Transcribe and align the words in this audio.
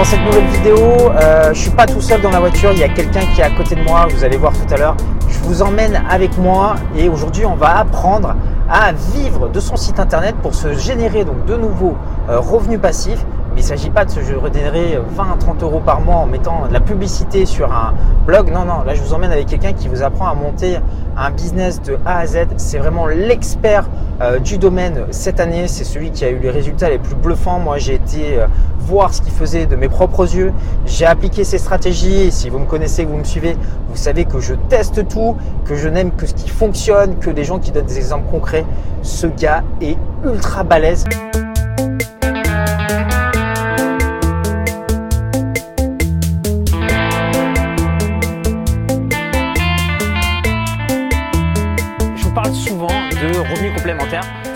dans 0.00 0.06
cette 0.06 0.24
nouvelle 0.24 0.46
vidéo, 0.46 0.78
euh, 0.78 1.52
je 1.52 1.60
suis 1.60 1.70
pas 1.70 1.84
tout 1.84 2.00
seul 2.00 2.22
dans 2.22 2.30
la 2.30 2.40
voiture, 2.40 2.72
il 2.72 2.78
y 2.78 2.82
a 2.82 2.88
quelqu'un 2.88 3.20
qui 3.34 3.42
est 3.42 3.44
à 3.44 3.50
côté 3.50 3.74
de 3.74 3.82
moi, 3.82 4.06
vous 4.08 4.24
allez 4.24 4.38
voir 4.38 4.54
tout 4.54 4.72
à 4.72 4.78
l'heure. 4.78 4.96
Je 5.28 5.38
vous 5.40 5.60
emmène 5.60 6.02
avec 6.08 6.38
moi 6.38 6.76
et 6.96 7.10
aujourd'hui 7.10 7.44
on 7.44 7.54
va 7.54 7.76
apprendre 7.76 8.34
à 8.70 8.92
vivre 8.92 9.50
de 9.50 9.60
son 9.60 9.76
site 9.76 10.00
internet 10.00 10.36
pour 10.42 10.54
se 10.54 10.72
générer 10.72 11.26
donc 11.26 11.44
de 11.44 11.54
nouveaux 11.54 11.98
euh, 12.30 12.40
revenus 12.40 12.80
passifs. 12.80 13.26
Mais 13.54 13.60
il 13.60 13.64
ne 13.64 13.68
s'agit 13.68 13.90
pas 13.90 14.06
de 14.06 14.10
se 14.10 14.20
générer 14.20 14.98
20-30 15.18 15.62
euros 15.62 15.82
par 15.84 16.00
mois 16.00 16.16
en 16.16 16.26
mettant 16.26 16.66
de 16.66 16.72
la 16.72 16.80
publicité 16.80 17.44
sur 17.44 17.70
un 17.70 17.92
blog. 18.24 18.50
Non, 18.50 18.64
non, 18.64 18.84
là 18.86 18.94
je 18.94 19.02
vous 19.02 19.12
emmène 19.12 19.32
avec 19.32 19.48
quelqu'un 19.48 19.74
qui 19.74 19.88
vous 19.88 20.02
apprend 20.02 20.28
à 20.28 20.34
monter 20.34 20.78
un 21.16 21.30
business 21.30 21.80
de 21.82 21.98
A 22.04 22.18
à 22.18 22.26
Z. 22.26 22.46
C'est 22.56 22.78
vraiment 22.78 23.06
l'expert 23.06 23.88
euh, 24.20 24.38
du 24.38 24.58
domaine 24.58 25.06
cette 25.10 25.40
année. 25.40 25.68
C'est 25.68 25.84
celui 25.84 26.10
qui 26.10 26.24
a 26.24 26.30
eu 26.30 26.38
les 26.38 26.50
résultats 26.50 26.90
les 26.90 26.98
plus 26.98 27.14
bluffants. 27.14 27.58
Moi 27.58 27.78
j'ai 27.78 27.94
été 27.94 28.38
euh, 28.38 28.46
voir 28.78 29.12
ce 29.14 29.22
qu'il 29.22 29.32
faisait 29.32 29.66
de 29.66 29.76
mes 29.76 29.88
propres 29.88 30.34
yeux. 30.34 30.52
J'ai 30.86 31.06
appliqué 31.06 31.44
ses 31.44 31.58
stratégies. 31.58 32.30
Si 32.30 32.48
vous 32.50 32.58
me 32.58 32.66
connaissez, 32.66 33.04
vous 33.04 33.16
me 33.16 33.24
suivez, 33.24 33.56
vous 33.88 33.96
savez 33.96 34.24
que 34.24 34.40
je 34.40 34.54
teste 34.68 35.06
tout, 35.08 35.36
que 35.64 35.74
je 35.74 35.88
n'aime 35.88 36.12
que 36.12 36.26
ce 36.26 36.34
qui 36.34 36.48
fonctionne, 36.48 37.16
que 37.18 37.30
des 37.30 37.44
gens 37.44 37.58
qui 37.58 37.70
donnent 37.70 37.86
des 37.86 37.98
exemples 37.98 38.30
concrets. 38.30 38.64
Ce 39.02 39.26
gars 39.26 39.62
est 39.80 39.96
ultra 40.24 40.64
balèze. 40.64 41.04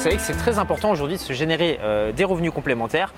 Savez 0.04 0.16
que 0.16 0.22
c'est 0.22 0.34
très 0.34 0.58
important 0.58 0.90
aujourd'hui 0.90 1.16
de 1.16 1.22
se 1.22 1.32
générer 1.32 1.80
euh, 1.82 2.12
des 2.12 2.24
revenus 2.24 2.52
complémentaires. 2.52 3.14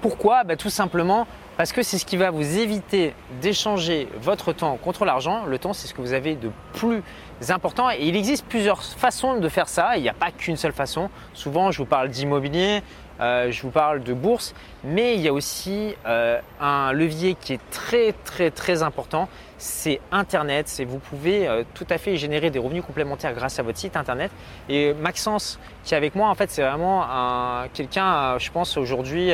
Pourquoi 0.00 0.44
bah, 0.44 0.56
Tout 0.56 0.70
simplement 0.70 1.26
parce 1.56 1.72
que 1.72 1.82
c'est 1.82 1.96
ce 1.96 2.04
qui 2.04 2.18
va 2.18 2.30
vous 2.30 2.58
éviter 2.58 3.14
d'échanger 3.40 4.08
votre 4.20 4.52
temps 4.52 4.76
contre 4.76 5.06
l'argent. 5.06 5.46
Le 5.46 5.58
temps, 5.58 5.72
c'est 5.72 5.88
ce 5.88 5.94
que 5.94 6.02
vous 6.02 6.12
avez 6.12 6.34
de 6.34 6.50
plus 6.74 7.02
important 7.48 7.90
et 7.90 8.02
il 8.02 8.14
existe 8.14 8.44
plusieurs 8.46 8.82
façons 8.82 9.38
de 9.38 9.48
faire 9.48 9.68
ça. 9.68 9.96
Il 9.96 10.02
n'y 10.02 10.08
a 10.08 10.14
pas 10.14 10.30
qu'une 10.30 10.56
seule 10.56 10.72
façon. 10.74 11.08
Souvent, 11.32 11.70
je 11.70 11.78
vous 11.78 11.86
parle 11.86 12.10
d'immobilier, 12.10 12.82
euh, 13.20 13.50
je 13.50 13.62
vous 13.62 13.70
parle 13.70 14.02
de 14.02 14.12
bourse, 14.12 14.54
mais 14.84 15.14
il 15.14 15.22
y 15.22 15.28
a 15.28 15.32
aussi 15.32 15.94
euh, 16.06 16.38
un 16.60 16.92
levier 16.92 17.34
qui 17.34 17.54
est 17.54 17.70
très 17.70 18.12
très 18.12 18.50
très 18.50 18.82
important, 18.82 19.28
c'est 19.56 20.00
Internet. 20.12 20.82
Vous 20.86 20.98
pouvez 20.98 21.48
euh, 21.48 21.64
tout 21.72 21.86
à 21.88 21.96
fait 21.96 22.16
générer 22.16 22.50
des 22.50 22.58
revenus 22.58 22.84
complémentaires 22.84 23.32
grâce 23.32 23.58
à 23.58 23.62
votre 23.62 23.78
site 23.78 23.96
Internet. 23.96 24.30
Et 24.68 24.92
Maxence 24.92 25.58
qui 25.84 25.94
est 25.94 25.96
avec 25.96 26.14
moi, 26.14 26.28
en 26.28 26.34
fait, 26.34 26.50
c'est 26.50 26.62
vraiment 26.62 27.04
un, 27.04 27.68
quelqu'un, 27.72 28.36
je 28.38 28.50
pense 28.50 28.76
aujourd'hui, 28.76 29.32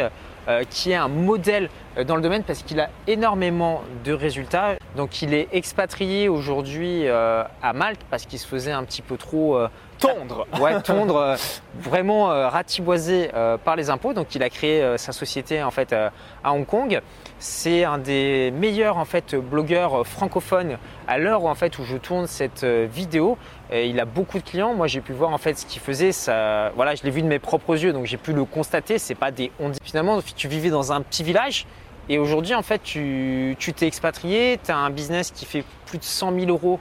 qui 0.70 0.90
est 0.90 0.96
un 0.96 1.08
modèle 1.08 1.68
dans 2.06 2.16
le 2.16 2.22
domaine 2.22 2.42
parce 2.42 2.62
qu'il 2.62 2.80
a 2.80 2.90
énormément 3.06 3.82
de 4.04 4.12
résultats. 4.12 4.76
Donc 4.96 5.22
il 5.22 5.34
est 5.34 5.48
expatrié 5.52 6.28
aujourd'hui 6.28 7.08
à 7.08 7.72
Malte 7.74 8.00
parce 8.10 8.26
qu'il 8.26 8.38
se 8.38 8.46
faisait 8.46 8.72
un 8.72 8.84
petit 8.84 9.02
peu 9.02 9.16
trop 9.16 9.58
tondre. 10.02 10.46
Ouais, 10.60 10.80
tondre, 10.80 11.16
euh, 11.16 11.36
vraiment 11.74 12.30
euh, 12.30 12.48
ratiboisé 12.48 13.30
euh, 13.34 13.56
par 13.56 13.74
les 13.74 13.90
impôts. 13.90 14.12
Donc 14.12 14.34
il 14.34 14.42
a 14.42 14.50
créé 14.50 14.96
sa 14.98 15.12
société 15.12 15.62
en 15.62 15.70
fait 15.70 15.92
à 15.92 16.52
Hong 16.52 16.66
Kong. 16.66 17.00
C'est 17.38 17.84
un 17.84 17.98
des 17.98 18.52
meilleurs 18.52 18.98
en 18.98 19.04
fait 19.04 19.34
blogueurs 19.34 20.06
francophones 20.06 20.78
à 21.08 21.18
l'heure 21.18 21.44
en 21.44 21.54
fait 21.54 21.78
où 21.78 21.84
je 21.84 21.96
tourne 21.96 22.26
cette 22.26 22.64
vidéo. 22.64 23.36
Et 23.72 23.86
il 23.86 23.98
a 24.00 24.04
beaucoup 24.04 24.38
de 24.38 24.44
clients. 24.44 24.74
Moi, 24.74 24.86
j'ai 24.86 25.00
pu 25.00 25.12
voir 25.12 25.30
en 25.30 25.38
fait 25.38 25.58
ce 25.58 25.66
qu'il 25.66 25.80
faisait. 25.80 26.12
Ça, 26.12 26.70
voilà, 26.76 26.94
je 26.94 27.02
l'ai 27.02 27.10
vu 27.10 27.22
de 27.22 27.26
mes 27.26 27.38
propres 27.38 27.82
yeux, 27.82 27.92
donc 27.92 28.06
j'ai 28.06 28.18
pu 28.18 28.32
le 28.32 28.44
constater. 28.44 28.98
C'est 28.98 29.14
pas 29.14 29.30
des 29.30 29.50
on 29.58 29.72
Finalement, 29.82 30.20
tu 30.36 30.46
vivais 30.46 30.70
dans 30.70 30.92
un 30.92 31.00
petit 31.00 31.22
village. 31.22 31.66
Et 32.08 32.18
aujourd'hui, 32.18 32.54
en 32.54 32.62
fait, 32.62 32.82
tu 32.82 33.56
t'es 33.56 33.86
expatrié, 33.86 34.60
tu 34.62 34.70
as 34.70 34.76
un 34.76 34.90
business 34.90 35.30
qui 35.30 35.46
fait 35.46 35.64
plus 35.86 35.98
de 35.98 36.04
100 36.04 36.38
000 36.38 36.50
euros 36.50 36.78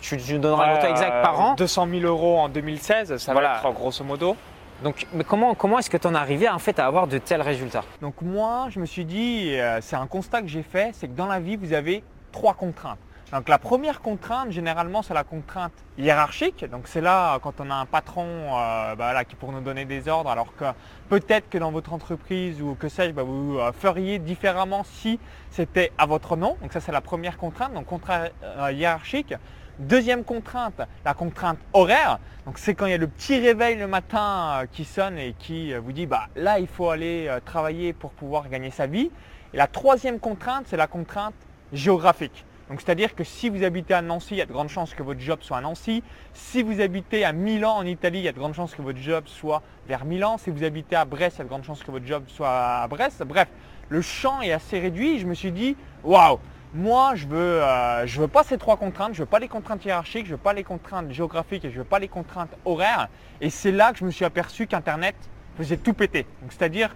tu, 0.00 0.16
tu 0.16 0.38
donneras 0.38 0.66
le 0.66 0.74
montant 0.74 0.88
exact 0.88 1.22
par 1.22 1.40
an 1.40 1.54
200 1.54 1.88
000 1.90 2.02
euros 2.02 2.38
en 2.38 2.48
2016, 2.48 3.16
ça 3.18 3.34
va 3.34 3.42
être 3.42 3.72
grosso 3.72 4.04
modo. 4.04 4.36
Donc, 4.82 5.06
mais 5.12 5.24
comment, 5.24 5.54
comment 5.54 5.78
est-ce 5.78 5.90
que 5.90 5.98
tu 5.98 6.06
en 6.06 6.14
es 6.14 6.18
arrivé 6.18 6.48
en 6.48 6.58
fait 6.58 6.78
à 6.78 6.86
avoir 6.86 7.06
de 7.06 7.18
tels 7.18 7.42
résultats? 7.42 7.84
Donc 8.00 8.14
moi, 8.22 8.68
je 8.70 8.80
me 8.80 8.86
suis 8.86 9.04
dit, 9.04 9.54
euh, 9.56 9.78
c'est 9.82 9.96
un 9.96 10.06
constat 10.06 10.40
que 10.40 10.48
j'ai 10.48 10.62
fait, 10.62 10.94
c'est 10.94 11.06
que 11.06 11.12
dans 11.12 11.26
la 11.26 11.38
vie, 11.38 11.56
vous 11.56 11.74
avez 11.74 12.02
trois 12.32 12.54
contraintes. 12.54 12.98
Donc 13.32 13.48
la 13.48 13.58
première 13.58 14.00
contrainte, 14.00 14.50
généralement, 14.50 15.02
c'est 15.02 15.14
la 15.14 15.24
contrainte 15.24 15.72
hiérarchique. 15.98 16.64
Donc 16.70 16.88
c'est 16.88 17.00
là 17.00 17.38
quand 17.40 17.60
on 17.60 17.70
a 17.70 17.74
un 17.74 17.86
patron 17.86 18.26
euh, 18.26 18.94
bah, 18.96 19.24
qui 19.24 19.36
pour 19.36 19.52
nous 19.52 19.60
donner 19.60 19.84
des 19.84 20.08
ordres, 20.08 20.30
alors 20.30 20.54
que 20.56 20.64
peut-être 21.08 21.48
que 21.48 21.58
dans 21.58 21.70
votre 21.70 21.92
entreprise 21.92 22.60
ou 22.60 22.74
que 22.74 22.88
sais-je, 22.88 23.12
bah, 23.12 23.22
vous 23.22 23.58
euh, 23.58 23.72
feriez 23.72 24.18
différemment 24.18 24.84
si 24.84 25.20
c'était 25.50 25.92
à 25.98 26.06
votre 26.06 26.36
nom. 26.36 26.56
Donc 26.60 26.72
ça 26.72 26.80
c'est 26.80 26.92
la 26.92 27.00
première 27.00 27.36
contrainte, 27.36 27.72
donc 27.74 27.86
contrainte 27.86 28.32
hiérarchique. 28.72 29.34
Deuxième 29.80 30.24
contrainte, 30.24 30.82
la 31.06 31.14
contrainte 31.14 31.58
horaire. 31.72 32.18
Donc 32.44 32.58
c'est 32.58 32.74
quand 32.74 32.84
il 32.84 32.90
y 32.90 32.94
a 32.94 32.98
le 32.98 33.08
petit 33.08 33.38
réveil 33.38 33.76
le 33.76 33.86
matin 33.86 34.60
euh, 34.62 34.66
qui 34.70 34.84
sonne 34.84 35.16
et 35.16 35.34
qui 35.38 35.72
euh, 35.72 35.80
vous 35.80 35.92
dit 35.92 36.04
bah 36.04 36.28
là 36.36 36.58
il 36.58 36.66
faut 36.66 36.90
aller 36.90 37.28
euh, 37.28 37.40
travailler 37.42 37.94
pour 37.94 38.10
pouvoir 38.10 38.50
gagner 38.50 38.70
sa 38.70 38.86
vie. 38.86 39.10
Et 39.54 39.56
la 39.56 39.66
troisième 39.66 40.20
contrainte, 40.20 40.66
c'est 40.68 40.76
la 40.76 40.86
contrainte 40.86 41.34
géographique. 41.72 42.44
Donc 42.70 42.80
c'est-à-dire 42.80 43.16
que 43.16 43.24
si 43.24 43.48
vous 43.48 43.64
habitez 43.64 43.94
à 43.94 44.00
Nancy, 44.00 44.34
il 44.34 44.36
y 44.36 44.40
a 44.40 44.46
de 44.46 44.52
grandes 44.52 44.68
chances 44.68 44.94
que 44.94 45.02
votre 45.02 45.18
job 45.18 45.40
soit 45.42 45.56
à 45.56 45.60
Nancy. 45.60 46.04
Si 46.32 46.62
vous 46.62 46.80
habitez 46.80 47.24
à 47.24 47.32
Milan 47.32 47.74
en 47.76 47.84
Italie, 47.84 48.20
il 48.20 48.24
y 48.24 48.28
a 48.28 48.32
de 48.32 48.38
grandes 48.38 48.54
chances 48.54 48.76
que 48.76 48.80
votre 48.80 49.00
job 49.00 49.24
soit 49.26 49.60
vers 49.88 50.04
Milan. 50.04 50.38
Si 50.38 50.50
vous 50.50 50.62
habitez 50.62 50.94
à 50.94 51.04
Brest, 51.04 51.36
il 51.36 51.38
y 51.38 51.40
a 51.40 51.44
de 51.44 51.48
grandes 51.48 51.64
chances 51.64 51.82
que 51.82 51.90
votre 51.90 52.06
job 52.06 52.22
soit 52.28 52.82
à 52.82 52.86
Brest. 52.86 53.24
Bref, 53.24 53.48
le 53.88 54.00
champ 54.02 54.40
est 54.40 54.52
assez 54.52 54.78
réduit. 54.78 55.18
Je 55.18 55.26
me 55.26 55.34
suis 55.34 55.50
dit 55.50 55.76
waouh 56.04 56.38
moi, 56.72 57.16
je 57.16 57.26
veux, 57.26 57.60
euh, 57.60 58.06
veux 58.06 58.28
pas 58.28 58.44
ces 58.44 58.56
trois 58.56 58.76
contraintes. 58.76 59.14
Je 59.14 59.18
veux 59.18 59.26
pas 59.26 59.40
les 59.40 59.48
contraintes 59.48 59.84
hiérarchiques, 59.84 60.26
je 60.26 60.32
veux 60.32 60.36
pas 60.36 60.52
les 60.52 60.62
contraintes 60.62 61.10
géographiques 61.10 61.64
et 61.64 61.72
je 61.72 61.78
veux 61.78 61.84
pas 61.84 61.98
les 61.98 62.06
contraintes 62.06 62.56
horaires. 62.64 63.08
Et 63.40 63.50
c'est 63.50 63.72
là 63.72 63.92
que 63.92 63.98
je 63.98 64.04
me 64.04 64.12
suis 64.12 64.24
aperçu 64.24 64.68
qu'Internet 64.68 65.16
faisait 65.56 65.76
tout 65.76 65.92
péter. 65.92 66.24
c'est-à-dire 66.48 66.94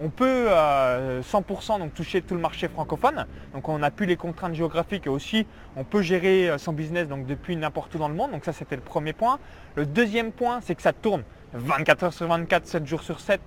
qu'on 0.00 0.08
peut 0.08 0.46
100% 0.46 0.50
euh, 0.50 1.78
donc 1.78 1.92
toucher 1.92 2.22
tout 2.22 2.34
le 2.34 2.40
marché 2.40 2.68
francophone. 2.68 3.26
Donc, 3.52 3.68
on 3.68 3.78
n'a 3.78 3.90
plus 3.90 4.06
les 4.06 4.16
contraintes 4.16 4.54
géographiques 4.54 5.06
et 5.06 5.10
aussi 5.10 5.46
on 5.76 5.84
peut 5.84 6.00
gérer 6.00 6.48
euh, 6.48 6.58
son 6.58 6.72
business 6.72 7.06
donc 7.06 7.26
depuis 7.26 7.54
n'importe 7.54 7.94
où 7.94 7.98
dans 7.98 8.08
le 8.08 8.14
monde. 8.14 8.30
Donc, 8.32 8.44
ça, 8.44 8.54
c'était 8.54 8.76
le 8.76 8.82
premier 8.82 9.12
point. 9.12 9.38
Le 9.74 9.84
deuxième 9.84 10.32
point, 10.32 10.60
c'est 10.62 10.74
que 10.74 10.82
ça 10.82 10.94
tourne 10.94 11.22
24 11.52 12.04
heures 12.04 12.12
sur 12.14 12.26
24, 12.28 12.66
7 12.66 12.86
jours 12.86 13.02
sur 13.02 13.20
7 13.20 13.40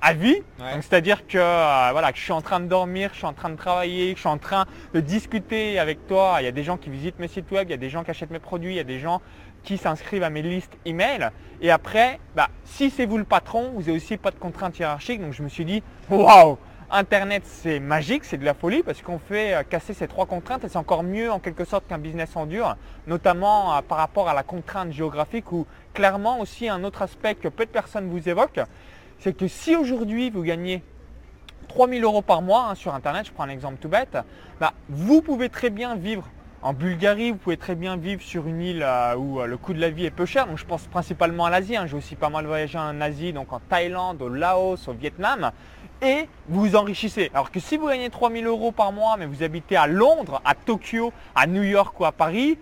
à 0.00 0.14
vie. 0.14 0.42
C'est-à-dire 0.80 1.26
que, 1.26 1.38
euh, 1.38 1.88
voilà, 1.92 2.10
que 2.12 2.18
je 2.18 2.24
suis 2.24 2.32
en 2.32 2.40
train 2.40 2.60
de 2.60 2.66
dormir, 2.66 3.10
je 3.12 3.18
suis 3.18 3.26
en 3.26 3.32
train 3.32 3.50
de 3.50 3.56
travailler, 3.56 4.12
que 4.12 4.16
je 4.16 4.22
suis 4.22 4.28
en 4.28 4.38
train 4.38 4.66
de 4.94 5.00
discuter 5.00 5.78
avec 5.78 6.06
toi. 6.06 6.36
Il 6.40 6.44
y 6.44 6.48
a 6.48 6.52
des 6.52 6.64
gens 6.64 6.76
qui 6.76 6.90
visitent 6.90 7.18
mes 7.18 7.28
sites 7.28 7.50
web, 7.50 7.68
il 7.68 7.70
y 7.70 7.74
a 7.74 7.78
des 7.78 7.90
gens 7.90 8.02
qui 8.02 8.10
achètent 8.10 8.30
mes 8.30 8.38
produits, 8.38 8.72
il 8.72 8.76
y 8.76 8.80
a 8.80 8.84
des 8.84 8.98
gens 8.98 9.20
qui 9.62 9.78
s'inscrivent 9.78 10.22
à 10.22 10.30
mes 10.30 10.42
listes 10.42 10.76
email. 10.84 11.30
Et 11.60 11.70
après, 11.70 12.18
bah, 12.34 12.48
si 12.64 12.90
c'est 12.90 13.06
vous 13.06 13.18
le 13.18 13.24
patron, 13.24 13.70
vous 13.74 13.80
n'avez 13.80 13.92
aussi 13.92 14.16
pas 14.16 14.30
de 14.30 14.36
contraintes 14.36 14.78
hiérarchiques. 14.78 15.20
Donc 15.20 15.32
je 15.32 15.42
me 15.42 15.48
suis 15.48 15.64
dit, 15.64 15.82
waouh, 16.08 16.58
Internet 16.92 17.44
c'est 17.46 17.78
magique, 17.78 18.24
c'est 18.24 18.36
de 18.36 18.44
la 18.44 18.54
folie 18.54 18.82
parce 18.82 19.00
qu'on 19.00 19.20
fait 19.20 19.54
euh, 19.54 19.62
casser 19.62 19.94
ces 19.94 20.08
trois 20.08 20.26
contraintes 20.26 20.64
et 20.64 20.68
c'est 20.68 20.76
encore 20.76 21.04
mieux 21.04 21.30
en 21.30 21.38
quelque 21.38 21.64
sorte 21.64 21.86
qu'un 21.86 21.98
business 21.98 22.34
en 22.34 22.46
dur, 22.46 22.76
notamment 23.06 23.76
euh, 23.76 23.80
par 23.80 23.98
rapport 23.98 24.28
à 24.28 24.34
la 24.34 24.42
contrainte 24.42 24.90
géographique 24.90 25.52
ou 25.52 25.66
clairement 25.94 26.40
aussi 26.40 26.68
un 26.68 26.82
autre 26.82 27.02
aspect 27.02 27.36
que 27.36 27.46
peu 27.46 27.64
de 27.64 27.70
personnes 27.70 28.08
vous 28.08 28.28
évoquent, 28.28 28.62
c'est 29.20 29.36
que 29.36 29.46
si 29.46 29.76
aujourd'hui 29.76 30.30
vous 30.30 30.42
gagnez 30.42 30.82
3000 31.68 32.02
euros 32.02 32.22
par 32.22 32.42
mois 32.42 32.70
hein, 32.70 32.74
sur 32.74 32.92
Internet, 32.92 33.26
je 33.26 33.32
prends 33.32 33.44
un 33.44 33.50
exemple 33.50 33.76
tout 33.80 33.88
bête, 33.88 34.18
bah, 34.58 34.72
vous 34.88 35.22
pouvez 35.22 35.48
très 35.48 35.70
bien 35.70 35.94
vivre 35.94 36.28
en 36.62 36.74
Bulgarie, 36.74 37.30
vous 37.30 37.38
pouvez 37.38 37.56
très 37.56 37.74
bien 37.74 37.96
vivre 37.96 38.20
sur 38.20 38.46
une 38.46 38.60
île 38.60 38.82
euh, 38.82 39.16
où 39.16 39.40
euh, 39.40 39.46
le 39.46 39.56
coût 39.56 39.72
de 39.72 39.80
la 39.80 39.88
vie 39.88 40.04
est 40.04 40.10
peu 40.10 40.26
cher. 40.26 40.46
Donc 40.46 40.58
je 40.58 40.66
pense 40.66 40.82
principalement 40.82 41.46
à 41.46 41.50
l'Asie. 41.50 41.76
Hein. 41.76 41.86
J'ai 41.86 41.96
aussi 41.96 42.16
pas 42.16 42.28
mal 42.28 42.44
voyagé 42.46 42.76
en 42.78 43.00
Asie, 43.00 43.32
donc 43.32 43.52
en 43.52 43.60
Thaïlande, 43.60 44.20
au 44.20 44.28
Laos, 44.28 44.86
au 44.86 44.92
Vietnam. 44.92 45.52
Et 46.02 46.28
vous 46.48 46.60
vous 46.60 46.76
enrichissez. 46.76 47.30
Alors 47.32 47.50
que 47.50 47.60
si 47.60 47.78
vous 47.78 47.88
gagnez 47.88 48.10
3000 48.10 48.46
euros 48.46 48.72
par 48.72 48.92
mois, 48.92 49.16
mais 49.18 49.24
vous 49.24 49.42
habitez 49.42 49.76
à 49.76 49.86
Londres, 49.86 50.42
à 50.44 50.54
Tokyo, 50.54 51.12
à 51.34 51.46
New 51.46 51.62
York 51.62 51.98
ou 51.98 52.04
à 52.04 52.12
Paris, 52.12 52.58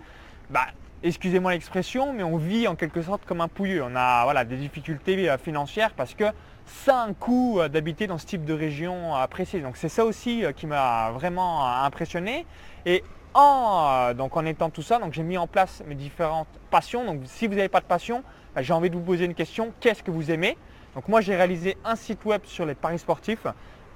bah, 0.49 0.67
excusez-moi 1.03 1.51
l'expression, 1.51 2.13
mais 2.13 2.23
on 2.23 2.37
vit 2.37 2.69
en 2.69 2.75
quelque 2.75 3.01
sorte 3.01 3.25
comme 3.25 3.41
un 3.41 3.49
pouilleux. 3.49 3.83
On 3.83 3.95
a 3.97 4.23
voilà, 4.23 4.45
des 4.45 4.57
difficultés 4.57 5.29
euh, 5.29 5.37
financières 5.37 5.91
parce 5.91 6.13
que 6.13 6.25
ça 6.65 7.01
a 7.01 7.05
un 7.05 7.13
coût 7.13 7.59
d'habiter 7.67 8.07
dans 8.07 8.19
ce 8.19 8.27
type 8.27 8.45
de 8.45 8.53
région 8.53 9.13
précise. 9.27 9.63
Donc 9.63 9.75
c'est 9.75 9.89
ça 9.89 10.05
aussi 10.05 10.43
qui 10.55 10.67
m'a 10.67 11.09
vraiment 11.09 11.65
impressionné. 11.65 12.45
Et 12.85 13.03
en, 13.33 14.13
donc 14.13 14.35
en 14.37 14.45
étant 14.45 14.69
tout 14.69 14.81
ça, 14.81 14.99
donc 14.99 15.13
j'ai 15.13 15.23
mis 15.23 15.37
en 15.37 15.47
place 15.47 15.83
mes 15.87 15.95
différentes 15.95 16.47
passions. 16.69 17.05
Donc 17.05 17.21
si 17.25 17.47
vous 17.47 17.55
n'avez 17.55 17.69
pas 17.69 17.81
de 17.81 17.85
passion, 17.85 18.23
bah, 18.55 18.61
j'ai 18.61 18.73
envie 18.73 18.89
de 18.89 18.95
vous 18.95 19.01
poser 19.01 19.25
une 19.25 19.35
question. 19.35 19.73
Qu'est-ce 19.79 20.03
que 20.03 20.11
vous 20.11 20.31
aimez? 20.31 20.57
Donc 20.95 21.07
moi 21.07 21.21
j'ai 21.21 21.35
réalisé 21.35 21.77
un 21.85 21.95
site 21.95 22.25
web 22.25 22.41
sur 22.45 22.65
les 22.65 22.75
paris 22.75 22.99
sportifs, 22.99 23.45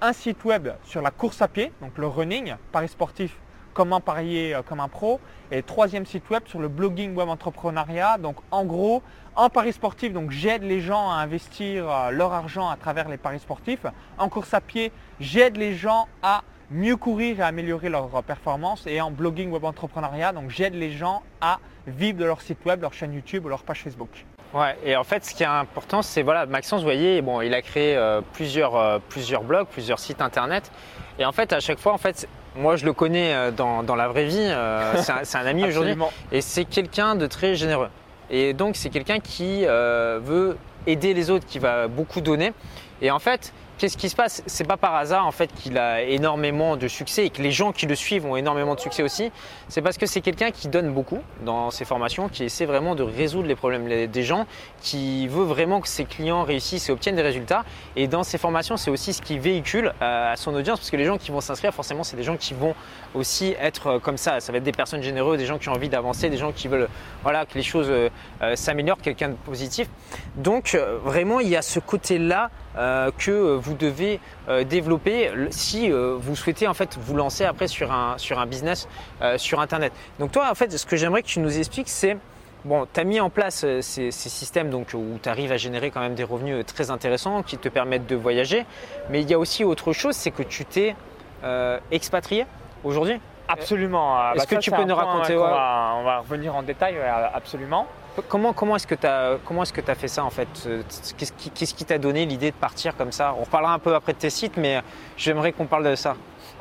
un 0.02 0.14
site 0.14 0.44
web 0.46 0.70
sur 0.84 1.02
la 1.02 1.12
course 1.12 1.42
à 1.42 1.48
pied, 1.48 1.72
donc 1.82 1.98
le 1.98 2.08
running, 2.08 2.56
paris 2.72 2.90
sportifs 2.90 3.38
comment 3.74 4.00
parier 4.00 4.56
euh, 4.56 4.62
comme 4.62 4.80
un 4.80 4.88
pro. 4.88 5.20
Et 5.52 5.62
troisième 5.64 6.06
site 6.06 6.30
web 6.30 6.44
sur 6.46 6.60
le 6.60 6.68
blogging 6.68 7.16
web 7.16 7.30
entrepreneuriat. 7.30 8.18
Donc 8.18 8.38
en 8.52 8.64
gros, 8.66 9.02
en 9.36 9.50
paris 9.50 9.74
sportif, 9.74 10.14
donc 10.14 10.32
j'aide 10.32 10.64
les 10.64 10.80
gens 10.80 11.10
à 11.10 11.16
investir 11.16 11.90
euh, 11.90 12.12
leur 12.12 12.32
argent 12.34 12.70
à 12.70 12.78
travers 12.78 13.10
les 13.10 13.18
paris 13.18 13.40
sportifs. 13.40 13.86
En 14.18 14.30
course 14.30 14.54
à 14.54 14.62
pied, 14.62 14.92
j'aide 15.20 15.58
les 15.58 15.76
gens 15.76 16.08
à 16.22 16.44
mieux 16.74 16.98
courir 16.98 17.40
et 17.40 17.44
améliorer 17.44 17.90
leur 17.90 18.10
performance 18.24 18.86
et 18.88 19.00
en 19.00 19.12
blogging 19.12 19.52
web 19.52 19.64
entrepreneuriat. 19.64 20.34
Donc 20.34 20.50
j'aide 20.50 20.74
les 20.74 20.92
gens 20.92 21.24
à 21.40 21.60
vivre 21.88 22.18
de 22.18 22.26
leur 22.26 22.42
site 22.42 22.66
web, 22.66 22.82
leur 22.82 22.94
chaîne 22.94 23.14
YouTube 23.14 23.46
ou 23.46 23.50
leur 23.50 23.64
page 23.64 23.84
Facebook. 23.84 24.26
Ouais, 24.54 24.78
et 24.86 24.96
en 24.96 25.04
fait, 25.04 25.26
ce 25.26 25.34
qui 25.34 25.42
est 25.42 25.48
important, 25.48 26.04
c'est 26.04 26.22
voilà, 26.22 26.46
Maxence, 26.46 26.82
vous 26.82 26.86
voyez, 26.86 27.22
bon, 27.24 27.42
il 27.42 27.54
a 27.56 27.62
créé 27.64 27.96
euh, 27.96 28.22
plusieurs, 28.34 28.76
euh, 28.76 29.00
plusieurs 29.10 29.44
blogs, 29.44 29.68
plusieurs 29.68 29.98
sites 29.98 30.22
internet. 30.22 30.72
Et 31.18 31.26
en 31.26 31.32
fait, 31.32 31.54
à 31.54 31.60
chaque 31.60 31.80
fois, 31.80 31.92
en 31.92 31.98
fait, 31.98 32.28
moi, 32.56 32.76
je 32.76 32.86
le 32.86 32.94
connais 32.94 33.34
euh, 33.34 33.52
dans, 33.52 33.82
dans 33.82 33.96
la 33.96 34.08
vraie 34.08 34.26
vie. 34.26 34.52
c'est 34.98 35.38
un, 35.38 35.42
un 35.42 35.46
ami 35.48 35.66
aujourd'hui. 35.68 35.96
Et 36.32 36.42
c'est 36.42 36.66
quelqu'un 36.66 37.16
de 37.16 37.26
très 37.26 37.56
généreux. 37.56 37.90
Et 38.30 38.54
donc, 38.54 38.76
c'est 38.76 38.90
quelqu'un 38.90 39.20
qui 39.20 39.66
veut 39.66 40.58
aider 40.88 41.14
les 41.14 41.30
autres, 41.30 41.46
qui 41.46 41.60
va 41.60 41.88
beaucoup 41.88 42.22
donner. 42.22 42.54
Et 43.02 43.12
en 43.12 43.20
fait, 43.20 43.54
qu'est-ce 43.84 43.98
qui 43.98 44.08
se 44.08 44.16
passe? 44.16 44.42
C'est 44.46 44.64
pas 44.64 44.78
par 44.78 44.96
hasard 44.96 45.28
en 45.28 45.34
fait 45.34 45.54
qu'il 45.54 45.78
a 45.78 46.04
énormément 46.04 46.78
de 46.78 46.88
succès 46.88 47.26
et 47.26 47.30
que 47.30 47.42
les 47.42 47.52
gens 47.52 47.74
qui 47.74 47.86
le 47.86 47.96
suivent 47.96 48.26
ont 48.26 48.38
énormément 48.38 48.76
de 48.76 48.80
succès 48.80 49.04
aussi. 49.04 49.30
C'est 49.68 49.82
parce 49.82 49.98
que 49.98 50.06
c'est 50.06 50.22
quelqu'un 50.22 50.52
qui 50.52 50.70
donne 50.70 50.94
beaucoup 50.94 51.20
dans 51.44 51.70
ses 51.70 51.84
formations, 51.84 52.30
qui 52.30 52.46
essaie 52.46 52.64
vraiment 52.64 52.96
de 52.96 53.04
résoudre 53.04 53.46
les 53.46 53.58
problèmes 53.58 54.08
des 54.08 54.24
gens, 54.24 54.48
qui 54.82 55.28
veut 55.28 55.44
vraiment 55.44 55.82
que 55.82 55.90
ses 55.90 56.06
clients 56.06 56.44
réussissent 56.44 56.88
et 56.88 56.94
obtiennent 56.94 57.18
des 57.18 57.22
résultats. 57.22 57.66
Et 57.98 58.08
dans 58.08 58.24
ses 58.24 58.38
formations, 58.38 58.78
c'est 58.78 58.90
aussi 58.90 59.12
ce 59.12 59.22
qu'il 59.22 59.42
véhicule 59.42 59.94
euh, 60.02 60.32
à 60.32 60.38
son 60.38 60.56
audience, 60.56 60.80
parce 60.80 60.90
que 60.90 60.96
les 60.96 61.04
gens 61.04 61.18
qui 61.18 61.32
vont 61.32 61.42
s'inscrire, 61.42 61.74
forcément, 61.74 62.06
c'est 62.06 62.16
des 62.16 62.24
gens 62.24 62.38
qui 62.38 62.54
vont 62.54 62.76
aussi 63.14 63.54
être 63.60 63.88
euh, 63.88 64.00
comme 64.00 64.16
ça. 64.16 64.40
Ça 64.40 64.54
va 64.54 64.60
être 64.60 64.64
des 64.64 64.72
personnes 64.72 65.04
généreuses, 65.04 65.40
des 65.40 65.46
gens 65.46 65.58
qui 65.58 65.68
ont 65.68 65.74
envie 65.74 65.90
d'avancer, 65.90 66.30
des 66.30 66.38
gens 66.38 66.54
qui 66.54 66.70
veulent 66.70 66.88
voilà, 67.24 67.46
que 67.46 67.56
les 67.56 67.64
choses 67.64 67.88
euh, 67.90 68.10
s'améliorent, 68.56 69.02
quelqu'un 69.02 69.28
de 69.28 69.36
positif. 69.36 69.90
Donc 70.38 70.78
vraiment, 71.04 71.42
il 71.42 71.50
y 71.50 71.58
a 71.58 71.62
ce 71.62 71.80
côté-là 71.80 72.50
que 72.76 73.56
vous 73.56 73.74
devez 73.76 74.20
euh, 74.50 74.64
développer 74.64 75.32
si 75.52 75.92
euh, 75.92 76.16
vous 76.20 76.36
souhaitez 76.36 76.68
en 76.68 76.74
fait 76.74 76.98
vous 77.00 77.16
lancer 77.16 77.46
après 77.46 77.68
sur 77.68 77.92
un, 77.92 78.18
sur 78.18 78.40
un 78.40 78.46
business 78.46 78.88
euh, 79.22 79.38
sur 79.38 79.60
Internet. 79.60 79.94
Donc 80.20 80.32
toi, 80.32 80.50
en 80.52 80.56
fait, 80.56 80.72
ce 80.76 80.86
que 80.86 80.96
j'aimerais 80.96 81.22
que 81.22 81.28
tu 81.28 81.40
nous 81.40 81.58
expliques, 81.58 81.90
c'est 81.90 82.18
Bon, 82.66 82.88
tu 82.94 82.98
as 82.98 83.04
mis 83.04 83.20
en 83.20 83.30
place 83.30 83.66
euh, 83.66 83.82
ces, 83.82 84.10
ces 84.12 84.30
systèmes 84.30 84.70
donc, 84.70 84.92
où 84.94 85.20
tu 85.22 85.28
arrives 85.28 85.52
à 85.52 85.58
générer 85.58 85.92
quand 85.92 86.00
même 86.00 86.16
des 86.16 86.24
revenus 86.24 86.56
euh, 86.56 86.64
très 86.64 86.92
intéressants 86.92 87.44
qui 87.44 87.58
te 87.58 87.68
permettent 87.68 88.08
de 88.08 88.16
voyager. 88.16 88.66
Mais 89.10 89.20
il 89.22 89.30
y 89.30 89.34
a 89.34 89.38
aussi 89.38 89.66
autre 89.66 89.92
chose, 89.92 90.16
c'est 90.16 90.32
que 90.32 90.44
tu 90.44 90.64
t'es 90.64 90.96
euh, 91.44 91.78
expatrié 91.92 92.46
aujourd'hui. 92.86 93.20
Absolument. 93.50 94.18
Euh, 94.18 94.34
Est-ce 94.36 94.48
que 94.48 94.56
ça, 94.56 94.62
tu 94.62 94.70
c'est 94.72 94.78
peux 94.78 94.86
nous 94.86 94.96
raconter, 94.96 95.36
va- 95.36 95.96
On 96.00 96.04
va 96.06 96.20
revenir 96.20 96.56
en 96.56 96.64
détail, 96.64 96.96
absolument. 97.34 97.86
Comment, 98.30 98.76
est-ce 98.76 98.86
que 98.86 98.94
tu 98.96 99.08
as, 99.08 99.96
fait 99.96 100.08
ça 100.08 100.24
en 100.24 100.30
fait 100.30 100.48
Euh, 100.68 100.84
Qu'est-ce 101.18 101.74
qui 101.74 101.86
t'a 101.86 101.98
donné 101.98 102.26
l'idée 102.28 102.52
de 102.52 102.56
partir 102.56 102.96
comme 102.96 103.12
ça? 103.12 103.34
On 103.40 103.44
reparlera 103.44 103.74
un 103.74 103.80
peu 103.80 103.96
après 103.96 104.14
de 104.14 104.20
tes 104.20 104.30
sites, 104.30 104.58
mais 104.58 104.82
j'aimerais 105.18 105.52
qu'on 105.52 105.66
parle 105.66 105.90
de 105.90 105.96
ça. 105.96 106.16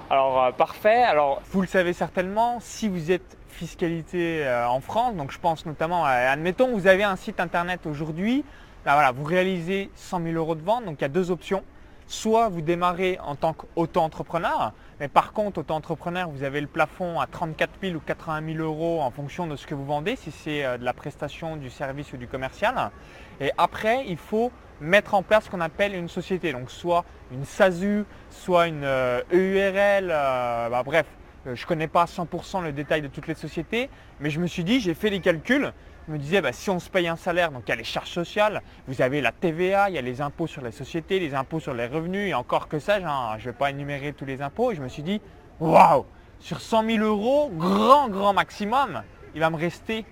Alors 0.09 0.45
euh, 0.45 0.51
parfait. 0.53 1.03
Alors 1.03 1.43
vous 1.51 1.61
le 1.61 1.67
savez 1.67 1.93
certainement, 1.93 2.59
si 2.61 2.89
vous 2.89 3.11
êtes 3.11 3.37
fiscalité 3.49 4.47
euh, 4.47 4.67
en 4.67 4.81
France, 4.81 5.15
donc 5.15 5.31
je 5.31 5.39
pense 5.39 5.67
notamment, 5.67 6.07
à, 6.07 6.13
admettons, 6.13 6.73
vous 6.73 6.87
avez 6.87 7.05
un 7.05 7.17
site 7.17 7.39
internet 7.39 7.81
aujourd'hui, 7.87 8.45
là, 8.87 8.95
voilà, 8.95 9.13
vous 9.13 9.25
réalisez 9.25 9.91
100 9.95 10.23
000 10.23 10.37
euros 10.37 10.55
de 10.55 10.63
vente, 10.63 10.87
donc 10.87 10.97
il 11.01 11.03
y 11.03 11.05
a 11.05 11.09
deux 11.09 11.31
options. 11.31 11.63
Soit 12.13 12.51
vous 12.51 12.61
démarrez 12.61 13.19
en 13.25 13.37
tant 13.37 13.55
qu'auto-entrepreneur, 13.55 14.75
mais 15.01 15.09
par 15.09 15.33
contre, 15.33 15.61
auto-entrepreneur, 15.61 16.29
vous 16.29 16.43
avez 16.43 16.61
le 16.61 16.67
plafond 16.67 17.19
à 17.19 17.27
34 17.27 17.71
000 17.83 17.95
ou 17.95 18.01
80 18.01 18.53
000 18.55 18.63
euros 18.63 19.01
en 19.01 19.11
fonction 19.11 19.47
de 19.47 19.57
ce 19.57 19.67
que 19.67 19.75
vous 19.75 19.87
vendez, 19.87 20.17
si 20.17 20.31
c'est 20.31 20.63
euh, 20.63 20.77
de 20.77 20.85
la 20.85 20.93
prestation, 20.93 21.57
du 21.57 21.71
service 21.71 22.13
ou 22.13 22.19
du 22.19 22.29
commercial. 22.29 22.91
Et 23.41 23.51
après, 23.57 24.05
il 24.07 24.19
faut 24.19 24.53
mettre 24.83 25.15
en 25.15 25.23
place 25.23 25.47
ce 25.47 25.51
qu'on 25.51 25.63
appelle 25.63 25.95
une 25.95 26.11
société, 26.11 26.53
donc 26.53 26.71
soit 26.71 27.07
une 27.33 27.47
SASU, 27.47 28.05
soit 28.29 28.69
une 28.69 28.85
EURL, 28.85 30.11
euh, 30.11 30.69
bah, 30.69 30.83
bref, 30.85 31.07
euh, 31.47 31.55
je 31.55 31.63
ne 31.63 31.67
connais 31.67 31.89
pas 31.89 32.03
à 32.03 32.07
100% 32.07 32.63
le 32.63 32.73
détail 32.73 33.01
de 33.01 33.09
toutes 33.09 33.27
les 33.27 33.35
sociétés, 33.35 33.89
mais 34.21 34.29
je 34.29 34.39
me 34.39 34.47
suis 34.47 34.65
dit, 34.65 34.81
j'ai 34.81 34.93
fait 34.93 35.09
les 35.09 35.21
calculs, 35.21 35.73
me 36.09 36.19
disais, 36.19 36.41
bah, 36.41 36.53
si 36.53 36.71
on 36.71 36.81
se 36.81 36.91
paye 36.91 37.09
un 37.09 37.17
salaire, 37.17 37.51
donc 37.53 37.63
il 37.67 37.71
y 37.71 37.73
a 37.73 37.77
les 37.77 37.85
charges 37.85 38.11
sociales, 38.11 38.63
vous 38.89 39.03
avez 39.03 39.21
la 39.21 39.33
TVA, 39.33 39.89
il 39.89 39.95
y 39.95 39.99
a 39.99 40.03
les 40.03 40.21
impôts 40.21 40.47
sur 40.47 40.63
les 40.63 40.73
sociétés, 40.73 41.21
les 41.21 41.35
impôts 41.35 41.61
sur 41.61 41.75
les 41.75 41.87
revenus, 41.87 42.31
et 42.31 42.35
encore 42.35 42.69
que 42.69 42.79
ça, 42.79 42.99
je 42.99 43.05
ne 43.05 43.53
vais 43.53 43.57
pas 43.57 43.71
énumérer 43.71 44.13
tous 44.13 44.25
les 44.25 44.43
impôts, 44.43 44.73
et 44.73 44.75
je 44.75 44.83
me 44.83 44.89
suis 44.89 45.03
dit, 45.03 45.21
waouh, 45.61 46.05
sur 46.41 46.61
100 46.61 46.85
000 46.87 47.05
euros, 47.05 47.51
grand, 47.55 48.09
grand 48.09 48.33
maximum, 48.33 49.03
il 49.35 49.41
va 49.41 49.51
me 49.51 49.57
rester 49.57 50.05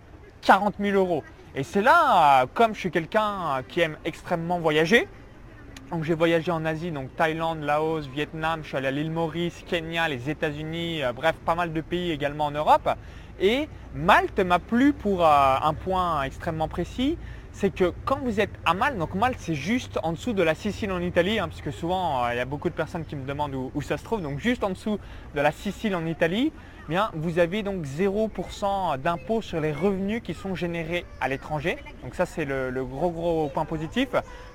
40 0.42 0.74
000 0.80 0.96
euros. 0.96 1.24
Et 1.54 1.64
c'est 1.64 1.82
là, 1.82 2.42
euh, 2.42 2.46
comme 2.54 2.74
je 2.74 2.80
suis 2.80 2.90
quelqu'un 2.92 3.58
euh, 3.58 3.62
qui 3.68 3.80
aime 3.80 3.96
extrêmement 4.04 4.60
voyager, 4.60 5.08
donc 5.90 6.04
j'ai 6.04 6.14
voyagé 6.14 6.52
en 6.52 6.64
Asie, 6.64 6.92
donc 6.92 7.14
Thaïlande, 7.16 7.62
Laos, 7.62 8.06
Vietnam, 8.06 8.60
je 8.62 8.68
suis 8.68 8.76
allé 8.76 8.86
à 8.86 8.90
l'île 8.92 9.10
Maurice, 9.10 9.64
Kenya, 9.68 10.08
les 10.08 10.30
États-Unis, 10.30 11.02
euh, 11.02 11.12
bref, 11.12 11.34
pas 11.44 11.56
mal 11.56 11.72
de 11.72 11.80
pays 11.80 12.12
également 12.12 12.46
en 12.46 12.50
Europe. 12.52 12.88
Et 13.40 13.68
Malte 13.94 14.38
m'a 14.40 14.58
plu 14.58 14.92
pour 14.92 15.24
euh, 15.24 15.56
un 15.62 15.74
point 15.74 16.22
extrêmement 16.22 16.68
précis, 16.68 17.16
c'est 17.52 17.70
que 17.70 17.92
quand 18.04 18.18
vous 18.22 18.38
êtes 18.38 18.52
à 18.64 18.74
Malte, 18.74 18.98
donc 18.98 19.14
Malte 19.14 19.38
c'est 19.38 19.54
juste 19.54 19.98
en 20.02 20.12
dessous 20.12 20.34
de 20.34 20.42
la 20.42 20.54
Sicile 20.54 20.92
en 20.92 21.00
Italie, 21.00 21.38
hein, 21.38 21.48
parce 21.48 21.62
que 21.62 21.70
souvent 21.70 22.24
euh, 22.24 22.34
il 22.34 22.36
y 22.36 22.40
a 22.40 22.44
beaucoup 22.44 22.68
de 22.68 22.74
personnes 22.74 23.04
qui 23.04 23.16
me 23.16 23.26
demandent 23.26 23.54
où, 23.54 23.82
ça 23.82 23.96
se 23.96 24.04
trouve, 24.04 24.20
donc 24.20 24.38
juste 24.38 24.62
en 24.62 24.70
dessous 24.70 24.98
de 25.34 25.40
la 25.40 25.52
Sicile 25.52 25.96
en 25.96 26.04
Italie, 26.06 26.52
eh 26.86 26.90
bien, 26.90 27.10
vous 27.14 27.38
avez 27.38 27.62
donc 27.62 27.84
0% 27.84 28.98
d'impôt 28.98 29.40
sur 29.42 29.60
les 29.60 29.72
revenus 29.72 30.22
qui 30.22 30.34
sont 30.34 30.54
générés 30.54 31.06
à 31.20 31.28
l'étranger. 31.28 31.78
Donc 32.02 32.14
ça 32.14 32.26
c'est 32.26 32.44
le, 32.44 32.84
gros 32.84 33.10
gros 33.10 33.48
point 33.48 33.64
positif. 33.64 34.08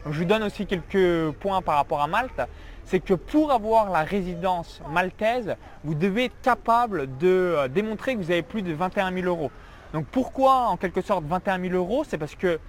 Je 0.09 0.19
vous 0.19 0.25
donne 0.25 0.43
aussi 0.43 0.65
quelques 0.65 1.31
points 1.39 1.61
par 1.61 1.75
rapport 1.75 2.01
à 2.01 2.07
Malte. 2.07 2.41
C'est 2.85 2.99
que 2.99 3.13
pour 3.15 3.51
avoir 3.51 3.89
la 3.89 4.03
résidence 4.03 4.81
maltaise, 4.89 5.55
vous 5.83 5.95
devez 5.95 6.25
être 6.25 6.41
capable 6.41 7.17
de 7.17 7.27
euh, 7.27 7.67
démontrer 7.67 8.13
que 8.15 8.19
vous 8.21 8.31
avez 8.31 8.43
plus 8.43 8.61
de 8.61 8.73
21 8.73 9.11
000 9.11 9.25
euros. 9.25 9.51
Donc 9.93 10.05
pourquoi 10.07 10.67
en 10.67 10.77
quelque 10.77 11.01
sorte 11.01 11.25
21 11.25 11.59
000 11.61 11.73
euros? 11.73 12.03
C'est 12.07 12.17
parce 12.17 12.35
que 12.35 12.59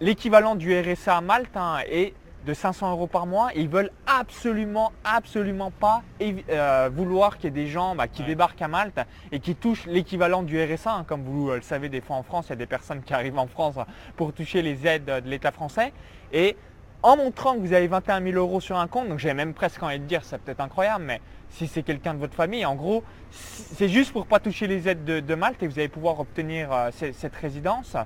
l'équivalent 0.00 0.54
du 0.54 0.78
RSA 0.78 1.16
à 1.16 1.20
Malte 1.20 1.56
hein, 1.56 1.78
est 1.86 2.14
de 2.46 2.54
500 2.54 2.90
euros 2.92 3.06
par 3.06 3.26
mois 3.26 3.50
et 3.54 3.60
ils 3.60 3.68
veulent 3.68 3.92
absolument, 4.06 4.90
absolument 5.04 5.70
pas 5.70 6.02
euh, 6.20 6.90
vouloir 6.92 7.36
qu'il 7.36 7.44
y 7.44 7.46
ait 7.48 7.64
des 7.64 7.68
gens 7.70 7.94
bah, 7.94 8.08
qui 8.08 8.22
Ouais. 8.22 8.28
débarquent 8.28 8.62
à 8.62 8.68
Malte 8.68 9.00
et 9.30 9.38
qui 9.38 9.54
touchent 9.54 9.86
l'équivalent 9.86 10.42
du 10.42 10.60
RSA. 10.60 10.92
hein. 10.92 11.04
Comme 11.06 11.22
vous 11.22 11.50
euh, 11.50 11.56
le 11.56 11.62
savez, 11.62 11.88
des 11.88 12.00
fois 12.00 12.16
en 12.16 12.24
France, 12.24 12.46
il 12.48 12.50
y 12.50 12.52
a 12.54 12.56
des 12.56 12.66
personnes 12.66 13.02
qui 13.02 13.14
arrivent 13.14 13.38
en 13.38 13.46
France 13.46 13.76
pour 14.16 14.32
toucher 14.32 14.60
les 14.62 14.86
aides 14.88 15.04
de 15.04 15.28
l'État 15.30 15.52
français. 15.52 15.92
Et 16.32 16.56
en 17.02 17.16
montrant 17.16 17.54
que 17.54 17.60
vous 17.60 17.72
avez 17.72 17.86
21 17.88 18.22
000 18.22 18.36
euros 18.36 18.60
sur 18.60 18.78
un 18.78 18.86
compte, 18.86 19.08
donc 19.08 19.18
j'ai 19.18 19.34
même 19.34 19.54
presque 19.54 19.82
envie 19.82 19.98
de 19.98 20.04
dire, 20.04 20.22
c'est 20.24 20.38
peut-être 20.40 20.60
incroyable, 20.60 21.04
mais 21.04 21.20
si 21.50 21.66
c'est 21.66 21.82
quelqu'un 21.82 22.14
de 22.14 22.18
votre 22.18 22.34
famille, 22.34 22.64
en 22.64 22.74
gros, 22.74 23.02
c'est 23.30 23.88
juste 23.88 24.12
pour 24.12 24.26
pas 24.26 24.38
toucher 24.38 24.66
les 24.66 24.88
aides 24.88 25.04
de, 25.04 25.34
Malte 25.34 25.62
et 25.62 25.66
vous 25.66 25.78
allez 25.78 25.88
pouvoir 25.88 26.20
obtenir 26.20 26.72
euh, 26.72 26.90
ce- 26.92 27.12
cette 27.12 27.34
résidence. 27.36 27.96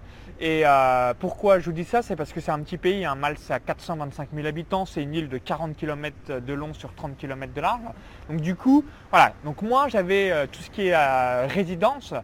Et 0.40 0.62
euh, 0.64 1.14
pourquoi 1.18 1.58
je 1.60 1.66
vous 1.66 1.72
dis 1.72 1.84
ça 1.84 2.02
C'est 2.02 2.16
parce 2.16 2.32
que 2.32 2.40
c'est 2.40 2.50
un 2.50 2.60
petit 2.60 2.78
pays, 2.78 3.04
hein. 3.04 3.14
Malte 3.14 3.38
c'est 3.40 3.52
à 3.52 3.60
425 3.60 4.28
000 4.34 4.46
habitants, 4.46 4.84
c'est 4.86 5.02
une 5.02 5.14
île 5.14 5.28
de 5.28 5.38
40 5.38 5.76
km 5.76 6.40
de 6.40 6.52
long 6.54 6.74
sur 6.74 6.94
30 6.94 7.16
km 7.16 7.52
de 7.52 7.60
large. 7.60 7.80
Donc 8.30 8.40
du 8.40 8.54
coup, 8.56 8.84
voilà, 9.10 9.32
donc 9.44 9.62
moi 9.62 9.88
j'avais 9.88 10.30
euh, 10.32 10.46
tout 10.50 10.62
ce 10.62 10.70
qui 10.70 10.88
est 10.88 11.46
résidence. 11.46 12.14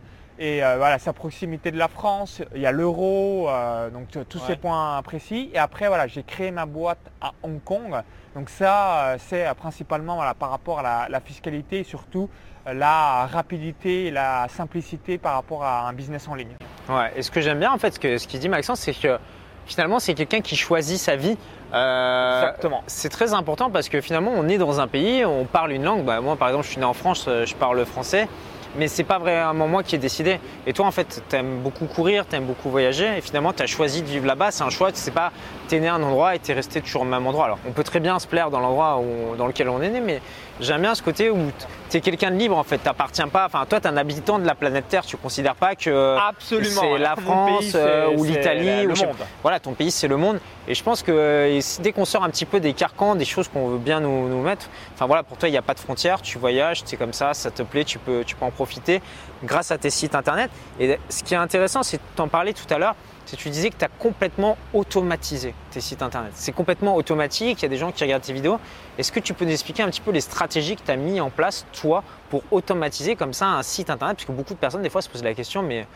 Et 0.45 0.61
euh, 0.65 0.75
voilà, 0.77 0.99
sa 0.99 1.13
proximité 1.13 1.71
de 1.71 1.79
la 1.79 1.87
France, 1.87 2.43
il 2.53 2.61
y 2.63 2.67
a 2.67 2.73
l'euro, 2.73 3.49
euh, 3.49 3.91
donc 3.91 4.09
tous 4.29 4.39
Ouais. 4.41 4.45
ces 4.49 4.57
points 4.57 5.01
précis. 5.05 5.51
Et 5.55 5.59
après, 5.59 5.87
voilà, 5.87 6.09
j'ai 6.09 6.25
créé 6.25 6.51
ma 6.51 6.67
boîte 6.67 6.99
à 7.21 7.31
Hong 7.45 7.63
Kong. 7.63 7.95
Donc 8.35 8.51
ça, 8.51 9.05
euh, 9.13 9.17
c'est 9.21 9.47
principalement 9.55 10.17
voilà, 10.17 10.35
par 10.35 10.51
rapport 10.51 10.81
à 10.81 10.83
la, 10.83 11.07
la 11.09 11.21
fiscalité 11.21 11.79
et 11.81 11.85
surtout 11.85 12.29
la 12.67 13.27
rapidité 13.27 14.07
et 14.07 14.11
la 14.11 14.49
simplicité 14.49 15.17
par 15.17 15.35
rapport 15.35 15.63
à 15.63 15.87
un 15.87 15.93
business 15.93 16.27
en 16.27 16.35
ligne. 16.35 16.57
Ouais. 16.89 17.13
Et 17.15 17.23
ce 17.23 17.31
que 17.31 17.41
j'aime 17.41 17.61
bien 17.61 17.71
en 17.73 17.79
fait, 17.79 17.95
ce 17.95 18.27
qu'il 18.27 18.41
dit 18.41 18.49
Maxence, 18.49 18.81
c'est 18.81 18.95
que 19.01 19.19
finalement 19.67 20.01
c'est 20.01 20.15
quelqu'un 20.15 20.41
qui 20.41 20.57
choisit 20.57 20.99
sa 20.99 21.15
vie. 21.15 21.37
Euh, 21.73 22.41
Exactement. 22.43 22.83
C'est 22.89 23.11
très 23.11 23.33
important 23.33 23.71
parce 23.71 23.89
que 23.89 24.01
finalement 24.01 24.33
on 24.35 24.49
est 24.49 24.59
dans 24.59 24.81
un 24.81 24.89
pays, 24.89 25.25
on 25.25 25.45
parle 25.45 25.71
une 25.71 25.85
langue. 25.85 26.05
Bah, 26.05 26.21
moi 26.21 26.35
par 26.35 26.49
exemple 26.49 26.65
je 26.67 26.71
suis 26.71 26.81
né 26.81 26.85
en 26.87 26.95
France, 26.95 27.29
je 27.29 27.55
parle 27.55 27.85
français. 27.85 28.27
Mais 28.77 28.89
c'est 28.89 29.05
pas 29.05 29.19
vraiment 29.19 29.69
moi 29.69 29.83
qui 29.83 29.95
ai 29.95 29.99
décidé. 29.99 30.41
Et 30.67 30.73
toi 30.73 30.87
en 30.87 30.91
fait, 30.91 31.23
tu 31.29 31.37
aimes 31.37 31.61
beaucoup 31.63 31.87
courir, 31.87 32.27
tu 32.29 32.37
aimes 32.37 32.47
beaucoup 32.47 32.71
voyager 32.71 33.19
et 33.19 33.21
finalement 33.21 33.53
tu 33.53 33.63
as 33.63 33.67
choisi 33.67 34.03
de 34.03 34.07
vivre 34.07 34.27
là-bas. 34.27 34.51
C'est 34.51 34.65
un 34.65 34.71
choix, 34.71 34.91
c'est 34.95 35.11
pas 35.11 35.33
tu 35.69 35.77
es 35.77 35.81
né 35.81 35.89
à 35.89 35.95
un 35.95 36.03
endroit 36.03 36.35
et 36.35 36.39
tu 36.39 36.51
es 36.51 36.55
resté 36.55 36.81
toujours 36.81 37.03
au 37.03 37.07
même 37.07 37.27
endroit. 37.27 37.45
Alors 37.47 37.59
on 37.69 37.73
peut 37.73 37.85
très 37.85 38.01
bien 38.01 38.19
se 38.19 38.27
plaire 38.27 38.51
dans 38.51 38.61
l'endroit 38.61 39.03
dans 39.37 39.47
lequel 39.47 39.69
on 39.69 39.83
est 39.83 39.91
né, 39.91 40.01
mais 40.01 40.21
j'aime 40.61 40.83
bien 40.83 40.95
ce 40.95 41.03
côté 41.03 41.31
où 41.31 41.51
tu 41.91 41.97
es 41.97 42.01
quelqu'un 42.01 42.31
de 42.31 42.37
libre 42.37 42.57
en 42.57 42.63
fait. 42.63 42.79
Tu 42.79 43.27
pas, 43.29 43.47
enfin 43.47 43.65
toi 43.69 43.81
tu 43.81 43.87
es 43.87 43.91
un 43.91 43.97
habitant 43.97 44.39
de 44.39 44.47
la 44.47 44.55
planète 44.55 44.87
Terre, 44.89 45.05
tu 45.05 45.17
considères 45.17 45.55
pas 45.55 45.75
que 45.75 46.17
c'est 46.41 46.99
la 46.99 47.17
France 47.17 47.61
pays, 47.61 47.73
euh, 47.75 48.15
ou 48.17 48.25
l'Italie 48.25 48.85
le 48.85 48.93
ou 48.93 48.97
monde. 48.97 49.17
voilà 49.43 49.61
ton 49.61 49.73
pays 49.73 49.91
c'est 49.91 50.09
le 50.09 50.17
monde. 50.17 50.39
Et 50.69 50.75
je 50.75 50.83
pense 50.83 51.03
que 51.03 51.61
dès 51.81 51.93
qu'on 51.93 52.05
sort 52.05 52.25
un 52.25 52.31
petit 52.31 52.47
peu 52.47 52.61
des 52.61 52.73
carcans 52.73 53.15
des 53.15 53.25
choses 53.25 53.49
qu'on 53.49 53.69
veut 53.69 53.79
bien 53.79 54.01
nous, 54.01 54.29
nous 54.29 54.43
mettre 54.43 54.69
enfin 54.95 55.07
voilà 55.07 55.23
pour 55.23 55.37
toi 55.37 55.49
il 55.49 55.53
n'y 55.53 55.59
a 55.59 55.63
pas 55.63 55.75
de 55.75 55.81
frontières. 55.81 56.23
Tu 56.23 56.39
voyages 56.39 56.83
c'est 56.85 56.97
comme 56.97 57.13
ça 57.13 57.35
ça 57.35 57.51
te 57.51 57.63
plaît 57.63 57.85
tu 57.85 57.99
peux 57.99 58.25
tu 58.25 58.37
peux 58.37 58.45
en 58.45 58.51
profiter 58.51 59.03
grâce 59.45 59.71
à 59.71 59.79
tes 59.79 59.91
sites 59.91 60.15
internet. 60.15 60.51
Et 60.79 60.99
ce 61.09 61.23
qui 61.23 61.35
est 61.35 61.39
intéressant 61.39 61.83
c'est 61.83 61.99
que 61.99 62.03
tu 62.15 62.23
en 62.23 62.29
parlais 62.29 62.53
tout 62.53 62.73
à 62.73 62.79
l'heure 62.79 62.95
c'est 63.25 63.37
tu 63.37 63.51
disais 63.51 63.71
que 63.71 63.77
tu 63.77 63.85
as 63.85 63.89
complètement 63.89 64.57
automatisé 64.75 65.55
tes 65.71 65.81
sites 65.81 66.03
internet. 66.03 66.33
C'est 66.35 66.53
complètement 66.53 66.97
automatique, 66.97 67.61
il 67.61 67.63
y 67.63 67.67
a 67.67 67.69
des 67.69 67.77
gens 67.77 67.93
qui 67.93 68.03
regardent 68.05 68.23
tes 68.23 68.33
vidéos. 68.33 68.59
Est-ce 68.99 69.13
que 69.13 69.21
tu 69.21 69.35
peux 69.35 69.45
nous 69.45 69.53
expliquer 69.53 69.83
un 69.83 69.89
petit 69.89 70.01
peu 70.01 70.11
les 70.11 70.21
stratégies 70.21 70.77
que 70.77 70.83
tu 70.83 70.91
as 70.91 70.97
mis 70.97 71.21
en 71.21 71.31
place, 71.31 71.67
toi, 71.73 72.03
pour 72.31 72.43
automatiser 72.51 73.17
comme 73.17 73.33
ça 73.33 73.47
un 73.47 73.63
site 73.63 73.91
internet? 73.91 74.17
Parce 74.17 74.27
que 74.27 74.33
beaucoup 74.33 74.55
de 74.55 74.59
personnes, 74.59 74.83
des 74.83 74.91
fois, 74.91 75.03
se 75.03 75.09
posent 75.09 75.25
la 75.25 75.35
question, 75.35 75.63
mais 75.63 75.87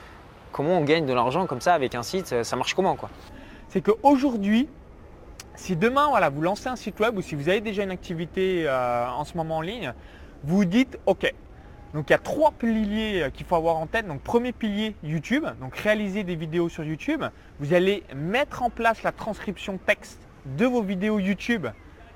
comment 0.52 0.78
on 0.78 0.84
gagne 0.84 1.06
de 1.06 1.12
l'argent 1.12 1.46
comme 1.46 1.60
ça 1.60 1.74
avec 1.74 1.94
un 1.94 2.02
site? 2.02 2.42
Ça 2.42 2.56
marche 2.56 2.74
comment 2.74 2.96
quoi? 2.96 3.10
C'est 3.68 3.80
qu'aujourd'hui, 3.80 4.68
si 5.56 5.74
demain 5.74 6.06
voilà, 6.08 6.28
vous 6.28 6.42
lancez 6.42 6.68
un 6.68 6.76
site 6.76 7.00
web 7.00 7.16
ou 7.16 7.22
si 7.22 7.34
vous 7.34 7.48
avez 7.48 7.60
déjà 7.60 7.82
une 7.82 7.90
activité 7.90 8.64
euh, 8.66 9.06
en 9.08 9.24
ce 9.24 9.36
moment 9.36 9.58
en 9.58 9.60
ligne, 9.62 9.92
vous 10.44 10.64
dites 10.64 10.98
OK, 11.06 11.32
donc 11.94 12.10
il 12.10 12.12
y 12.12 12.14
a 12.14 12.18
trois 12.18 12.52
piliers 12.52 13.22
euh, 13.22 13.30
qu'il 13.30 13.46
faut 13.46 13.56
avoir 13.56 13.76
en 13.76 13.86
tête. 13.86 14.06
Donc 14.06 14.20
premier 14.20 14.52
pilier 14.52 14.94
YouTube, 15.02 15.46
donc 15.60 15.76
réaliser 15.76 16.24
des 16.24 16.36
vidéos 16.36 16.68
sur 16.68 16.84
YouTube. 16.84 17.24
Vous 17.60 17.74
allez 17.74 18.02
mettre 18.14 18.62
en 18.62 18.70
place 18.70 19.02
la 19.02 19.12
transcription 19.12 19.78
texte 19.78 20.20
de 20.44 20.66
vos 20.66 20.82
vidéos 20.82 21.18
YouTube 21.18 21.66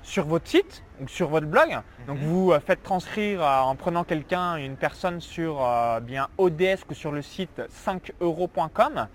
sur 0.03 0.25
votre 0.25 0.47
site 0.47 0.83
ou 0.99 1.07
sur 1.07 1.29
votre 1.29 1.47
blog. 1.47 1.79
Donc 2.07 2.19
mhm. 2.19 2.25
vous 2.25 2.51
euh, 2.51 2.59
faites 2.59 2.83
transcrire 2.83 3.43
euh, 3.43 3.59
en 3.59 3.75
prenant 3.75 4.03
quelqu'un, 4.03 4.55
une 4.57 4.75
personne 4.75 5.21
sur 5.21 5.67
bien 6.01 6.27
ODS 6.37 6.85
ou 6.89 6.93
sur 6.93 7.11
le 7.11 7.21
site 7.21 7.61
5euros.com. 7.85 9.07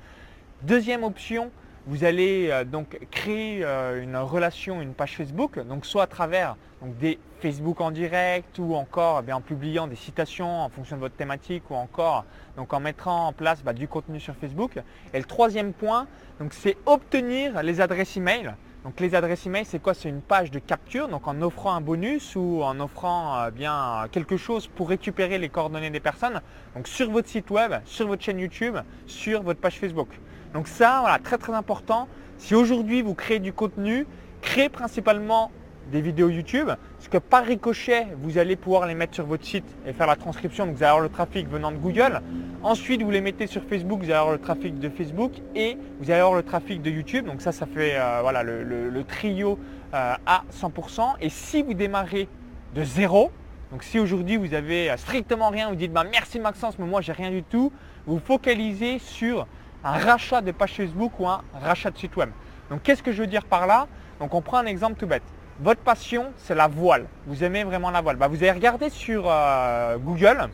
Deuxième 0.62 1.04
option, 1.04 1.50
vous 1.86 2.04
allez 2.04 2.48
euh, 2.50 2.64
donc 2.64 2.98
créer 3.10 3.64
euh, 3.64 4.02
une 4.02 4.16
relation, 4.16 4.82
une 4.82 4.92
page 4.92 5.16
Facebook, 5.16 5.58
donc 5.66 5.86
soit 5.86 6.02
à 6.02 6.06
travers 6.06 6.56
des 7.00 7.18
Facebook 7.40 7.80
en 7.80 7.90
direct 7.90 8.58
ou 8.58 8.74
encore 8.74 9.22
eh 9.26 9.32
en 9.32 9.40
publiant 9.40 9.86
des 9.86 9.96
citations 9.96 10.62
en 10.62 10.68
fonction 10.68 10.96
de 10.96 11.00
votre 11.00 11.14
thématique 11.14 11.70
ou 11.70 11.74
encore 11.74 12.24
en 12.58 12.80
mettant 12.80 13.28
en 13.28 13.32
place 13.32 13.62
bah, 13.62 13.72
du 13.72 13.88
contenu 13.88 14.20
sur 14.20 14.34
Facebook. 14.34 14.78
Et 15.14 15.18
le 15.18 15.24
troisième 15.24 15.72
point, 15.72 16.06
c'est 16.50 16.76
obtenir 16.86 17.62
les 17.62 17.80
adresses 17.80 18.16
email. 18.16 18.52
Donc 18.84 19.00
les 19.00 19.14
adresses 19.14 19.46
email, 19.46 19.64
c'est 19.64 19.80
quoi? 19.80 19.94
C'est 19.94 20.08
une 20.08 20.20
page 20.20 20.50
de 20.50 20.60
capture, 20.60 21.08
donc 21.08 21.26
en 21.26 21.42
offrant 21.42 21.74
un 21.74 21.80
bonus 21.80 22.36
ou 22.36 22.62
en 22.62 22.78
offrant 22.78 23.36
euh, 23.36 23.50
bien 23.50 24.06
quelque 24.12 24.36
chose 24.36 24.68
pour 24.68 24.88
récupérer 24.88 25.38
les 25.38 25.48
coordonnées 25.48 25.90
des 25.90 26.00
personnes. 26.00 26.40
Donc 26.74 26.86
sur 26.86 27.10
votre 27.10 27.28
site 27.28 27.50
web, 27.50 27.74
sur 27.84 28.06
votre 28.06 28.22
chaîne 28.22 28.38
YouTube, 28.38 28.76
sur 29.06 29.42
votre 29.42 29.60
page 29.60 29.78
Facebook. 29.78 30.08
Donc 30.56 30.68
ça, 30.68 31.00
voilà, 31.02 31.18
très 31.18 31.36
très 31.36 31.52
important. 31.52 32.08
Si 32.38 32.54
aujourd'hui 32.54 33.02
vous 33.02 33.12
créez 33.12 33.40
du 33.40 33.52
contenu, 33.52 34.06
créez 34.40 34.70
principalement 34.70 35.50
des 35.92 36.00
vidéos 36.00 36.30
YouTube, 36.30 36.68
parce 36.68 37.08
que 37.10 37.18
par 37.18 37.44
ricochet, 37.44 38.06
vous 38.22 38.38
allez 38.38 38.56
pouvoir 38.56 38.86
les 38.86 38.94
mettre 38.94 39.14
sur 39.14 39.26
votre 39.26 39.44
site 39.44 39.66
et 39.86 39.92
faire 39.92 40.06
la 40.06 40.16
transcription, 40.16 40.64
donc 40.64 40.76
vous 40.76 40.82
allez 40.82 40.88
avoir 40.88 41.02
le 41.02 41.10
trafic 41.10 41.46
venant 41.46 41.72
de 41.72 41.76
Google. 41.76 42.22
Ensuite, 42.62 43.02
vous 43.02 43.10
les 43.10 43.20
mettez 43.20 43.46
sur 43.46 43.64
Facebook, 43.64 43.98
vous 43.98 44.06
allez 44.06 44.14
avoir 44.14 44.32
le 44.32 44.40
trafic 44.40 44.78
de 44.78 44.88
Facebook 44.88 45.32
et 45.54 45.76
vous 46.00 46.10
allez 46.10 46.20
avoir 46.20 46.36
le 46.36 46.42
trafic 46.42 46.80
de 46.80 46.90
YouTube. 46.90 47.26
Donc 47.26 47.42
ça, 47.42 47.52
ça 47.52 47.66
fait 47.66 47.92
euh, 47.94 48.20
voilà, 48.22 48.42
le, 48.42 49.04
trio 49.04 49.58
euh, 49.92 50.14
à 50.24 50.42
100%. 50.58 51.16
Et 51.20 51.28
si 51.28 51.64
vous 51.64 51.74
démarrez 51.74 52.30
de 52.74 52.82
zéro, 52.82 53.30
donc 53.72 53.82
si 53.82 53.98
aujourd'hui 53.98 54.38
vous 54.38 54.54
avez 54.54 54.90
strictement 54.96 55.50
rien, 55.50 55.68
vous 55.68 55.76
dites 55.76 55.92
bah, 55.92 56.04
merci 56.10 56.40
Maxence, 56.40 56.78
mais 56.78 56.86
moi 56.86 57.02
j'ai 57.02 57.12
rien 57.12 57.30
du 57.30 57.42
tout, 57.42 57.70
vous 58.06 58.20
focalisez 58.20 58.98
sur 59.00 59.46
un 59.84 59.98
rachat 59.98 60.40
de 60.40 60.52
page 60.52 60.74
Facebook 60.74 61.12
ou 61.18 61.28
un 61.28 61.42
rachat 61.62 61.90
de 61.90 61.98
site 61.98 62.16
web. 62.16 62.30
Donc 62.70 62.82
qu'est-ce 62.82 63.02
que 63.02 63.12
je 63.12 63.22
veux 63.22 63.26
dire 63.26 63.44
par 63.44 63.66
là? 63.66 63.86
Donc 64.20 64.34
on 64.34 64.40
prend 64.40 64.58
un 64.58 64.66
exemple 64.66 64.98
tout 64.98 65.06
bête. 65.06 65.22
Votre 65.60 65.80
passion, 65.80 66.32
c'est 66.36 66.54
la 66.54 66.68
voile. 66.68 67.06
Vous 67.26 67.42
aimez 67.42 67.64
vraiment 67.64 67.90
la 67.90 68.00
voile. 68.00 68.16
Bah, 68.16 68.28
vous 68.28 68.36
allez 68.36 68.50
regarder 68.50 68.90
sur 68.90 69.24
euh, 69.26 69.96
Google 69.98 70.48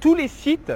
tous 0.00 0.14
les 0.14 0.28
sites 0.28 0.72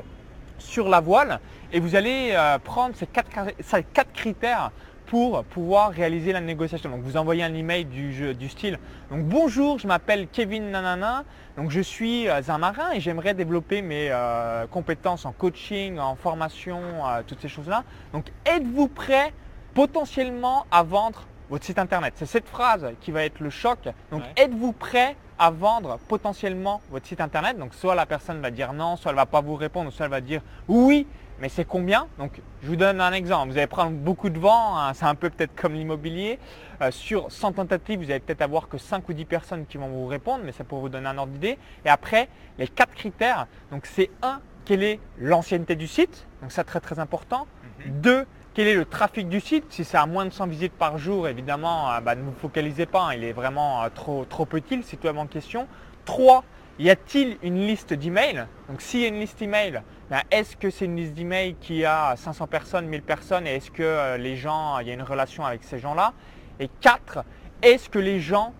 sur 0.58 0.88
la 0.88 1.00
voile 1.00 1.40
et 1.72 1.80
vous 1.80 1.94
allez 1.94 2.30
euh, 2.32 2.58
prendre 2.58 2.94
ces 2.96 3.06
quatre 3.06 4.12
critères 4.14 4.70
pour 5.06 5.44
pouvoir 5.44 5.90
réaliser 5.90 6.32
la 6.32 6.40
négociation. 6.40 6.90
Donc 6.90 7.02
vous 7.02 7.16
envoyez 7.16 7.44
un 7.44 7.54
email 7.54 7.84
du, 7.84 8.34
du 8.34 8.48
style 8.48 8.78
donc 9.10 9.22
bonjour, 9.22 9.78
je 9.78 9.86
m'appelle 9.86 10.26
Kevin 10.26 10.70
Nanana, 10.72 11.22
donc 11.56 11.70
je 11.70 11.80
suis 11.80 12.28
euh, 12.28 12.40
un 12.48 12.58
marin 12.58 12.90
et 12.92 13.00
j'aimerais 13.00 13.34
développer 13.34 13.80
mes 13.80 14.08
euh, 14.10 14.66
compétences 14.66 15.24
en 15.24 15.30
coaching, 15.30 16.00
en 16.00 16.16
formation, 16.16 16.80
euh, 17.06 17.22
toutes 17.24 17.40
ces 17.40 17.48
choses-là. 17.48 17.84
Donc 18.12 18.26
êtes-vous 18.44 18.88
prêt 18.88 19.32
potentiellement 19.74 20.66
à 20.72 20.82
vendre 20.82 21.22
votre 21.48 21.64
site 21.64 21.78
internet? 21.78 22.14
C'est 22.16 22.26
cette 22.26 22.48
phrase 22.48 22.88
qui 23.00 23.12
va 23.12 23.24
être 23.24 23.38
le 23.38 23.50
choc. 23.50 23.78
Donc 24.10 24.22
êtes-vous 24.36 24.72
prêt 24.72 25.14
à 25.38 25.52
vendre 25.52 26.00
potentiellement 26.08 26.80
votre 26.90 27.06
site 27.06 27.20
internet? 27.20 27.56
Donc 27.56 27.72
soit 27.72 27.94
la 27.94 28.06
personne 28.06 28.40
va 28.40 28.50
dire 28.50 28.72
non, 28.72 28.96
soit 28.96 29.12
elle 29.12 29.16
ne 29.16 29.20
va 29.20 29.26
pas 29.26 29.40
vous 29.40 29.54
répondre, 29.54 29.92
soit 29.92 30.06
elle 30.06 30.10
va 30.10 30.20
dire 30.20 30.42
oui, 30.66 31.06
mais 31.40 31.48
c'est 31.48 31.64
combien 31.64 32.06
Donc 32.18 32.40
je 32.62 32.68
vous 32.68 32.76
donne 32.76 33.00
un 33.00 33.12
exemple. 33.12 33.52
Vous 33.52 33.58
allez 33.58 33.66
prendre 33.66 33.92
beaucoup 33.92 34.30
de 34.30 34.38
vent, 34.38 34.78
hein, 34.78 34.92
c'est 34.94 35.04
un 35.04 35.14
peu 35.14 35.30
peut-être 35.30 35.54
comme 35.54 35.74
l'immobilier. 35.74 36.38
Euh, 36.82 36.90
sur 36.90 37.30
100 37.30 37.52
tentatives, 37.52 37.98
vous 38.00 38.10
allez 38.10 38.20
peut-être 38.20 38.42
avoir 38.42 38.68
que 38.68 38.78
5 38.78 39.08
ou 39.08 39.12
10 39.12 39.24
personnes 39.24 39.66
qui 39.66 39.78
vont 39.78 39.88
vous 39.88 40.06
répondre, 40.06 40.42
mais 40.44 40.52
ça 40.52 40.64
pour 40.64 40.80
vous 40.80 40.88
donner 40.88 41.08
un 41.08 41.18
ordre 41.18 41.32
d'idée. 41.32 41.58
Et 41.84 41.88
après, 41.88 42.28
les 42.58 42.68
quatre 42.68 42.94
critères, 42.94 43.46
donc 43.70 43.86
c'est 43.86 44.10
un, 44.22 44.40
quelle 44.64 44.82
est 44.82 45.00
l'ancienneté 45.18 45.76
du 45.76 45.86
site 45.86 46.26
Donc 46.42 46.52
ça 46.52 46.64
très 46.64 46.80
très 46.80 46.98
important. 46.98 47.46
Mhm. 47.86 48.00
Deux, 48.00 48.26
quel 48.54 48.68
est 48.68 48.74
le 48.74 48.84
trafic 48.84 49.28
du 49.28 49.40
site 49.40 49.64
Si 49.70 49.84
c'est 49.84 49.98
à 49.98 50.06
moins 50.06 50.24
de 50.24 50.30
100 50.30 50.46
visites 50.46 50.72
par 50.72 50.98
jour, 50.98 51.28
évidemment, 51.28 51.92
euh, 51.92 52.00
bah, 52.00 52.14
ne 52.14 52.22
vous 52.22 52.32
focalisez 52.32 52.86
pas, 52.86 53.08
hein, 53.08 53.14
il 53.14 53.24
est 53.24 53.32
vraiment 53.32 53.82
euh, 53.82 53.88
trop, 53.94 54.24
trop 54.24 54.46
petit 54.46 54.76
le 54.76 54.82
site 54.82 55.04
web 55.04 55.16
en 55.16 55.26
question. 55.26 55.66
Trois, 56.04 56.44
y 56.78 56.90
a-t-il 56.90 57.38
une 57.42 57.66
liste 57.66 57.94
d'emails? 57.94 58.46
Donc 58.68 58.82
s'il 58.82 59.00
y 59.00 59.04
a 59.04 59.08
une 59.08 59.20
liste 59.20 59.40
email, 59.40 59.82
ben, 60.10 60.20
est-ce 60.30 60.56
que 60.56 60.70
c'est 60.70 60.84
une 60.84 60.96
liste 60.96 61.14
d'emails 61.14 61.56
qui 61.60 61.84
a 61.84 62.14
500 62.16 62.46
personnes, 62.46 62.86
1000 62.86 63.02
personnes? 63.02 63.46
Et 63.46 63.56
est-ce 63.56 63.70
que 63.70 63.82
euh, 63.82 64.16
les 64.18 64.36
gens, 64.36 64.78
il 64.78 64.88
y 64.88 64.90
a 64.90 64.94
une 64.94 65.02
relation 65.02 65.44
avec 65.44 65.64
ces 65.64 65.78
gens-là? 65.78 66.12
Et 66.60 66.68
quatre, 66.80 67.24
est-ce 67.62 67.88
que 67.88 67.98
les 67.98 68.20
gens, 68.20 68.52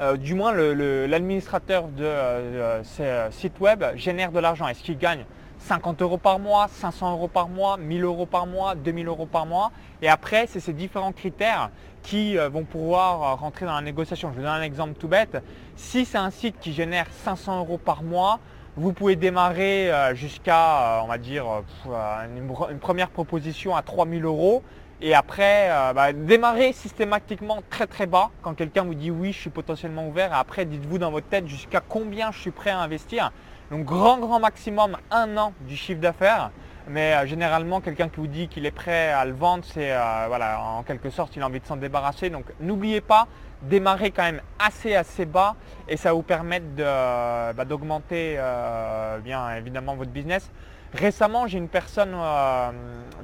euh, 0.00 0.16
du 0.16 0.34
moins 0.34 0.52
l'administrateur 0.52 1.88
de 1.88 2.04
euh, 2.04 2.84
ces 2.84 3.26
sites 3.30 3.58
web 3.60 3.84
génère 3.96 4.30
de 4.30 4.38
l'argent? 4.38 4.68
Est-ce 4.68 4.82
qu'il 4.82 4.98
gagne 4.98 5.24
50 5.58 6.02
euros 6.02 6.18
par 6.18 6.38
mois, 6.38 6.68
500 6.68 7.12
euros 7.12 7.28
par 7.28 7.48
mois, 7.48 7.76
1000 7.76 8.04
euros 8.04 8.26
par 8.26 8.46
mois, 8.46 8.74
2000 8.74 9.08
euros 9.08 9.26
par 9.26 9.44
mois? 9.44 9.72
Et 10.02 10.08
après, 10.08 10.46
c'est 10.46 10.60
ces 10.60 10.72
différents 10.72 11.12
critères 11.12 11.70
qui 12.02 12.36
vont 12.36 12.62
pouvoir 12.62 13.36
rentrer 13.40 13.66
dans 13.66 13.74
la 13.74 13.80
négociation. 13.80 14.30
Je 14.30 14.36
vous 14.36 14.42
donne 14.42 14.50
un 14.50 14.62
exemple 14.62 14.94
tout 14.94 15.08
bête. 15.08 15.42
Si 15.76 16.06
c'est 16.06 16.16
un 16.16 16.30
site 16.30 16.56
qui 16.58 16.72
génère 16.72 17.06
500 17.24 17.58
euros 17.58 17.76
par 17.76 18.02
mois, 18.02 18.40
vous 18.78 18.94
pouvez 18.94 19.14
démarrer 19.14 19.92
euh, 19.92 20.14
jusqu'à, 20.14 20.98
euh, 20.98 21.04
on 21.04 21.06
va 21.06 21.18
dire, 21.18 21.46
euh, 21.86 22.70
une, 22.70 22.78
première 22.78 23.10
proposition 23.10 23.76
à 23.76 23.82
3000 23.82 24.24
euros. 24.24 24.62
Et 25.02 25.14
après, 25.14 25.68
bah, 25.94 26.14
démarrer 26.14 26.72
systématiquement 26.72 27.58
très 27.68 27.86
très 27.86 28.06
bas. 28.06 28.30
Quand 28.40 28.54
quelqu'un 28.54 28.82
vous 28.82 28.94
dit 28.94 29.10
oui, 29.10 29.30
je 29.30 29.38
suis 29.38 29.50
potentiellement 29.50 30.08
ouvert. 30.08 30.32
Après, 30.32 30.64
dites-vous 30.64 30.96
dans 30.96 31.10
votre 31.10 31.26
tête 31.26 31.46
jusqu'à 31.46 31.80
combien 31.86 32.32
je 32.32 32.38
suis 32.38 32.50
prêt 32.50 32.70
à 32.70 32.78
investir. 32.78 33.30
Donc 33.70 33.84
grand 33.84 34.16
grand 34.16 34.40
maximum 34.40 34.96
un 35.10 35.36
an 35.36 35.52
du 35.68 35.76
chiffre 35.76 36.00
d'affaires. 36.00 36.50
Mais 36.88 37.26
généralement, 37.26 37.82
quelqu'un 37.82 38.08
qui 38.08 38.20
vous 38.20 38.26
dit 38.26 38.48
qu'il 38.48 38.64
est 38.64 38.70
prêt 38.70 39.08
à 39.08 39.26
le 39.26 39.34
vendre, 39.34 39.64
c'est 39.66 39.94
voilà, 40.28 40.62
en 40.62 40.82
quelque 40.82 41.10
sorte, 41.10 41.36
il 41.36 41.42
a 41.42 41.46
envie 41.46 41.60
de 41.60 41.66
s'en 41.66 41.76
débarrasser. 41.76 42.30
Donc 42.30 42.46
n'oubliez 42.58 43.02
pas, 43.02 43.28
démarrer 43.68 44.10
quand 44.10 44.22
même 44.22 44.40
assez 44.58 44.94
assez 44.94 45.26
bas 45.26 45.56
et 45.88 45.96
ça 45.96 46.10
va 46.10 46.14
vous 46.14 46.22
permettre 46.22 46.66
bah, 46.76 47.64
d'augmenter 47.64 48.36
euh, 48.38 49.18
bien 49.18 49.54
évidemment 49.56 49.94
votre 49.96 50.10
business. 50.10 50.50
Récemment, 50.94 51.46
j'ai 51.46 51.58
une 51.58 51.68
personne 51.68 52.12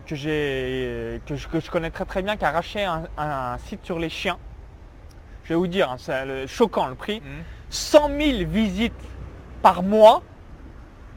que, 0.07 0.09
que, 0.09 1.37
je, 1.37 1.49
que, 1.49 1.61
je, 1.61 1.71
connais 1.71 1.91
très 1.91 2.05
très 2.05 2.23
bien 2.23 2.37
qui 2.37 2.45
a 2.45 2.51
racheté 2.51 2.85
un, 2.85 3.57
site 3.67 3.85
sur 3.85 3.99
les 3.99 4.09
chiens. 4.09 4.39
Je 5.45 5.51
vais 5.51 5.55
vous 5.55 5.69
dire, 5.69 5.91
hein, 5.91 5.97
c'est 5.99 6.47
choquant 6.47 6.89
le 6.89 6.95
prix. 6.95 7.23
100 7.71 8.09
mmh. 8.09 8.21
000 8.21 8.51
visites 8.51 8.93
par 9.63 9.83
mois, 9.83 10.23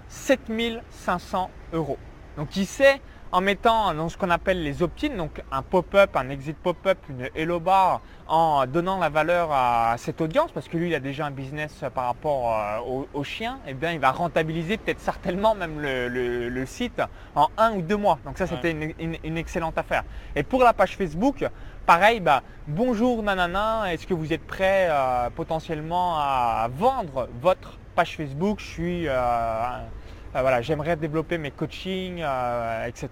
7500 0.08 1.50
euros. 1.74 1.98
Donc 2.38 2.56
il 2.56 2.66
sait 2.66 3.02
en 3.32 3.42
mettant 3.42 3.94
dans 3.94 4.10
ce 4.10 4.18
qu'on 4.18 4.30
appelle 4.30 4.64
les 4.64 4.82
opt-in, 4.82 5.16
donc 5.18 5.42
un 5.52 5.62
pop-up, 5.62 6.16
un 6.16 6.30
exit 6.30 6.58
pop-up, 6.58 6.98
une 7.10 7.30
hello 7.36 7.60
bar, 7.60 8.02
en 8.28 8.66
donnant 8.66 8.98
la 8.98 9.10
valeur 9.10 9.50
à 9.52 9.96
cette 9.98 10.22
audience, 10.22 10.52
parce 10.52 10.68
que 10.68 10.78
lui 10.78 10.88
il 10.88 10.96
a 10.96 11.00
déjà 11.00 11.26
un 11.26 11.32
business 11.32 11.84
par 11.94 12.06
rapport 12.06 12.54
euh, 12.54 13.06
aux, 13.14 13.24
chiens, 13.24 13.60
et 13.66 13.72
eh 13.72 13.74
bien 13.74 13.92
il 13.92 14.00
va 14.00 14.12
rentabiliser 14.12 14.78
peut-être 14.78 15.00
certainement 15.00 15.56
même 15.56 15.80
le, 15.80 16.66
site 16.66 17.02
en 17.36 17.50
un 17.58 17.74
ou 17.74 17.82
deux 17.82 17.98
mois. 17.98 18.20
Donc 18.26 18.38
ça 18.38 18.48
c'était 18.48 18.72
une, 18.72 19.38
excellente 19.38 19.78
affaire. 19.78 20.04
Et 20.36 20.44
pour 20.44 20.64
la 20.64 20.74
page 20.74 20.96
Facebook, 20.98 21.46
pareil, 21.86 22.20
bah, 22.20 22.42
bonjour 22.68 23.22
nanana, 23.22 23.94
est-ce 23.94 24.08
que 24.08 24.14
vous 24.14 24.34
êtes 24.34 24.46
prêt 24.46 24.88
euh, 24.90 25.30
potentiellement 25.30 26.16
à 26.18 26.70
vendre 26.74 27.30
votre 27.42 27.78
page 27.96 28.16
Facebook? 28.18 28.60
Je 28.60 28.66
suis 28.66 29.08
euh, 29.08 29.14
voilà, 30.42 30.62
j'aimerais 30.62 30.96
développer 30.96 31.38
mes 31.38 31.52
coachings, 31.52 32.22
euh, 32.24 32.86
etc. 32.88 33.10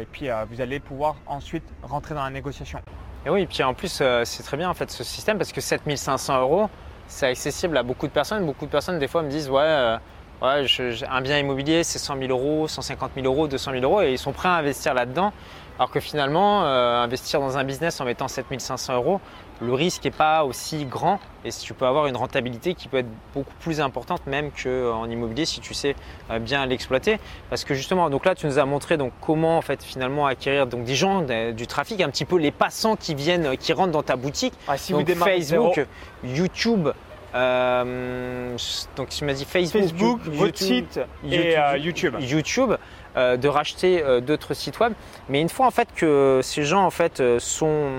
Et 0.00 0.06
puis 0.10 0.30
euh, 0.30 0.44
vous 0.50 0.60
allez 0.60 0.80
pouvoir 0.80 1.16
ensuite 1.26 1.64
rentrer 1.82 2.14
dans 2.14 2.24
la 2.24 2.30
négociation. 2.30 2.80
Et 3.26 3.30
oui, 3.30 3.42
et 3.42 3.46
puis 3.46 3.62
en 3.62 3.74
plus 3.74 4.02
c'est 4.24 4.42
très 4.42 4.56
bien 4.56 4.68
en 4.68 4.74
fait 4.74 4.90
ce 4.90 5.04
système 5.04 5.38
parce 5.38 5.52
que 5.52 5.60
7500 5.60 6.40
euros, 6.40 6.68
c'est 7.06 7.26
accessible 7.26 7.76
à 7.76 7.82
beaucoup 7.82 8.06
de 8.06 8.12
personnes. 8.12 8.44
Beaucoup 8.46 8.66
de 8.66 8.70
personnes 8.70 8.98
des 8.98 9.08
fois 9.08 9.22
me 9.22 9.30
disent 9.30 9.48
ouais, 9.48 9.96
ouais 10.40 10.66
un 11.08 11.20
bien 11.20 11.38
immobilier 11.38 11.84
c'est 11.84 11.98
100 11.98 12.18
000 12.18 12.30
euros, 12.30 12.66
150 12.66 13.12
000 13.14 13.26
euros, 13.26 13.46
200 13.46 13.72
000 13.72 13.84
euros 13.84 14.02
et 14.02 14.12
ils 14.12 14.18
sont 14.18 14.32
prêts 14.32 14.48
à 14.48 14.54
investir 14.54 14.94
là-dedans. 14.94 15.32
Alors 15.78 15.90
que 15.90 16.00
finalement, 16.00 16.64
euh, 16.64 17.02
investir 17.02 17.40
dans 17.40 17.56
un 17.56 17.64
business 17.64 18.00
en 18.00 18.04
mettant 18.04 18.28
7500 18.28 18.94
euros, 18.94 19.20
le 19.62 19.74
risque 19.74 20.04
n'est 20.04 20.10
pas 20.10 20.44
aussi 20.44 20.84
grand 20.84 21.20
et 21.44 21.50
tu 21.50 21.74
peux 21.74 21.86
avoir 21.86 22.06
une 22.06 22.16
rentabilité 22.16 22.74
qui 22.74 22.88
peut 22.88 22.98
être 22.98 23.08
beaucoup 23.34 23.54
plus 23.60 23.80
importante 23.80 24.26
même 24.26 24.50
qu'en 24.50 25.08
immobilier 25.08 25.44
si 25.44 25.60
tu 25.60 25.74
sais 25.74 25.94
euh, 26.30 26.38
bien 26.38 26.66
l'exploiter. 26.66 27.18
Parce 27.50 27.64
que 27.64 27.74
justement, 27.74 28.10
donc 28.10 28.24
là 28.24 28.34
tu 28.34 28.46
nous 28.46 28.58
as 28.58 28.64
montré 28.64 28.96
donc 28.96 29.12
comment 29.20 29.58
en 29.58 29.62
fait 29.62 29.82
finalement 29.82 30.26
acquérir 30.26 30.66
donc 30.66 30.84
des 30.84 30.94
gens, 30.94 31.22
du 31.52 31.66
trafic, 31.66 32.00
un 32.00 32.10
petit 32.10 32.24
peu 32.24 32.38
les 32.38 32.50
passants 32.50 32.96
qui 32.96 33.14
viennent, 33.14 33.56
qui 33.56 33.72
rentrent 33.72 33.92
dans 33.92 34.02
ta 34.02 34.16
boutique. 34.16 34.54
Ah, 34.68 34.76
si 34.76 34.92
donc 34.92 35.08
vous 35.08 35.24
Facebook, 35.24 35.80
YouTube. 36.24 36.88
Euh, 37.34 38.56
donc 38.94 39.08
tu 39.08 39.24
m'as 39.24 39.32
dit 39.32 39.46
Facebook, 39.46 39.82
Facebook 39.82 40.20
votre 40.26 40.58
site 40.58 41.00
et 41.24 41.56
YouTube. 41.78 42.16
YouTube. 42.20 42.74
Euh, 43.14 43.36
de 43.36 43.46
racheter 43.46 44.02
euh, 44.02 44.22
d'autres 44.22 44.54
sites 44.54 44.80
web. 44.80 44.94
Mais 45.28 45.42
une 45.42 45.50
fois 45.50 45.66
en 45.66 45.70
fait 45.70 45.88
que 45.94 46.40
ces 46.42 46.64
gens 46.64 46.82
en 46.82 46.90
fait 46.90 47.20
euh, 47.20 47.38
sont 47.38 47.90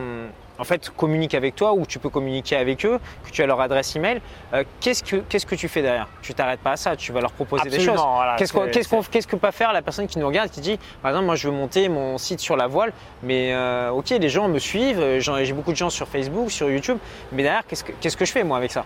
en 0.63 0.65
fait 0.65 0.89
communiquent 0.91 1.35
avec 1.35 1.57
toi 1.57 1.73
ou 1.73 1.85
tu 1.85 1.99
peux 1.99 2.07
communiquer 2.07 2.55
avec 2.55 2.85
eux, 2.85 2.97
que 3.25 3.31
tu 3.31 3.43
as 3.43 3.45
leur 3.45 3.59
adresse 3.59 3.97
email, 3.97 4.21
qu'est-ce 4.79 5.03
que 5.03 5.17
qu'est-ce 5.17 5.45
que 5.45 5.55
tu 5.55 5.67
fais 5.67 5.81
derrière? 5.81 6.07
Tu 6.21 6.33
t'arrêtes 6.33 6.61
pas 6.61 6.71
à 6.71 6.77
ça, 6.77 6.95
tu 6.95 7.11
vas 7.11 7.19
leur 7.19 7.33
proposer 7.33 7.69
des 7.69 7.81
choses. 7.81 7.99
qu'est-ce 8.37 8.53
qu'est-ce 9.09 9.27
que 9.27 9.35
peut 9.35 9.51
faire 9.51 9.73
la 9.73 9.81
personne 9.81 10.07
qui 10.07 10.19
nous 10.19 10.27
regarde 10.27 10.49
qui 10.49 10.61
dit 10.61 10.79
par 11.01 11.11
exemple 11.11 11.25
moi 11.25 11.35
je 11.35 11.49
veux 11.49 11.53
monter 11.53 11.89
mon 11.89 12.17
site 12.17 12.39
sur 12.39 12.55
la 12.55 12.67
voile, 12.67 12.93
mais 13.23 13.53
ok 13.91 14.11
les 14.11 14.29
gens 14.29 14.47
me 14.47 14.59
suivent, 14.59 15.19
j'ai 15.19 15.53
beaucoup 15.53 15.71
de 15.71 15.77
gens 15.77 15.89
sur 15.89 16.07
Facebook, 16.07 16.49
sur 16.49 16.69
YouTube, 16.69 16.97
mais 17.33 17.43
derrière 17.43 17.67
qu'est-ce 17.67 17.83
que 17.83 17.91
qu'est-ce 17.99 18.15
que 18.15 18.23
je 18.23 18.31
fais 18.31 18.45
moi 18.45 18.55
avec 18.55 18.71
ça? 18.71 18.85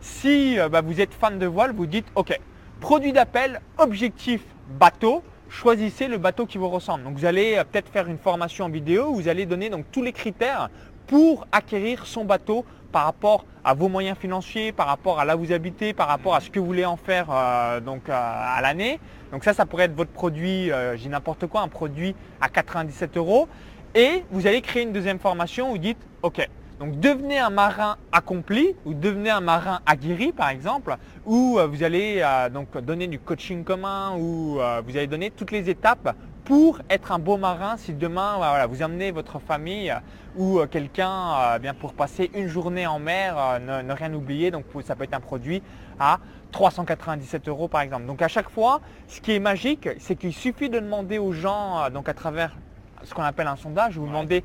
Si 0.00 0.56
bah, 0.70 0.80
vous 0.80 0.98
êtes 0.98 1.12
fan 1.12 1.38
de 1.38 1.46
voile, 1.46 1.72
vous 1.74 1.86
dites 1.86 2.06
ok 2.14 2.38
produit 2.80 3.12
d'appel, 3.12 3.60
objectif 3.76 4.40
bateau 4.80 5.22
choisissez 5.48 6.08
le 6.08 6.18
bateau 6.18 6.46
qui 6.46 6.58
vous 6.58 6.68
ressemble. 6.68 7.04
Donc 7.04 7.16
vous 7.16 7.24
allez 7.24 7.56
euh, 7.56 7.64
peut-être 7.64 7.88
faire 7.88 8.08
une 8.08 8.18
formation 8.18 8.66
en 8.66 8.68
vidéo 8.68 9.06
où 9.08 9.14
vous 9.16 9.28
allez 9.28 9.46
donner 9.46 9.70
donc 9.70 9.86
tous 9.92 10.02
les 10.02 10.12
critères 10.12 10.70
pour 11.06 11.46
acquérir 11.52 12.06
son 12.06 12.24
bateau 12.24 12.64
par 12.92 13.04
rapport 13.04 13.44
à 13.64 13.74
vos 13.74 13.88
moyens 13.88 14.18
financiers, 14.18 14.72
par 14.72 14.86
rapport 14.86 15.20
à 15.20 15.24
là 15.24 15.36
où 15.36 15.40
vous 15.40 15.52
habitez, 15.52 15.92
par 15.92 16.08
rapport 16.08 16.34
à 16.34 16.40
ce 16.40 16.50
que 16.50 16.58
vous 16.58 16.66
voulez 16.66 16.84
en 16.84 16.96
faire 16.96 17.26
euh, 17.30 17.80
donc, 17.80 18.08
euh, 18.08 18.12
à 18.12 18.60
l'année. 18.62 18.98
Donc 19.32 19.44
ça, 19.44 19.52
ça 19.52 19.66
pourrait 19.66 19.84
être 19.84 19.96
votre 19.96 20.12
produit, 20.12 20.70
j'ai 20.94 21.08
n'importe 21.08 21.48
quoi, 21.48 21.62
un 21.62 21.68
produit 21.68 22.14
à 22.40 22.48
97 22.48 23.16
euros. 23.16 23.48
Et 23.94 24.22
vous 24.30 24.46
allez 24.46 24.60
créer 24.60 24.84
une 24.84 24.92
deuxième 24.92 25.18
formation 25.18 25.68
où 25.68 25.72
vous 25.72 25.78
dites, 25.78 25.98
OK, 26.22 26.48
donc 26.78 27.00
devenez 27.00 27.38
un 27.38 27.50
marin 27.50 27.96
accompli 28.12 28.74
ou 28.84 28.92
devenez 28.92 29.30
un 29.30 29.40
marin 29.40 29.80
aguerri 29.86 30.32
par 30.32 30.50
exemple, 30.50 30.96
où 31.24 31.58
euh, 31.58 31.66
vous 31.66 31.82
allez 31.82 32.20
euh, 32.22 32.50
donc 32.50 32.76
donner 32.78 33.06
du 33.06 33.18
coaching 33.18 33.64
commun, 33.64 34.14
ou 34.18 34.60
euh, 34.60 34.82
vous 34.86 34.96
allez 34.96 35.06
donner 35.06 35.30
toutes 35.30 35.52
les 35.52 35.70
étapes 35.70 36.14
pour 36.44 36.80
être 36.90 37.12
un 37.12 37.18
beau 37.18 37.38
marin 37.38 37.76
si 37.78 37.94
demain 37.94 38.34
voilà, 38.36 38.66
vous 38.66 38.82
amenez 38.82 39.10
votre 39.10 39.38
famille 39.38 39.92
ou 40.36 40.60
quelqu'un 40.70 41.58
bien 41.58 41.74
pour 41.74 41.94
passer 41.94 42.30
une 42.34 42.46
journée 42.46 42.86
en 42.86 43.00
mer, 43.00 43.58
ne, 43.60 43.92
rien 43.92 44.14
oublier. 44.14 44.52
Donc 44.52 44.64
ça 44.84 44.94
peut 44.94 45.02
être 45.02 45.14
un 45.14 45.20
produit 45.20 45.60
à 45.98 46.20
397 46.52 47.48
euros 47.48 47.66
par 47.66 47.80
exemple. 47.80 48.04
Donc 48.04 48.22
à 48.22 48.28
chaque 48.28 48.48
fois, 48.48 48.80
ce 49.08 49.20
qui 49.20 49.32
est 49.32 49.40
magique, 49.40 49.88
c'est 49.98 50.14
qu'il 50.14 50.32
suffit 50.32 50.70
de 50.70 50.78
demander 50.78 51.18
aux 51.18 51.32
gens, 51.32 51.90
donc 51.90 52.08
à 52.08 52.14
travers 52.14 52.54
ce 53.02 53.12
qu'on 53.12 53.22
appelle 53.22 53.48
un 53.48 53.56
sondage, 53.56 53.98
vous 53.98 54.06
demandez 54.06 54.44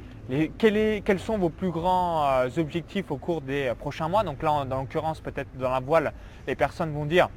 quels 0.57 1.19
sont 1.19 1.37
vos 1.37 1.49
plus 1.49 1.71
grands 1.71 2.25
euh, 2.25 2.47
objectifs 2.57 3.11
au 3.11 3.17
cours 3.17 3.41
des 3.41 3.67
euh, 3.67 3.75
prochains 3.75 4.07
mois? 4.07 4.23
Donc 4.23 4.41
là, 4.43 4.65
dans 4.65 4.79
l'occurrence, 4.79 5.19
peut-être 5.19 5.49
dans 5.57 5.71
la 5.71 5.79
voile, 5.79 6.13
les 6.47 6.55
personnes 6.55 6.93
vont 6.93 7.05
dire 7.05 7.29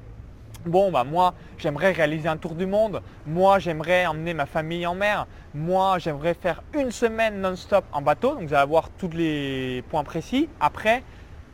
Bon, 0.66 0.90
bah 0.90 1.04
moi, 1.04 1.34
j'aimerais 1.58 1.92
réaliser 1.92 2.26
un 2.26 2.38
tour 2.38 2.54
du 2.54 2.64
monde. 2.64 3.02
Moi, 3.26 3.58
j'aimerais 3.58 4.06
emmener 4.06 4.32
ma 4.32 4.46
famille 4.46 4.86
en 4.86 4.94
mer. 4.94 5.26
Moi, 5.54 5.98
j'aimerais 5.98 6.32
faire 6.32 6.62
une 6.72 6.90
semaine 6.90 7.40
non-stop 7.40 7.84
en 7.92 8.00
bateau. 8.00 8.30
Donc, 8.30 8.44
vous 8.44 8.54
allez 8.54 8.62
avoir 8.62 8.88
tous 8.90 9.10
les 9.10 9.84
points 9.90 10.04
précis. 10.04 10.48
Après, 10.60 11.02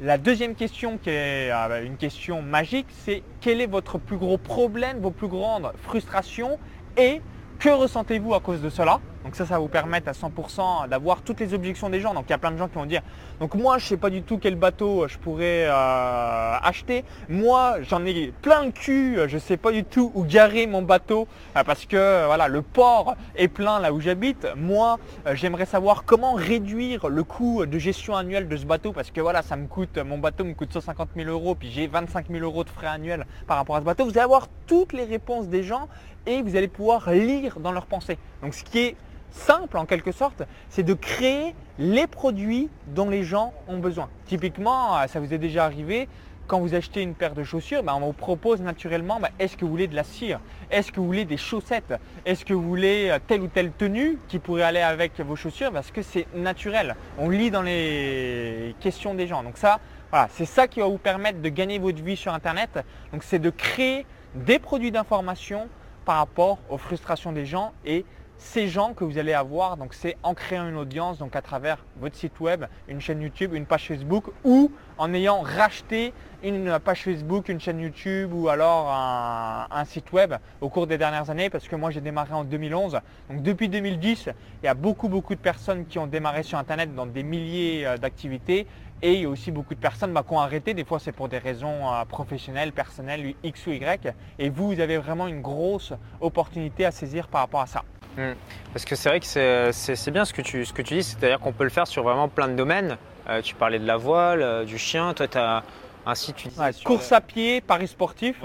la 0.01 0.17
deuxième 0.17 0.55
question 0.55 0.97
qui 0.97 1.11
est 1.11 1.51
euh, 1.51 1.85
une 1.85 1.97
question 1.97 2.41
magique, 2.41 2.87
c'est 3.05 3.23
quel 3.41 3.61
est 3.61 3.67
votre 3.67 3.99
plus 3.99 4.17
gros 4.17 4.39
problème, 4.39 5.01
vos 5.01 5.11
plus 5.11 5.29
grandes 5.29 5.73
frustrations 5.83 6.59
et 6.97 7.21
que 7.59 7.69
ressentez-vous 7.69 8.35
à 8.35 8.41
cause 8.41 8.63
de 8.63 8.71
cela? 8.71 9.01
Donc 9.25 9.37
ça, 9.37 9.45
ça 9.45 9.55
va 9.55 9.61
vous 9.61 9.69
permettre 9.69 10.09
à 10.09 10.13
100% 10.13 10.89
d'avoir 10.89 11.23
toutes 11.23 11.41
les 11.41 11.53
objections 11.53 11.91
des 11.91 12.01
gens. 12.01 12.15
Donc 12.15 12.25
il 12.29 12.31
y 12.31 12.35
a 12.35 12.39
plein 12.39 12.51
de 12.51 12.57
gens 12.57 12.69
qui 12.69 12.77
vont 12.77 12.87
dire, 12.87 13.03
donc 13.39 13.55
moi 13.55 13.79
je 13.79 13.85
ne 13.85 13.89
sais 13.89 13.97
pas 13.97 14.09
du 14.09 14.23
tout 14.23 14.39
quel 14.39 14.55
bateau 14.55 15.07
je 15.09 15.19
pourrais 15.19 15.67
euh, 15.67 16.57
acheter. 16.63 17.05
Moi 17.29 17.77
j'en 17.83 18.05
ai 18.07 18.33
plein 18.41 18.65
le 18.65 18.71
cul, 18.71 19.19
je 19.27 19.35
ne 19.35 19.41
sais 19.41 19.59
pas 19.59 19.73
du 19.73 19.85
tout 19.85 20.11
où 20.15 20.25
garer 20.25 20.67
mon 20.67 20.83
bateau 20.83 21.29
euh, 21.57 21.65
parce 21.65 21.85
que 21.85 22.27
voilà 22.27 22.49
le 22.49 22.63
port 22.63 23.15
est 23.37 23.49
plein 23.49 23.79
là 23.79 23.93
où 23.93 24.01
j'habite. 24.01 24.47
Moi 24.57 24.99
euh, 25.27 25.35
j'aimerais 25.35 25.67
savoir 25.67 26.05
comment 26.05 26.33
réduire 26.33 27.09
le 27.09 27.23
coût 27.23 27.67
de 27.67 27.79
gestion 27.79 28.17
annuelle 28.17 28.49
de 28.49 28.57
ce 28.57 28.65
bateau 28.65 28.93
parce 28.93 29.11
que 29.11 29.21
voilà 29.21 29.43
ça 29.43 29.57
me 29.57 29.67
coûte, 29.67 29.99
mon 29.99 30.19
bateau 30.19 30.45
me 30.45 30.55
coûte 30.55 30.73
150 30.73 31.11
000 31.15 31.29
euros 31.29 31.55
puis 31.55 31.71
j'ai 31.71 31.87
25 31.89 32.27
000 32.31 32.43
euros 32.43 32.65
de 32.65 32.71
frais 32.71 32.87
annuels 32.87 33.27
par 33.47 33.59
rapport 33.59 33.77
à 33.77 33.81
ce 33.81 33.85
bateau. 33.85 34.05
Vous 34.05 34.11
allez 34.13 34.21
avoir 34.21 34.49
toutes 34.67 34.95
les 34.95 35.05
réponses 35.05 35.49
des 35.49 35.63
gens 35.63 35.89
et 36.27 36.43
vous 36.43 36.57
allez 36.57 36.69
pouvoir 36.69 37.11
lire 37.11 37.61
dans 37.61 37.73
leurs 37.73 37.87
pensées. 37.87 38.19
Donc 38.43 38.55
ce 38.55 38.65
qui 38.65 38.79
est 38.79 38.97
simple 39.31 39.77
en 39.77 39.87
quelque 39.87 40.13
sorte, 40.13 40.43
c'est 40.69 40.83
de 40.83 40.95
créer 40.95 41.55
les 41.79 42.07
produits 42.07 42.69
dont 42.89 43.09
les 43.09 43.23
gens 43.23 43.53
ont 43.69 43.79
besoin. 43.79 44.09
Typiquement, 44.27 44.97
euh, 44.97 45.07
ça 45.07 45.21
vous 45.21 45.33
est 45.33 45.39
déjà 45.39 45.65
arrivé, 45.65 46.09
quand 46.47 46.59
vous 46.59 46.75
achetez 46.75 47.03
une 47.03 47.15
paire 47.15 47.35
de 47.35 47.45
chaussures, 47.45 47.85
ben, 47.85 47.95
on 47.95 48.01
vous 48.01 48.13
propose 48.13 48.61
naturellement, 48.61 49.21
ben, 49.21 49.29
est-ce 49.39 49.57
que 49.57 49.65
vous 49.65 49.71
voulez 49.71 49.87
de 49.87 49.95
la 49.95 50.03
cire? 50.03 50.41
Est-ce 50.71 50.91
que 50.91 50.99
vous 50.99 51.07
voulez 51.07 51.25
des 51.25 51.37
chaussettes? 51.37 51.95
Est-ce 52.27 52.45
que 52.45 52.53
vous 52.53 52.63
voulez 52.63 53.09
euh, 53.09 53.19
telle 53.25 53.43
ou 53.43 53.47
telle 53.47 53.71
tenue 53.71 54.19
qui 54.27 54.41
pourrait 54.41 54.65
aller 54.65 54.81
avec 54.81 55.21
vos 55.21 55.37
chaussures? 55.37 55.71
Parce 55.71 55.93
que 55.93 56.03
c'est 56.03 56.27
naturel. 56.35 56.97
On 57.19 57.29
lit 57.29 57.53
dans 57.53 57.63
les 57.63 58.75
questions 58.81 59.15
des 59.15 59.29
gens. 59.29 59.45
Donc 59.45 59.59
ça, 59.59 59.79
voilà, 60.11 60.29
c'est 60.33 60.45
ça 60.45 60.67
qui 60.67 60.81
va 60.81 60.87
vous 60.87 60.99
permettre 60.99 61.41
de 61.41 61.49
gagner 61.49 61.79
votre 61.79 62.03
vie 62.03 62.17
sur 62.17 62.35
Internet. 62.35 62.81
Donc 63.13 63.23
c'est 63.23 63.39
de 63.39 63.51
créer 63.51 64.05
des 64.35 64.59
produits 64.59 64.91
d'information 64.91 65.69
par 66.05 66.17
rapport 66.17 66.59
aux 66.69 66.79
frustrations 66.79 67.31
des 67.31 67.47
gens 67.47 67.73
et 67.85 68.05
ces 68.41 68.69
gens 68.69 68.95
que 68.95 69.05
vous 69.05 69.19
allez 69.19 69.35
avoir, 69.35 69.77
donc 69.77 69.93
c'est 69.93 70.17
en 70.23 70.33
créant 70.35 70.67
une 70.67 70.77
audience, 70.77 71.19
donc 71.19 71.37
à 71.37 71.43
travers 71.43 71.85
votre 72.01 72.17
site 72.17 72.41
web, 72.41 72.65
une 72.89 73.01
chaîne 73.01 73.21
YouTube, 73.21 73.55
une 73.55 73.67
page 73.67 73.87
Facebook 73.87 74.25
ou 74.45 74.73
en 74.97 75.13
ayant 75.13 75.43
racheté 75.43 76.15
une 76.43 76.79
page 76.79 77.03
Facebook, 77.03 77.51
une 77.51 77.61
chaîne 77.61 77.81
YouTube 77.81 78.33
ou 78.33 78.49
alors 78.49 78.91
un, 78.91 79.85
site 79.85 80.11
web 80.13 80.35
au 80.63 80.71
cours 80.71 80.87
des 80.87 80.97
dernières 80.97 81.29
années 81.29 81.51
parce 81.51 81.69
que 81.69 81.77
moi 81.77 81.91
j'ai 81.91 82.01
démarré 82.01 82.33
en 82.33 82.45
2011. 82.45 83.01
Donc 83.29 83.43
depuis 83.43 83.69
2010, 83.69 84.31
il 84.63 84.67
y 84.67 84.69
a 84.69 84.75
beaucoup 84.75 85.09
beaucoup 85.09 85.35
de 85.35 85.41
personnes 85.41 85.85
qui 85.85 85.99
ont 85.99 86.07
démarré 86.07 86.43
sur 86.43 86.59
Internet 86.59 86.95
dans 86.95 87.07
des 87.07 87.23
milliers 87.23 87.87
euh, 87.87 87.99
d'activités 87.99 88.67
et 89.03 89.15
il 89.15 89.21
y 89.21 89.25
a 89.27 89.29
aussi 89.29 89.51
beaucoup 89.51 89.75
de 89.75 89.81
personnes 89.81 90.15
bah, 90.15 90.25
qui 90.27 90.33
ont 90.33 90.41
arrêté. 90.41 90.73
Des 90.73 90.85
fois 90.85 90.99
c'est 90.99 91.13
pour 91.13 91.29
des 91.29 91.39
raisons 91.39 91.93
euh, 91.93 92.05
professionnelles, 92.07 92.73
personnelles, 92.73 93.35
X 93.45 93.67
ou 93.67 93.73
Y. 93.73 94.15
Et 94.39 94.49
vous, 94.49 94.69
vous 94.69 94.81
avez 94.81 94.97
vraiment 94.97 95.27
une 95.27 95.43
grosse 95.43 95.93
opportunité 96.23 96.87
à 96.87 96.91
saisir 96.91 97.29
par 97.29 97.43
rapport 97.43 97.61
à 97.61 97.67
ça. 97.67 97.85
Hmm. 98.21 98.35
Parce 98.73 98.85
que 98.85 98.95
c'est 98.95 99.09
vrai 99.09 99.21
que 99.21 99.27
c'est 99.73 100.11
bien 100.11 100.25
ce 100.25 100.33
que 100.33 100.43
tu, 100.43 100.65
ce 100.65 100.73
que 100.73 100.83
tu 100.83 100.95
dis, 100.95 101.03
c'est-à-dire 101.03 101.41
qu'on 101.41 101.53
peut 101.53 101.65
le 101.65 101.71
faire 101.71 101.87
sur 101.87 102.03
vraiment 102.03 102.29
plein 102.29 102.49
de 102.49 102.55
domaines. 102.55 102.99
Euh, 103.29 103.41
tu 103.41 103.55
parlais 103.55 103.79
de 103.79 103.87
la 103.87 103.97
voile, 103.97 104.43
euh, 104.43 104.65
du 104.65 104.79
chien, 104.79 105.15
toi 105.15 105.27
tu 105.27 105.39
as 105.39 105.63
un 106.07 106.15
site 106.15 106.37
Course 106.85 107.13
à 107.13 107.21
pied, 107.21 107.61
paris 107.61 107.89
sportif. 107.89 108.37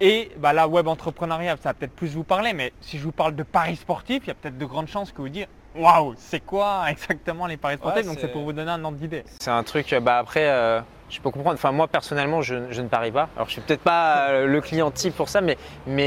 Et 0.00 0.32
bah, 0.38 0.52
la 0.52 0.66
web 0.66 0.88
entrepreneuriat, 0.88 1.56
ça 1.58 1.68
va 1.68 1.74
peut-être 1.74 1.94
plus 1.94 2.08
vous 2.08 2.24
parler, 2.24 2.52
mais 2.52 2.72
si 2.80 2.98
je 2.98 3.04
vous 3.04 3.12
parle 3.12 3.36
de 3.36 3.44
paris 3.44 3.76
sportif, 3.76 4.24
il 4.24 4.28
y 4.28 4.30
a 4.32 4.34
peut-être 4.34 4.58
de 4.58 4.66
grandes 4.66 4.88
chances 4.88 5.12
que 5.12 5.22
vous 5.22 5.28
dites 5.28 5.48
Waouh, 5.76 6.14
c'est 6.18 6.40
quoi 6.40 6.84
exactement 6.90 7.46
les 7.46 7.56
paris 7.56 7.76
sportifs? 7.76 8.06
Donc 8.06 8.18
c'est 8.20 8.32
pour 8.32 8.42
vous 8.42 8.52
donner 8.52 8.72
un 8.72 8.84
ordre 8.84 8.98
d'idée. 8.98 9.24
C'est 9.40 9.50
un 9.50 9.62
truc, 9.62 9.94
bah 10.02 10.18
après, 10.18 10.48
euh, 10.48 10.80
je 11.12 11.20
peux 11.20 11.30
comprendre. 11.30 11.54
Enfin, 11.54 11.72
moi 11.72 11.86
personnellement, 11.86 12.42
je, 12.42 12.54
ne 12.54 12.88
parie 12.88 13.12
pas. 13.12 13.28
Alors, 13.36 13.46
je 13.46 13.52
suis 13.52 13.60
peut-être 13.60 13.82
pas 13.82 14.30
euh, 14.30 14.46
le 14.46 14.60
client 14.60 14.90
type 14.90 15.14
pour 15.14 15.28
ça, 15.28 15.40
mais, 15.40 15.56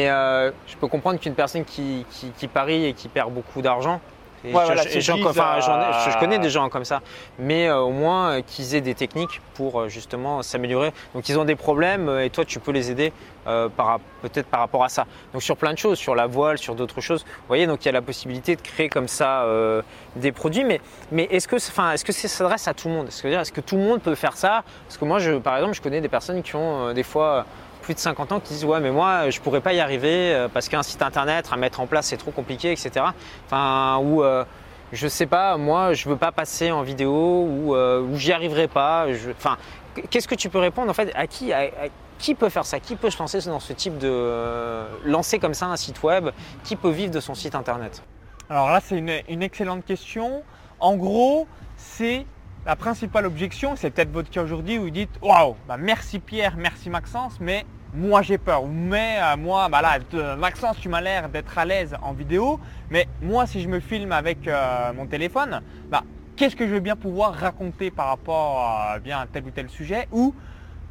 euh, 0.09 0.51
je 0.67 0.75
peux 0.75 0.87
comprendre 0.87 1.19
qu'une 1.19 1.35
personne 1.35 1.63
qui, 1.63 2.05
parie 2.53 2.85
et 2.85 2.93
qui 2.93 3.07
perd 3.07 3.31
beaucoup 3.31 3.61
d'argent, 3.61 4.01
je, 4.51 6.19
connais 6.19 6.39
des 6.39 6.49
gens 6.49 6.69
comme 6.69 6.85
ça, 6.85 7.01
mais 7.39 7.67
euh, 7.67 7.79
au 7.79 7.91
moins 7.91 8.31
euh, 8.31 8.41
qu'ils 8.45 8.75
aient 8.75 8.81
des 8.81 8.95
techniques 8.95 9.41
pour 9.53 9.81
euh, 9.81 9.89
justement 9.89 10.41
s'améliorer. 10.41 10.91
Donc 11.13 11.29
ils 11.29 11.37
ont 11.39 11.45
des 11.45 11.55
problèmes 11.55 12.09
et 12.19 12.29
toi 12.29 12.45
tu 12.45 12.59
peux 12.59 12.71
les 12.71 12.91
aider 12.91 13.11
peut-être 13.45 14.47
par 14.47 14.59
rapport 14.59 14.83
à 14.83 14.89
ça. 14.89 15.05
Donc 15.31 15.43
sur 15.43 15.55
plein 15.55 15.71
de 15.71 15.77
choses, 15.77 15.99
sur 15.99 16.15
la 16.15 16.25
voile, 16.25 16.57
sur 16.57 16.73
d'autres 16.73 16.99
choses. 16.99 17.23
Vous 17.23 17.47
voyez, 17.47 17.67
donc 17.67 17.85
il 17.85 17.87
y 17.87 17.89
a 17.89 17.91
la 17.91 18.01
possibilité 18.01 18.55
de 18.55 18.61
créer 18.61 18.89
comme 18.89 19.07
ça 19.07 19.45
des 20.15 20.31
produits, 20.31 20.63
mais, 20.63 20.81
mais 21.11 21.27
est-ce 21.29 21.47
que, 21.47 21.57
enfin, 21.57 21.91
est-ce 21.91 22.03
que 22.03 22.11
ça 22.11 22.27
s'adresse 22.27 22.67
à 22.67 22.73
tout 22.73 22.87
le 22.87 22.95
monde? 22.95 23.07
Est-ce 23.09 23.21
que, 23.21 23.27
est 23.27 23.51
que 23.51 23.61
tout 23.61 23.75
le 23.75 23.83
monde 23.83 24.01
peut 24.01 24.15
faire 24.15 24.35
ça? 24.35 24.63
Parce 24.87 24.97
que 24.97 25.05
moi, 25.05 25.19
je, 25.19 25.33
par 25.33 25.57
exemple, 25.57 25.75
je 25.75 25.81
connais 25.81 26.01
des 26.01 26.09
personnes 26.09 26.41
qui 26.41 26.55
ont 26.55 26.91
des 26.91 27.03
fois 27.03 27.45
plus 27.85 27.93
de 27.93 27.99
50 27.99 28.31
ans 28.31 28.39
qui 28.39 28.53
disent 28.53 28.65
ouais 28.65 28.79
mais 28.79 28.89
moi 28.89 29.29
je 29.29 29.39
pourrais 29.39 29.61
pas 29.61 29.73
y 29.73 29.79
arriver 29.79 30.33
euh, 30.33 30.47
parce 30.51 30.69
qu'un 30.69 30.81
site 30.81 31.03
internet 31.03 31.47
à 31.51 31.55
mettre 31.55 31.79
en 31.79 31.85
place 31.85 32.07
c'est 32.07 32.17
trop 32.17 32.31
compliqué 32.31 32.71
etc. 32.71 33.05
Enfin 33.45 33.99
ou 34.03 34.23
euh, 34.23 34.43
je 34.91 35.07
sais 35.07 35.27
pas 35.27 35.55
moi 35.57 35.93
je 35.93 36.09
veux 36.09 36.17
pas 36.17 36.31
passer 36.31 36.71
en 36.71 36.81
vidéo 36.81 37.47
ou, 37.47 37.75
euh, 37.75 38.07
j'y 38.15 38.33
arriverai 38.33 38.67
pas. 38.67 39.05
enfin 39.37 39.57
qu'est-ce 40.09 40.27
que 40.27 40.33
tu 40.33 40.49
peux 40.49 40.57
répondre 40.57 40.89
en 40.89 40.95
fait 40.95 41.11
à 41.13 41.27
qui 41.27 41.53
qui 42.17 42.33
peut 42.33 42.49
faire 42.49 42.65
ça? 42.65 42.79
Qui 42.79 42.95
peut 42.95 43.11
se 43.11 43.19
lancer 43.19 43.39
dans 43.41 43.59
ce 43.59 43.73
type 43.73 43.99
de 43.99 44.83
lancer 45.05 45.37
comme 45.37 45.53
ça 45.53 45.67
un 45.67 45.75
site 45.75 46.01
web? 46.01 46.29
Qui 46.63 46.75
peut 46.75 46.89
vivre 46.89 47.11
de 47.11 47.19
son 47.19 47.35
site 47.35 47.55
internet? 47.55 48.01
Alors 48.49 48.69
là, 48.69 48.79
c'est 48.79 48.97
une, 48.97 49.43
excellente 49.43 49.85
question. 49.85 50.43
En 50.79 50.95
gros, 50.95 51.47
c'est 51.75 52.25
la 52.65 52.75
principale 52.75 53.27
objection, 53.27 53.75
c'est 53.75 53.91
peut-être 53.91 54.11
votre 54.11 54.29
cas 54.29 54.41
aujourd'hui 54.41 54.79
où 54.79 54.83
vous 54.83 54.89
dites 54.89 55.11
Waouh, 55.21 55.55
bah 55.67 55.77
merci 55.77 56.19
Pierre, 56.19 56.55
merci 56.57 56.89
Maxence, 56.89 57.39
mais 57.39 57.63
moi 57.93 58.23
j'ai 58.23 58.39
peur. 58.39 58.65
Mais 58.65 59.19
euh, 59.21 59.37
moi, 59.37 59.69
bah 59.69 59.81
là, 59.81 60.35
Maxence, 60.35 60.77
tu 60.79 60.89
m'as 60.89 61.01
l'air 61.01 61.29
d'être 61.29 61.57
à 61.57 61.65
l'aise 61.65 61.95
en 62.01 62.13
vidéo, 62.13 62.59
mais 62.89 63.07
moi, 63.21 63.45
si 63.45 63.61
je 63.61 63.69
me 63.69 63.79
filme 63.79 64.11
avec 64.11 64.47
euh, 64.47 64.91
mon 64.93 65.05
téléphone, 65.05 65.61
bah, 65.89 66.03
qu'est-ce 66.35 66.55
que 66.55 66.65
je 66.65 66.71
vais 66.71 66.79
bien 66.79 66.95
pouvoir 66.95 67.35
raconter 67.35 67.91
par 67.91 68.07
rapport 68.07 68.59
à 68.59 68.99
bien 68.99 69.25
tel 69.31 69.45
ou 69.45 69.51
tel 69.51 69.69
sujet 69.69 70.07
Ou 70.11 70.33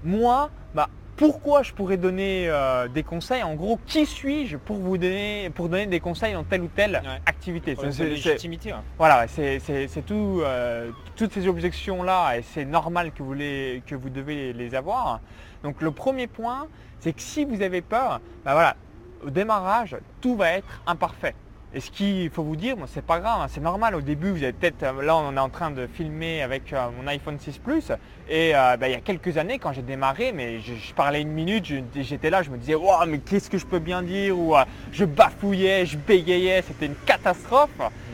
moi, 0.05 0.51
bah, 0.75 0.89
pourquoi 1.17 1.63
je 1.63 1.73
pourrais 1.73 1.97
donner 1.97 2.47
euh, 2.49 2.89
des 2.89 3.03
conseils? 3.03 3.43
En 3.43 3.55
gros, 3.55 3.79
qui 3.87 4.07
suis-je 4.07 4.57
pour 4.57 4.77
vous 4.77 4.99
donner, 4.99 5.51
pour 5.55 5.69
donner 5.69 5.87
des 5.87 6.01
conseils 6.01 6.33
dans 6.35 6.45
telle 6.45 6.63
ou 6.63 6.69
telle 6.69 7.03
activité? 7.27 7.77
C'est 7.91 8.05
légitimité. 8.05 8.73
Voilà, 8.99 9.27
c'est 9.29 9.61
tout, 10.07 10.41
euh, 10.43 10.91
toutes 11.17 11.33
ces 11.33 11.47
objections-là 11.47 12.39
et 12.39 12.43
c'est 12.43 12.65
normal 12.65 13.13
que 13.13 13.23
vous, 13.23 13.35
que 13.35 13.95
vous 13.95 14.11
devez 14.11 14.53
les 14.53 14.75
avoir. 14.75 15.21
Donc 15.63 15.81
le 15.83 15.91
premier 15.91 16.27
point, 16.27 16.67
c'est 17.01 17.13
que 17.13 17.23
si 17.23 17.45
vous 17.45 17.63
avez 17.63 17.81
peur, 17.81 18.21
bah 18.45 18.53
voilà, 18.53 18.77
au 19.25 19.31
démarrage, 19.31 19.97
tout 20.21 20.37
va 20.37 20.53
être 20.53 20.81
imparfait. 20.87 21.35
Et 21.77 21.81
ce 21.81 21.91
qu'il 21.91 22.31
faut 22.31 22.45
vous 22.45 22.55
dire, 22.55 22.77
c'est 22.87 23.05
pas 23.05 23.19
grave, 23.19 23.41
hein, 23.43 23.47
c'est 23.49 23.61
normal. 23.61 23.97
Au 23.97 24.01
début, 24.01 24.31
vous 24.31 24.45
avez 24.45 24.53
peut-être, 24.53 24.85
euh, 24.85 25.03
là 25.03 25.17
on 25.17 25.35
est 25.35 25.41
en 25.41 25.49
train 25.49 25.73
de 25.73 25.89
filmer 25.89 26.41
avec 26.41 26.73
euh, 26.73 26.89
mon 26.97 27.09
iPhone 27.09 27.37
6 27.39 27.59
Plus. 27.59 27.91
Et 28.29 28.55
euh, 28.55 28.77
bah, 28.77 28.89
il 28.89 28.93
y 28.93 28.97
a 28.97 29.01
quelques 29.01 29.37
années, 29.37 29.59
quand 29.59 29.73
j'ai 29.73 29.83
démarré, 29.83 30.33
mais 30.33 30.61
je, 30.61 30.95
parlais 30.95 31.21
une 31.21 31.33
minute, 31.33 31.65
j'étais 31.95 32.31
là, 32.31 32.43
je 32.43 32.51
me 32.51 32.57
disais, 32.57 32.75
wow, 32.75 33.05
mais 33.07 33.19
qu'est-ce 33.19 33.51
que 33.51 33.59
je 33.59 33.67
peux 33.67 33.79
bien 33.79 34.03
dire? 34.03 34.39
Ou 34.39 34.55
je 34.93 35.05
bafouillais, 35.05 35.85
je 35.85 35.99
bégayais, 35.99 36.63
c'était 36.63 36.87
une 36.87 36.97
catastrophe. 37.07 37.71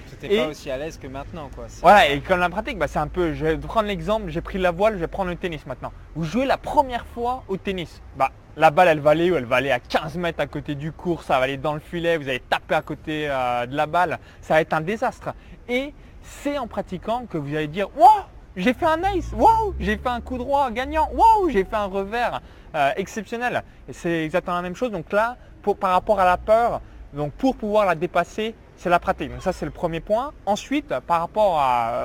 Tu 0.09 0.27
n'étais 0.27 0.43
pas 0.43 0.49
aussi 0.49 0.71
à 0.71 0.77
l'aise 0.77 0.99
que 0.99 1.07
maintenant. 1.07 1.49
Quoi. 1.55 1.67
Voilà, 1.81 2.09
et 2.09 2.21
comme 2.21 2.41
la 2.41 2.51
pratique, 2.51 2.79
bah, 2.79 2.89
c'est 2.89 2.99
un 2.99 3.07
peu, 3.07 3.35
je 3.35 3.45
vais 3.45 3.57
prendre 3.57 3.87
l'exemple, 3.87 4.31
j'ai 4.31 4.41
pris 4.41 4.59
la 4.59 4.73
voile, 4.73 4.95
je 4.95 4.99
vais 4.99 5.07
prendre 5.07 5.31
le 5.31 5.37
tennis 5.37 5.65
maintenant. 5.67 5.93
Vous 6.17 6.25
jouez 6.25 6.45
la 6.45 6.59
première 6.59 7.07
fois 7.07 7.45
au 7.49 7.57
tennis. 7.57 8.03
Bah, 8.17 8.31
la 8.57 8.71
balle, 8.71 8.89
elle 8.89 9.01
va 9.01 9.11
aller 9.11 9.31
où? 9.31 9.37
Elle 9.37 9.45
va 9.45 9.57
aller 9.57 9.71
à 9.71 9.79
15 9.79 10.17
mètres 10.17 10.41
à 10.41 10.47
côté 10.47 10.75
du 10.75 10.93
cours, 10.93 11.23
ça 11.23 11.39
va 11.39 11.45
aller 11.45 11.57
dans 11.57 11.75
le 11.75 11.81
filet, 11.81 12.17
vous 12.17 12.29
allez 12.29 12.41
taper 12.41 12.75
à 12.75 12.83
côté 12.83 13.29
euh, 13.31 13.67
de 13.67 13.77
la 13.77 13.87
balle, 13.87 14.19
ça 14.41 14.55
va 14.55 14.61
être 14.61 14.73
un 14.73 14.81
désastre. 14.81 15.31
Et 15.69 15.95
c'est 16.23 16.59
en 16.59 16.67
pratiquant 16.67 17.27
que 17.27 17.39
vous 17.39 17.55
allez 17.55 17.69
dire 17.69 17.89
Wow, 17.97 18.25
j'ai 18.57 18.75
fait 18.75 18.87
un 18.87 19.03
ace, 19.03 19.33
wow, 19.33 19.75
j'ai 19.79 19.97
fait 19.97 20.09
un 20.09 20.21
coup 20.21 20.39
droit 20.39 20.71
gagnant, 20.71 21.09
wow, 21.13 21.49
j'ai 21.49 21.65
fait 21.65 21.77
un 21.77 21.87
revers 21.87 22.41
euh, 22.75 22.91
exceptionnel. 22.97 23.63
Et 23.89 23.93
c'est 23.93 24.25
exactement 24.25 24.57
la 24.57 24.63
même 24.63 24.77
chose. 24.77 24.91
Donc 24.91 25.13
là, 25.13 25.37
par 25.79 25.93
rapport 25.93 26.21
à 26.21 26.25
la 26.25 26.37
peur, 26.37 26.81
donc 27.13 27.33
pour 27.33 27.57
pouvoir 27.57 27.87
la 27.87 27.95
dépasser, 27.95 28.55
c'est 28.77 28.91
la 28.91 28.99
pratique. 28.99 29.31
Donc 29.31 29.43
ça, 29.43 29.53
c'est 29.53 29.67
le 29.67 29.71
premier 29.71 30.01
point. 30.01 30.33
Ensuite, 30.47 30.95
par 31.07 31.21
rapport 31.21 31.63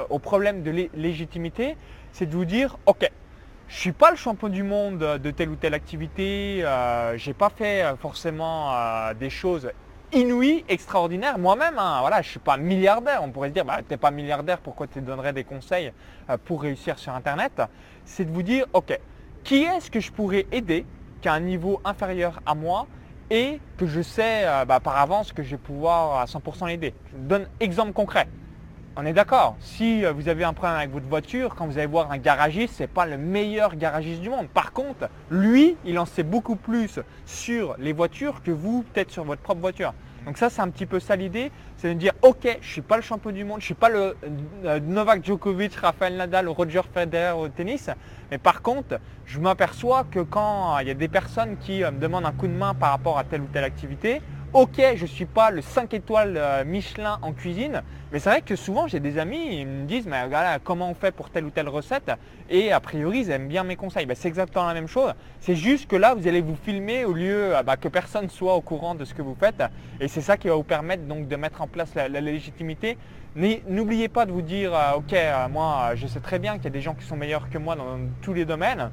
au 0.09 0.19
problème 0.19 0.61
de 0.61 0.89
légitimité, 0.93 1.77
c'est 2.11 2.25
de 2.25 2.33
vous 2.33 2.45
dire, 2.45 2.77
OK, 2.85 3.09
je 3.67 3.75
ne 3.75 3.79
suis 3.79 3.91
pas 3.91 4.11
le 4.11 4.15
champion 4.15 4.47
du 4.47 4.63
monde 4.63 4.99
de 4.99 5.31
telle 5.31 5.49
ou 5.49 5.55
telle 5.55 5.73
activité. 5.73 6.63
Euh, 6.63 7.17
je 7.17 7.29
n'ai 7.29 7.33
pas 7.33 7.49
fait 7.49 7.83
euh, 7.83 7.95
forcément 7.95 8.73
euh, 8.73 9.13
des 9.13 9.29
choses 9.29 9.69
inouïes, 10.15 10.65
extraordinaires. 10.67 11.37
Moi-même, 11.37 11.77
hein, 11.77 11.99
voilà, 12.01 12.21
je 12.21 12.27
ne 12.27 12.31
suis 12.31 12.39
pas 12.39 12.57
milliardaire. 12.57 13.21
On 13.23 13.29
pourrait 13.29 13.49
se 13.49 13.53
dire, 13.53 13.65
bah, 13.65 13.79
tu 13.79 13.93
n'es 13.93 13.97
pas 13.97 14.11
milliardaire, 14.11 14.59
pourquoi 14.59 14.87
tu 14.87 15.01
donnerais 15.01 15.33
des 15.33 15.43
conseils 15.43 15.91
pour 16.45 16.61
réussir 16.61 16.97
sur 16.97 17.13
Internet? 17.13 17.61
C'est 18.05 18.25
de 18.25 18.31
vous 18.31 18.43
dire, 18.43 18.65
ok, 18.73 18.97
qui 19.43 19.63
est-ce 19.63 19.91
que 19.91 19.99
je 19.99 20.11
pourrais 20.11 20.47
aider 20.51 20.85
qui 21.21 21.27
a 21.27 21.33
un 21.33 21.39
niveau 21.39 21.81
inférieur 21.85 22.41
à 22.45 22.55
moi 22.55 22.87
et 23.29 23.59
que 23.77 23.85
je 23.87 24.01
sais 24.01 24.45
bah, 24.67 24.79
par 24.79 24.97
avance 24.97 25.33
que 25.33 25.43
je 25.43 25.51
vais 25.51 25.57
pouvoir 25.57 26.19
à 26.19 26.25
100% 26.25 26.67
l'aider. 26.67 26.93
Je 27.11 27.17
donne 27.17 27.47
exemple 27.59 27.93
concret. 27.93 28.27
On 28.97 29.05
est 29.05 29.11
d'accord. 29.11 29.57
Si 29.59 30.05
euh, 30.05 30.13
vous 30.13 30.29
avez 30.29 30.45
un 30.45 30.53
problème 30.53 30.77
avec 30.77 30.89
votre 30.89 31.07
voiture, 31.07 31.53
quand 31.53 31.65
vous 31.67 31.77
allez 31.77 31.85
voir 31.85 32.11
un 32.11 32.17
garagiste, 32.17 32.75
ce 32.75 32.83
n'est 32.83 32.87
pas 32.87 33.05
le 33.05 33.17
meilleur 33.17 33.75
garagiste 33.75 34.21
du 34.21 34.29
monde. 34.29 34.47
Par 34.47 34.71
contre, 34.71 35.09
lui, 35.29 35.75
il 35.83 35.99
en 35.99 36.05
sait 36.05 36.23
beaucoup 36.23 36.55
plus 36.55 37.01
sur 37.25 37.75
les 37.77 37.91
voitures 37.91 38.41
que 38.41 38.51
vous, 38.51 38.83
peut-être 38.93 39.11
sur 39.11 39.25
votre 39.25 39.41
propre 39.41 39.59
voiture. 39.59 39.93
Donc 40.25 40.39
ça, 40.39 40.49
c'est 40.49 40.61
un 40.61 40.69
petit 40.69 40.87
peu 40.87 40.99
ça 40.99 41.15
l'idée, 41.15 41.51
c'est 41.77 41.89
de 41.89 41.99
dire, 41.99 42.13
ok, 42.23 42.39
je 42.43 42.49
ne 42.49 42.63
suis 42.63 42.81
pas 42.81 42.95
le 42.95 43.03
champion 43.03 43.31
du 43.31 43.43
monde, 43.43 43.59
je 43.59 43.63
ne 43.63 43.65
suis 43.65 43.73
pas 43.75 43.89
le 43.89 44.15
euh, 44.65 44.79
Novak 44.79 45.23
Djokovic, 45.23 45.75
Rafael 45.75 46.15
Nadal, 46.15 46.47
Roger 46.47 46.81
Federer 46.91 47.37
au 47.37 47.47
tennis, 47.47 47.91
mais 48.31 48.39
par 48.39 48.63
contre, 48.63 48.99
je 49.25 49.39
m'aperçois 49.39 50.03
que 50.03 50.19
quand 50.19 50.79
il 50.79 50.87
y 50.87 50.91
a 50.91 50.95
des 50.95 51.07
personnes 51.07 51.57
qui 51.57 51.83
euh, 51.83 51.91
me 51.91 51.99
demandent 51.99 52.25
un 52.25 52.31
coup 52.31 52.47
de 52.47 52.53
main 52.53 52.73
par 52.73 52.89
rapport 52.89 53.19
à 53.19 53.23
telle 53.23 53.41
ou 53.41 53.47
telle 53.53 53.63
activité, 53.63 54.21
ok, 54.53 54.81
je 54.95 55.01
ne 55.01 55.07
suis 55.07 55.25
pas 55.25 55.51
le 55.51 55.61
5 55.61 55.93
étoiles 55.93 56.35
euh, 56.37 56.63
Michelin 56.65 57.19
en 57.21 57.33
cuisine, 57.33 57.81
mais 58.11 58.19
c'est 58.19 58.29
vrai 58.29 58.41
que 58.41 58.55
souvent 58.55 58.87
j'ai 58.87 58.99
des 58.99 59.17
amis, 59.17 59.59
ils 59.59 59.67
me 59.67 59.85
disent, 59.85 60.07
mais 60.07 60.23
regarde, 60.23 60.61
comment 60.63 60.89
on 60.89 60.93
fait 60.93 61.11
pour 61.11 61.29
telle 61.29 61.45
ou 61.45 61.49
telle 61.49 61.69
recette? 61.69 62.11
Et 62.49 62.71
a 62.71 62.79
priori, 62.79 63.19
ils 63.19 63.31
aiment 63.31 63.47
bien 63.47 63.63
mes 63.63 63.75
conseils. 63.75 64.05
Ben, 64.05 64.15
c'est 64.15 64.27
exactement 64.27 64.67
la 64.67 64.73
même 64.73 64.87
chose. 64.87 65.13
C'est 65.39 65.55
juste 65.55 65.87
que 65.89 65.95
là, 65.95 66.13
vous 66.13 66.27
allez 66.27 66.41
vous 66.41 66.55
filmer 66.55 67.05
au 67.05 67.13
lieu 67.13 67.55
euh, 67.55 67.63
bah, 67.63 67.77
que 67.77 67.87
personne 67.87 68.29
soit 68.29 68.55
au 68.55 68.61
courant 68.61 68.95
de 68.95 69.03
ce 69.03 69.13
que 69.13 69.21
vous 69.21 69.35
faites. 69.39 69.63
Et 69.99 70.07
c'est 70.07 70.21
ça 70.21 70.37
qui 70.37 70.47
va 70.47 70.55
vous 70.55 70.63
permettre 70.63 71.03
donc 71.03 71.27
de 71.27 71.35
mettre 71.35 71.61
en 71.61 71.67
place 71.67 71.93
la, 71.95 72.07
légitimité. 72.07 72.97
N'oubliez 73.35 74.07
pas 74.07 74.25
de 74.25 74.31
vous 74.31 74.41
dire, 74.41 74.73
euh, 74.73 74.97
ok, 74.97 75.15
moi, 75.51 75.91
je 75.95 76.07
sais 76.07 76.21
très 76.21 76.39
bien 76.39 76.55
qu'il 76.55 76.65
y 76.65 76.67
a 76.67 76.71
des 76.71 76.81
gens 76.81 76.93
qui 76.93 77.05
sont 77.05 77.17
meilleurs 77.17 77.49
que 77.49 77.57
moi 77.57 77.75
dans 77.75 77.99
tous 78.21 78.33
les 78.33 78.45
domaines. 78.45 78.91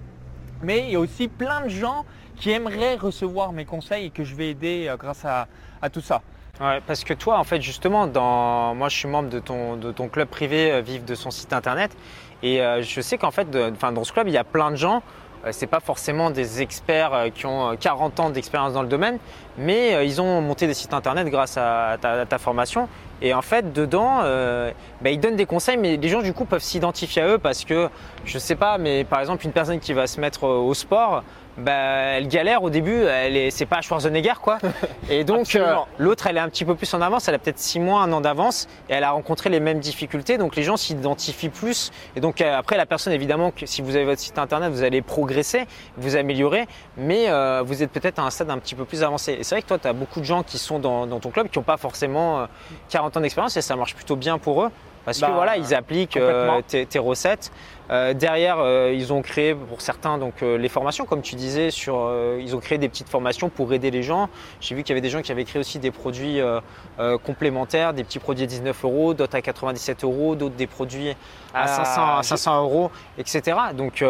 Mais 0.62 0.80
il 0.80 0.90
y 0.90 0.96
a 0.96 1.00
aussi 1.00 1.28
plein 1.28 1.62
de 1.62 1.68
gens 1.68 2.04
qui 2.42 2.50
aimeraient 2.50 2.96
recevoir 2.96 3.52
mes 3.52 3.64
conseils 3.64 4.06
et 4.06 4.10
que 4.10 4.24
je 4.24 4.34
vais 4.34 4.50
aider 4.50 4.88
euh, 4.88 4.96
grâce 4.96 5.24
à, 5.24 5.46
tout 5.90 6.00
ça. 6.00 6.22
Ouais, 6.60 6.80
parce 6.86 7.04
que 7.04 7.14
toi, 7.14 7.38
en 7.38 7.44
fait, 7.44 7.62
justement, 7.62 8.08
dans... 8.08 8.74
moi, 8.74 8.88
je 8.88 8.96
suis 8.96 9.08
membre 9.08 9.28
de 9.28 9.38
ton, 9.38 10.08
club 10.08 10.26
privé, 10.26 10.72
euh, 10.72 10.80
Vive 10.80 11.04
de 11.04 11.14
son 11.14 11.30
site 11.30 11.52
internet. 11.52 11.96
Et 12.42 12.60
euh, 12.60 12.82
je 12.82 13.00
sais 13.00 13.16
qu'en 13.16 13.30
fait, 13.30 13.48
dans 13.48 14.04
ce 14.04 14.12
club, 14.12 14.26
il 14.26 14.34
y 14.34 14.38
a 14.38 14.44
plein 14.44 14.72
de 14.72 14.76
gens. 14.76 15.02
Ce 15.48 15.60
n'est 15.60 15.68
pas 15.68 15.80
forcément 15.80 16.30
des 16.30 16.62
experts 16.62 17.30
qui 17.34 17.46
ont 17.46 17.76
40 17.76 18.20
ans 18.20 18.30
d'expérience 18.30 18.74
dans 18.74 18.82
le 18.82 18.88
domaine, 18.88 19.18
mais 19.58 20.06
ils 20.06 20.20
ont 20.20 20.40
monté 20.40 20.68
des 20.68 20.74
sites 20.74 20.94
internet 20.94 21.26
grâce 21.26 21.56
à 21.56 21.96
ta, 22.00 22.38
formation. 22.38 22.88
Et 23.22 23.34
en 23.34 23.42
fait, 23.42 23.72
dedans, 23.72 24.22
bah, 25.00 25.10
ils 25.10 25.18
donnent 25.18 25.34
des 25.34 25.46
conseils, 25.46 25.78
mais 25.78 25.96
les 25.96 26.08
gens 26.08 26.22
du 26.22 26.32
coup 26.32 26.44
peuvent 26.44 26.62
s'identifier 26.62 27.22
à 27.22 27.26
eux 27.26 27.38
parce 27.38 27.64
que, 27.64 27.88
je 28.24 28.34
ne 28.34 28.40
sais 28.40 28.56
pas, 28.56 28.78
mais 28.78 29.04
par 29.04 29.20
exemple, 29.20 29.44
une 29.44 29.52
personne 29.52 29.80
qui 29.80 29.92
va 29.92 30.06
se 30.06 30.20
mettre 30.20 30.44
au 30.44 30.74
sport, 30.74 31.22
bah, 31.58 31.72
elle 31.72 32.28
galère 32.28 32.62
au 32.62 32.70
début, 32.70 33.02
elle 33.02 33.36
est, 33.36 33.50
c'est 33.50 33.66
pas 33.66 33.82
Schwarzenegger 33.82 34.34
quoi. 34.40 34.58
Et 35.10 35.22
donc 35.22 35.54
euh, 35.54 35.74
l'autre, 35.98 36.26
elle 36.26 36.38
est 36.38 36.40
un 36.40 36.48
petit 36.48 36.64
peu 36.64 36.74
plus 36.74 36.92
en 36.94 37.02
avance, 37.02 37.28
elle 37.28 37.34
a 37.34 37.38
peut-être 37.38 37.58
six 37.58 37.78
mois, 37.78 38.00
un 38.00 38.12
an 38.12 38.22
d'avance, 38.22 38.68
et 38.88 38.94
elle 38.94 39.04
a 39.04 39.10
rencontré 39.10 39.50
les 39.50 39.60
mêmes 39.60 39.78
difficultés. 39.78 40.38
Donc 40.38 40.56
les 40.56 40.62
gens 40.62 40.78
s'identifient 40.78 41.50
plus. 41.50 41.90
Et 42.16 42.20
donc 42.20 42.40
euh, 42.40 42.56
après, 42.56 42.76
la 42.76 42.86
personne, 42.86 43.12
évidemment, 43.12 43.50
que 43.50 43.66
si 43.66 43.82
vous 43.82 43.96
avez 43.96 44.06
votre 44.06 44.20
site 44.20 44.38
internet, 44.38 44.72
vous 44.72 44.82
allez 44.82 45.02
progresser, 45.02 45.66
vous 45.98 46.16
améliorer, 46.16 46.66
mais 46.96 47.28
euh, 47.28 47.62
vous 47.64 47.82
êtes 47.82 47.90
peut-être 47.90 48.18
à 48.18 48.22
un 48.22 48.30
stade 48.30 48.48
un 48.48 48.58
petit 48.58 48.74
peu 48.74 48.86
plus 48.86 49.02
avancé. 49.02 49.32
Et 49.32 49.44
c'est 49.44 49.54
vrai 49.54 49.62
que 49.62 49.68
toi, 49.68 49.78
tu 49.78 49.88
as 49.88 49.92
beaucoup 49.92 50.20
de 50.20 50.24
gens 50.24 50.42
qui 50.42 50.56
sont 50.56 50.78
dans, 50.78 51.06
ton 51.06 51.30
club 51.30 51.48
qui 51.48 51.58
n'ont 51.58 51.64
pas 51.64 51.76
forcément 51.76 52.46
40 52.88 53.18
ans 53.18 53.20
d'expérience 53.20 53.56
et 53.56 53.62
ça 53.62 53.76
marche 53.76 53.94
plutôt 53.94 54.16
bien 54.16 54.38
pour 54.38 54.62
eux. 54.62 54.70
Parce 55.04 55.18
que 55.18 55.26
bah, 55.26 55.32
voilà, 55.34 55.56
ils 55.56 55.74
appliquent 55.74 56.18
tes, 56.68 56.98
recettes. 56.98 57.50
Euh, 57.90 58.14
derrière, 58.14 58.58
euh, 58.58 58.92
ils 58.94 59.12
ont 59.12 59.20
créé 59.20 59.54
pour 59.54 59.80
certains 59.80 60.16
donc 60.16 60.42
euh, 60.42 60.56
les 60.56 60.68
formations, 60.68 61.04
comme 61.04 61.20
tu 61.20 61.34
disais, 61.34 61.70
sur, 61.70 62.10
ils 62.38 62.54
ont 62.56 62.60
créé 62.60 62.78
des 62.78 62.88
petites 62.88 63.08
formations 63.08 63.48
pour 63.48 63.72
aider 63.72 63.90
les 63.90 64.02
gens. 64.02 64.28
J'ai 64.60 64.74
vu 64.74 64.82
qu'il 64.82 64.90
y 64.90 64.92
avait 64.94 65.00
des 65.00 65.10
gens 65.10 65.22
qui 65.22 65.32
avaient 65.32 65.44
créé 65.44 65.60
aussi 65.60 65.78
des 65.78 65.90
produits 65.90 66.40
complémentaires, 67.24 67.92
des 67.92 68.04
petits 68.04 68.18
produits 68.18 68.44
à 68.44 68.46
19 68.46 68.84
euros, 68.84 69.14
d'autres 69.14 69.36
à 69.36 69.42
97 69.42 70.04
euros, 70.04 70.34
d'autres 70.34 70.56
des 70.56 70.66
produits 70.66 71.14
à 71.54 71.66
500, 71.66 72.22
500 72.22 72.62
euros, 72.62 72.90
etc. 73.18 73.56
Donc 73.74 74.04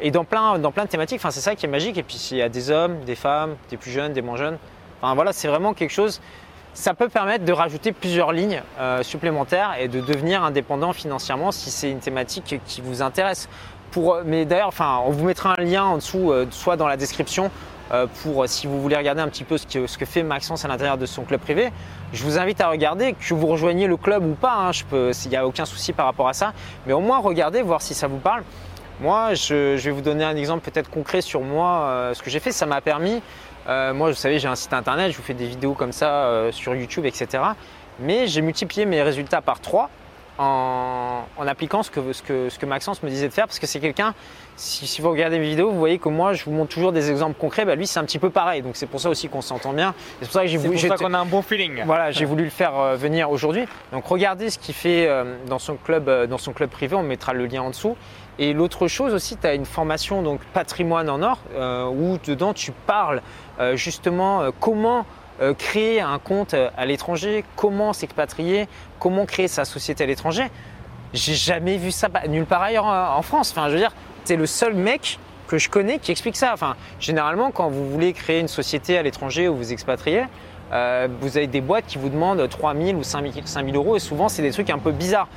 et 0.00 0.10
dans 0.10 0.24
plein, 0.24 0.58
dans 0.58 0.72
plein 0.72 0.84
de 0.84 0.90
thématiques, 0.90 1.20
enfin, 1.20 1.30
c'est 1.30 1.40
ça 1.40 1.54
qui 1.54 1.66
est 1.66 1.70
magique. 1.70 1.96
Et 1.96 2.02
puis 2.02 2.16
il 2.30 2.36
y 2.36 2.42
a 2.42 2.48
des 2.48 2.70
hommes, 2.70 3.00
des 3.04 3.14
femmes, 3.14 3.56
des 3.70 3.76
plus 3.76 3.90
jeunes, 3.90 4.12
des 4.12 4.22
moins 4.22 4.36
jeunes. 4.36 4.58
Enfin 5.00 5.14
voilà, 5.14 5.32
c'est 5.32 5.48
vraiment 5.48 5.74
quelque 5.74 5.92
chose 5.92 6.20
ça 6.76 6.92
peut 6.92 7.08
permettre 7.08 7.44
de 7.46 7.52
rajouter 7.52 7.90
plusieurs 7.90 8.32
lignes 8.32 8.62
euh, 8.78 9.02
supplémentaires 9.02 9.76
et 9.80 9.88
de 9.88 10.00
devenir 10.00 10.44
indépendant 10.44 10.92
financièrement 10.92 11.50
si 11.50 11.70
c'est 11.70 11.90
une 11.90 12.00
thématique 12.00 12.60
qui 12.66 12.82
vous 12.82 13.00
intéresse. 13.00 13.48
Pour, 13.92 14.18
mais 14.26 14.44
d'ailleurs, 14.44 14.68
enfin, 14.68 15.00
on 15.06 15.10
vous 15.10 15.24
mettra 15.24 15.54
un 15.58 15.62
lien 15.62 15.84
en 15.84 15.96
dessous, 15.96 16.30
euh, 16.30 16.44
soit 16.50 16.76
dans 16.76 16.86
la 16.86 16.98
description, 16.98 17.50
euh, 17.92 18.06
pour 18.22 18.46
si 18.46 18.66
vous 18.66 18.78
voulez 18.82 18.96
regarder 18.96 19.22
un 19.22 19.28
petit 19.28 19.44
peu 19.44 19.56
ce 19.56 19.66
que, 19.66 19.86
ce 19.86 19.96
que 19.96 20.04
fait 20.04 20.22
Maxence 20.22 20.66
à 20.66 20.68
l'intérieur 20.68 20.98
de 20.98 21.06
son 21.06 21.22
club 21.22 21.40
privé. 21.40 21.72
Je 22.12 22.22
vous 22.22 22.38
invite 22.38 22.60
à 22.60 22.68
regarder, 22.68 23.14
que 23.14 23.32
vous 23.32 23.46
rejoigniez 23.46 23.86
le 23.86 23.96
club 23.96 24.22
ou 24.26 24.34
pas, 24.34 24.68
hein, 24.68 24.70
il 24.92 25.30
n'y 25.30 25.36
a 25.36 25.46
aucun 25.46 25.64
souci 25.64 25.94
par 25.94 26.04
rapport 26.04 26.28
à 26.28 26.34
ça, 26.34 26.52
mais 26.86 26.92
au 26.92 27.00
moins 27.00 27.18
regardez, 27.18 27.62
voir 27.62 27.80
si 27.80 27.94
ça 27.94 28.06
vous 28.06 28.18
parle. 28.18 28.42
Moi, 29.00 29.32
je, 29.34 29.76
je 29.76 29.84
vais 29.84 29.90
vous 29.90 30.02
donner 30.02 30.24
un 30.24 30.36
exemple 30.36 30.70
peut-être 30.70 30.90
concret 30.90 31.22
sur 31.22 31.40
moi, 31.40 32.10
ce 32.14 32.22
que 32.22 32.30
j'ai 32.30 32.40
fait, 32.40 32.52
ça 32.52 32.66
m'a 32.66 32.80
permis 32.80 33.22
euh, 33.68 33.92
moi, 33.92 34.10
vous 34.10 34.14
savez, 34.14 34.38
j'ai 34.38 34.48
un 34.48 34.56
site 34.56 34.72
internet, 34.72 35.12
je 35.12 35.16
vous 35.16 35.22
fais 35.22 35.34
des 35.34 35.46
vidéos 35.46 35.74
comme 35.74 35.92
ça 35.92 36.26
euh, 36.26 36.52
sur 36.52 36.74
YouTube, 36.74 37.04
etc. 37.04 37.42
Mais 37.98 38.26
j'ai 38.26 38.42
multiplié 38.42 38.86
mes 38.86 39.02
résultats 39.02 39.40
par 39.40 39.60
3 39.60 39.90
en, 40.38 41.24
appliquant 41.46 41.82
ce 41.82 41.90
que, 41.90 42.12
ce, 42.12 42.22
que, 42.22 42.48
ce 42.50 42.58
que 42.58 42.66
Maxence 42.66 43.02
me 43.02 43.08
disait 43.08 43.28
de 43.28 43.32
faire 43.32 43.46
parce 43.46 43.58
que 43.58 43.66
c'est 43.66 43.80
quelqu'un, 43.80 44.14
si, 44.56 45.00
vous 45.00 45.10
regardez 45.10 45.38
mes 45.38 45.48
vidéos, 45.48 45.70
vous 45.70 45.78
voyez 45.78 45.98
que 45.98 46.10
moi 46.10 46.34
je 46.34 46.44
vous 46.44 46.50
montre 46.50 46.74
toujours 46.74 46.92
des 46.92 47.10
exemples 47.10 47.38
concrets, 47.38 47.64
bah, 47.64 47.74
lui 47.74 47.86
c'est 47.86 47.98
un 47.98 48.04
petit 48.04 48.18
peu 48.18 48.28
pareil, 48.28 48.60
donc 48.60 48.76
c'est 48.76 48.86
pour 48.86 49.00
ça 49.00 49.08
aussi 49.08 49.28
qu'on 49.28 49.40
s'entend 49.40 49.72
bien. 49.72 49.94
C'est 50.20 50.26
pour 50.26 50.34
ça 50.34 50.42
que 50.42 50.48
j'ai 50.48 50.58
voulu. 50.58 50.76
qu'on 50.88 51.14
a 51.14 51.18
un 51.18 51.24
bon 51.24 51.40
feeling. 51.40 51.82
Voilà, 51.86 52.10
j'ai 52.10 52.26
voulu 52.26 52.44
le 52.44 52.50
faire 52.50 52.78
euh, 52.78 52.96
venir 52.96 53.30
aujourd'hui. 53.30 53.64
Donc 53.92 54.06
regardez 54.06 54.50
ce 54.50 54.58
qu'il 54.58 54.74
fait 54.74 55.08
dans, 55.46 55.58
son 55.58 55.76
club, 55.76 56.26
dans 56.26 56.38
son 56.38 56.52
club 56.52 56.68
privé, 56.68 56.94
on 56.96 57.02
mettra 57.02 57.32
le 57.32 57.46
lien 57.46 57.62
en 57.62 57.70
dessous. 57.70 57.96
Et 58.38 58.52
l'autre 58.52 58.86
chose 58.86 59.14
aussi, 59.14 59.36
tu 59.36 59.46
as 59.46 59.54
une 59.54 59.64
formation 59.64 60.22
donc 60.22 60.40
patrimoine 60.52 61.08
en 61.08 61.22
or 61.22 61.40
où 61.92 62.18
dedans 62.26 62.52
tu 62.52 62.72
parles 62.72 63.22
justement 63.74 64.50
comment 64.60 65.06
euh, 65.42 65.52
créer 65.52 66.00
un 66.00 66.18
compte 66.18 66.54
euh, 66.54 66.70
à 66.78 66.86
l'étranger, 66.86 67.44
comment 67.56 67.92
s'expatrier, 67.92 68.68
comment 68.98 69.26
créer 69.26 69.48
sa 69.48 69.66
société 69.66 70.04
à 70.04 70.06
l'étranger. 70.06 70.44
J'ai 71.12 71.34
jamais 71.34 71.76
vu 71.76 71.90
ça 71.90 72.08
nulle 72.26 72.46
part 72.46 72.62
ailleurs 72.62 72.86
en 72.86 73.20
France. 73.20 73.50
Enfin, 73.50 73.68
je 73.68 73.74
veux 73.74 73.78
dire, 73.78 73.92
c'est 74.24 74.36
le 74.36 74.46
seul 74.46 74.74
mec 74.74 75.18
que 75.46 75.58
je 75.58 75.68
connais 75.68 75.98
qui 75.98 76.10
explique 76.10 76.36
ça. 76.36 76.52
Enfin, 76.54 76.74
généralement, 77.00 77.50
quand 77.50 77.68
vous 77.68 77.90
voulez 77.90 78.14
créer 78.14 78.40
une 78.40 78.48
société 78.48 78.96
à 78.96 79.02
l'étranger 79.02 79.46
ou 79.48 79.56
vous 79.56 79.72
expatriez, 79.72 80.24
euh, 80.72 81.06
vous 81.20 81.36
avez 81.36 81.46
des 81.46 81.60
boîtes 81.60 81.86
qui 81.86 81.98
vous 81.98 82.08
demandent 82.08 82.48
3 82.48 82.74
000 82.74 82.98
ou 82.98 83.02
5 83.04 83.32
000 83.32 83.76
euros 83.76 83.96
et 83.96 84.00
souvent, 84.00 84.28
c'est 84.30 84.42
des 84.42 84.52
trucs 84.52 84.70
un 84.70 84.78
peu 84.78 84.90
bizarres. 84.90 85.28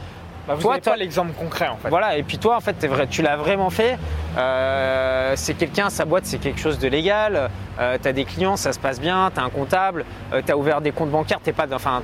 Bah, 0.49 0.55
vous 0.55 0.79
toi, 0.79 0.95
l'exemple 0.97 1.33
concret 1.33 1.67
en 1.67 1.77
fait. 1.77 1.89
Voilà, 1.89 2.17
et 2.17 2.23
puis 2.23 2.39
toi 2.39 2.57
en 2.57 2.59
fait, 2.59 2.83
vrai, 2.88 3.05
tu 3.05 3.21
l'as 3.21 3.38
vraiment 3.38 3.69
fait. 3.69 3.99
Euh, 4.35 5.33
c'est 5.35 5.53
quelqu'un, 5.53 5.91
sa 5.91 6.05
boîte, 6.05 6.25
c'est 6.25 6.39
quelque 6.39 6.59
chose 6.59 6.79
de 6.79 6.88
légal. 6.88 7.51
Euh, 7.79 7.97
tu 8.01 8.07
as 8.07 8.13
des 8.13 8.25
clients, 8.25 8.57
ça 8.57 8.73
se 8.73 8.79
passe 8.79 8.99
bien, 8.99 9.29
tu 9.31 9.39
as 9.39 9.43
un 9.43 9.49
comptable, 9.49 10.05
euh, 10.33 10.41
tu 10.43 10.51
as 10.51 10.57
ouvert 10.57 10.81
des 10.81 10.91
comptes 10.91 11.12
bancaires, 11.12 11.39
t'es 11.39 11.53
pas, 11.53 11.67
enfin, 11.71 12.01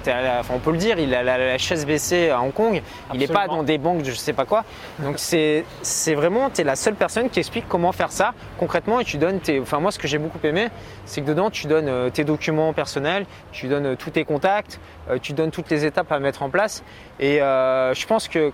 on 0.54 0.60
peut 0.60 0.72
le 0.72 0.78
dire, 0.78 1.00
il 1.00 1.14
a 1.16 1.24
la, 1.24 1.58
chaise 1.58 1.88
baissée 1.88 2.30
à 2.30 2.40
Hong 2.40 2.54
Kong, 2.54 2.82
il 3.14 3.20
n'est 3.20 3.28
pas 3.28 3.48
dans 3.48 3.64
des 3.64 3.80
banques 3.80 4.04
de 4.04 4.12
je 4.12 4.16
sais 4.16 4.34
pas 4.34 4.46
quoi. 4.46 4.64
Donc 5.00 5.16
c'est 5.18 6.14
vraiment, 6.14 6.52
tu 6.52 6.62
es 6.62 6.64
la 6.64 6.76
seule 6.76 6.96
personne 6.96 7.30
qui 7.30 7.40
explique 7.40 7.66
comment 7.68 7.92
faire 7.92 8.12
ça 8.12 8.34
concrètement 8.60 9.00
et 9.00 9.06
tu 9.06 9.18
donnes 9.18 9.40
tes, 9.40 9.60
enfin 9.60 9.80
moi 9.80 9.92
ce 9.92 9.98
que 9.98 10.08
j'ai 10.08 10.20
beaucoup 10.20 10.40
aimé, 10.44 10.68
c'est 11.06 11.22
que 11.22 11.28
dedans 11.28 11.50
tu 11.50 11.68
donnes 11.68 12.12
tes 12.12 12.24
documents 12.24 12.74
personnels, 12.74 13.26
tu 13.52 13.68
donnes 13.68 13.96
tous 13.96 14.12
tes 14.12 14.26
contacts, 14.26 14.80
tu 15.22 15.34
donnes 15.34 15.52
toutes 15.52 15.70
les 15.70 15.86
étapes 15.86 16.12
à 16.12 16.20
mettre 16.20 16.44
en 16.44 16.50
place 16.50 16.84
et 17.20 17.38
je 17.38 18.06
pense 18.08 18.28
que 18.28 18.52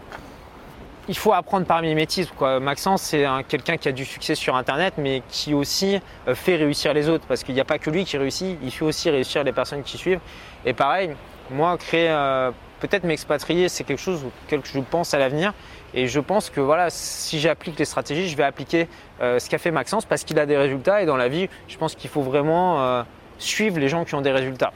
il 1.07 1.17
faut 1.17 1.33
apprendre 1.33 1.65
par 1.65 1.81
mimétisme. 1.81 2.31
Quoi. 2.37 2.59
Maxence, 2.59 3.01
c'est 3.01 3.25
quelqu'un 3.47 3.77
qui 3.77 3.87
a 3.87 3.91
du 3.91 4.05
succès 4.05 4.35
sur 4.35 4.55
Internet, 4.55 4.93
mais 4.97 5.23
qui 5.27 5.53
aussi 5.53 5.99
euh, 6.27 6.35
fait 6.35 6.55
réussir 6.55 6.93
les 6.93 7.09
autres. 7.09 7.25
Parce 7.27 7.43
qu'il 7.43 7.55
n'y 7.55 7.61
a 7.61 7.65
pas 7.65 7.79
que 7.79 7.89
lui 7.89 8.05
qui 8.05 8.17
réussit, 8.17 8.57
il 8.63 8.71
fait 8.71 8.85
aussi 8.85 9.09
réussir 9.09 9.43
les 9.43 9.51
personnes 9.51 9.83
qui 9.83 9.97
suivent. 9.97 10.21
Et 10.65 10.73
pareil, 10.73 11.11
moi, 11.49 11.77
créer, 11.77 12.09
euh, 12.09 12.51
peut-être 12.81 13.03
m'expatrier, 13.03 13.69
c'est 13.69 13.83
quelque 13.83 14.01
chose 14.01 14.25
auquel 14.25 14.61
je 14.63 14.79
pense 14.79 15.13
à 15.13 15.19
l'avenir. 15.19 15.53
Et 15.93 16.07
je 16.07 16.19
pense 16.19 16.49
que 16.49 16.59
voilà, 16.59 16.89
si 16.89 17.39
j'applique 17.39 17.79
les 17.79 17.85
stratégies, 17.85 18.27
je 18.27 18.35
vais 18.35 18.43
appliquer 18.43 18.87
euh, 19.21 19.39
ce 19.39 19.49
qu'a 19.49 19.57
fait 19.57 19.71
Maxence 19.71 20.05
parce 20.05 20.23
qu'il 20.23 20.39
a 20.39 20.45
des 20.45 20.57
résultats. 20.57 21.01
Et 21.01 21.05
dans 21.05 21.17
la 21.17 21.29
vie, 21.29 21.47
je 21.67 21.77
pense 21.77 21.95
qu'il 21.95 22.09
faut 22.09 22.21
vraiment 22.21 23.05
suivre 23.37 23.79
les 23.79 23.87
gens 23.87 24.03
qui 24.03 24.15
ont 24.15 24.21
des 24.21 24.31
résultats. 24.31 24.73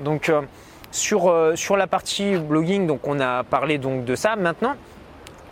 Donc, 0.00 0.32
sur, 0.90 1.52
sur 1.54 1.76
la 1.76 1.86
partie 1.86 2.36
blogging, 2.36 2.86
donc 2.86 3.06
on 3.06 3.20
a 3.20 3.44
parlé 3.44 3.78
donc 3.78 4.04
de 4.04 4.14
ça. 4.14 4.36
Maintenant, 4.36 4.74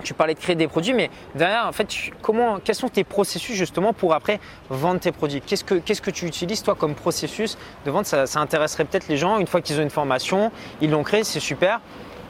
tu 0.02 0.14
parlais 0.14 0.35
de 0.35 0.38
créer 0.38 0.56
des 0.56 0.68
produits, 0.68 0.94
mais 0.94 1.11
derrière, 1.35 1.66
en 1.66 1.72
fait, 1.72 1.88
comment, 2.22 2.59
quels 2.62 2.74
sont 2.74 2.88
tes 2.88 3.04
processus 3.04 3.56
justement 3.56 3.92
pour 3.92 4.14
après 4.14 4.40
vendre 4.70 5.00
tes 5.00 5.12
produits? 5.12 5.40
Qu'est-ce 5.40 5.64
que, 5.64 6.11
tu 6.11 6.26
utilises 6.26 6.62
toi 6.62 6.74
comme 6.74 6.94
processus 6.94 7.59
de 7.85 7.90
vente? 7.90 8.06
Ça, 8.06 8.24
intéresserait 8.40 8.85
peut-être 8.85 9.09
les 9.09 9.16
gens 9.16 9.38
une 9.38 9.46
fois 9.46 9.61
qu'ils 9.61 9.78
ont 9.78 9.82
une 9.82 9.90
formation, 9.90 10.50
ils 10.80 10.90
l'ont 10.90 11.02
créé, 11.02 11.24
c'est 11.24 11.40
super. 11.40 11.80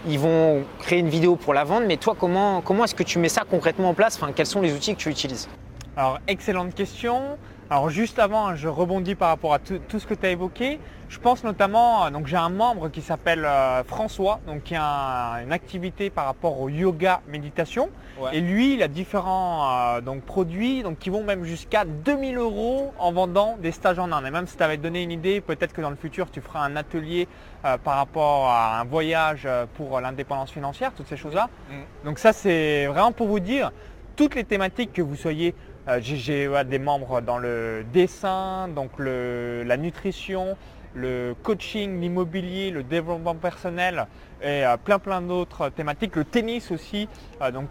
Ils 0.08 0.18
vont 0.18 0.64
créer 0.78 1.00
une 1.00 1.08
vidéo 1.08 1.36
pour 1.36 1.52
la 1.52 1.64
vendre, 1.64 1.86
mais 1.86 1.96
toi, 1.96 2.14
comment, 2.18 2.60
comment 2.60 2.84
est-ce 2.84 2.94
que 2.94 3.02
tu 3.02 3.18
mets 3.18 3.28
ça 3.28 3.42
concrètement 3.48 3.90
en 3.90 3.94
place? 3.94 4.16
Enfin, 4.16 4.32
Quels 4.32 4.46
sont 4.46 4.60
les 4.60 4.72
outils 4.72 4.94
que 4.94 5.00
tu 5.00 5.10
utilises? 5.10 5.48
Alors, 5.96 6.20
excellente 6.28 6.74
question. 6.74 7.38
Alors 7.68 7.90
juste 7.90 8.20
avant, 8.20 8.54
je 8.54 8.68
rebondis 8.68 9.16
par 9.16 9.28
rapport 9.28 9.52
à 9.52 9.58
tout, 9.58 9.80
ce 9.98 10.06
que 10.06 10.14
tu 10.14 10.24
as 10.24 10.30
évoqué. 10.30 10.78
Je 11.08 11.18
pense 11.18 11.42
notamment, 11.42 12.06
euh, 12.06 12.10
donc 12.10 12.28
j'ai 12.28 12.36
un 12.36 12.48
membre 12.48 12.88
qui 12.90 13.02
s'appelle 13.02 13.44
euh, 13.44 13.82
François, 13.82 14.38
donc 14.46 14.62
qui 14.62 14.76
a 14.76 15.40
une 15.42 15.52
activité 15.52 16.08
par 16.08 16.26
rapport 16.26 16.60
au 16.60 16.68
yoga 16.68 17.22
méditation. 17.26 17.90
Et 18.32 18.40
lui, 18.40 18.74
il 18.74 18.82
a 18.82 18.88
différents 18.88 19.96
euh, 19.96 20.00
donc, 20.00 20.22
produits 20.22 20.84
donc, 20.84 20.98
qui 20.98 21.10
vont 21.10 21.24
même 21.24 21.44
jusqu'à 21.44 21.84
2000 21.84 22.38
euros 22.38 22.94
en 22.98 23.12
vendant 23.12 23.56
des 23.60 23.72
stages 23.72 23.98
en 23.98 24.12
Inde. 24.12 24.26
Et 24.26 24.30
même 24.30 24.46
si 24.46 24.56
tu 24.56 24.62
avais 24.62 24.76
donné 24.76 25.02
une 25.02 25.12
idée, 25.12 25.40
peut-être 25.40 25.72
que 25.72 25.82
dans 25.82 25.90
le 25.90 25.96
futur, 25.96 26.30
tu 26.30 26.40
feras 26.40 26.60
un 26.60 26.76
atelier 26.76 27.28
par 27.62 27.96
rapport 27.96 28.48
à 28.48 28.80
un 28.80 28.84
voyage 28.84 29.46
pour 29.76 30.00
l'indépendance 30.00 30.50
financière, 30.50 30.92
toutes 30.96 31.08
ces 31.08 31.16
choses-là. 31.16 31.50
Mm. 31.68 32.06
Donc 32.06 32.18
ça, 32.18 32.32
c'est 32.32 32.86
vraiment 32.86 33.12
pour 33.12 33.26
vous 33.26 33.40
dire, 33.40 33.70
toutes 34.16 34.34
les 34.34 34.44
thématiques 34.44 34.92
que 34.94 35.02
vous 35.02 35.16
soyez 35.16 35.54
j'ai 36.00 36.50
des 36.64 36.78
membres 36.78 37.20
dans 37.20 37.38
le 37.38 37.84
dessin, 37.92 38.68
donc 38.68 38.90
la 38.98 39.76
nutrition, 39.76 40.56
le 40.94 41.34
coaching, 41.42 42.00
l'immobilier, 42.00 42.70
le 42.70 42.82
développement 42.82 43.34
personnel 43.34 44.06
et 44.42 44.64
euh, 44.64 44.76
plein 44.76 44.98
plein 44.98 45.20
d'autres 45.20 45.68
thématiques, 45.68 46.16
le 46.16 46.24
tennis 46.24 46.70
aussi, 46.70 47.08
euh, 47.42 47.50
donc 47.50 47.68